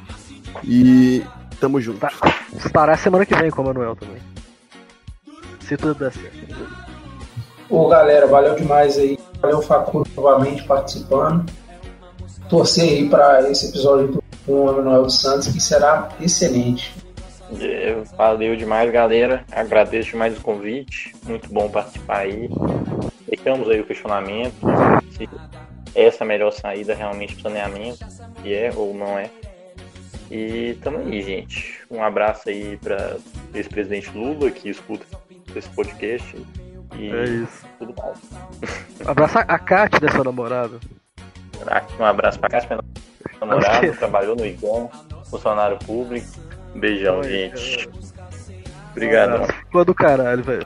E 0.63 1.21
tamo 1.59 1.81
junto. 1.81 1.99
Tá. 1.99 2.11
Estará 2.53 2.95
semana 2.95 3.25
que 3.25 3.35
vem 3.35 3.51
com 3.51 3.61
o 3.61 3.65
Manuel 3.65 3.95
também. 3.95 4.21
Se 5.67 5.75
tudo 5.75 5.95
der 5.95 6.13
certo. 6.13 6.87
Ô 7.69 7.89
galera, 7.89 8.25
valeu 8.25 8.55
demais 8.55 8.97
aí. 8.97 9.19
Valeu 9.41 9.61
Facuro 9.61 10.09
novamente 10.15 10.63
participando. 10.63 11.45
Torcer 12.49 12.85
aí 12.85 13.09
para 13.09 13.49
esse 13.51 13.67
episódio 13.67 14.23
com 14.45 14.65
o 14.65 14.69
Emanuel 14.69 15.03
dos 15.03 15.19
Santos, 15.19 15.49
que 15.49 15.59
será 15.59 16.07
excelente. 16.21 16.95
É, 17.59 17.95
Valeu 18.15 18.55
demais, 18.55 18.89
galera. 18.91 19.43
Agradeço 19.51 20.11
demais 20.11 20.37
o 20.37 20.41
convite. 20.41 21.13
Muito 21.25 21.51
bom 21.51 21.69
participar 21.69 22.19
aí. 22.19 22.49
Ficamos 23.29 23.69
aí 23.69 23.81
o 23.81 23.85
questionamento. 23.85 24.55
Se 25.11 25.27
essa 25.93 26.23
é 26.23 26.25
a 26.25 26.27
melhor 26.27 26.51
saída 26.51 26.95
realmente 26.95 27.35
para 27.35 27.49
saneamento, 27.49 28.05
se 28.41 28.53
é 28.53 28.71
ou 28.73 28.93
não 28.93 29.19
é. 29.19 29.29
E 30.31 30.77
tamo 30.81 30.99
aí, 30.99 31.21
gente. 31.21 31.81
Um 31.91 32.01
abraço 32.01 32.47
aí 32.47 32.77
para 32.77 33.17
ex-presidente 33.53 34.09
Lula, 34.11 34.49
que 34.49 34.69
escuta 34.69 35.05
esse 35.57 35.69
podcast. 35.69 36.45
E 36.95 37.11
É 37.11 37.23
isso. 37.25 37.65
tudo 37.79 37.93
mais. 37.97 38.19
Abraçar 39.07 39.45
a 39.47 39.59
Kátia 39.59 39.99
dessa 39.99 40.23
namorada. 40.23 40.79
Um 41.99 42.03
abraço 42.05 42.39
pra 42.39 42.49
Cássio, 42.49 42.69
meu 42.69 42.79
namorado, 43.41 43.91
trabalhou 43.97 44.35
no 44.35 44.45
IGOM, 44.45 44.89
funcionário 45.29 45.77
público. 45.79 46.27
Um 46.75 46.79
beijão, 46.79 47.19
Oi, 47.19 47.29
gente. 47.29 47.89
Obrigadão. 48.91 49.45
Ficou 49.45 49.83
do 49.85 49.93
caralho, 49.93 50.43
velho. 50.43 50.65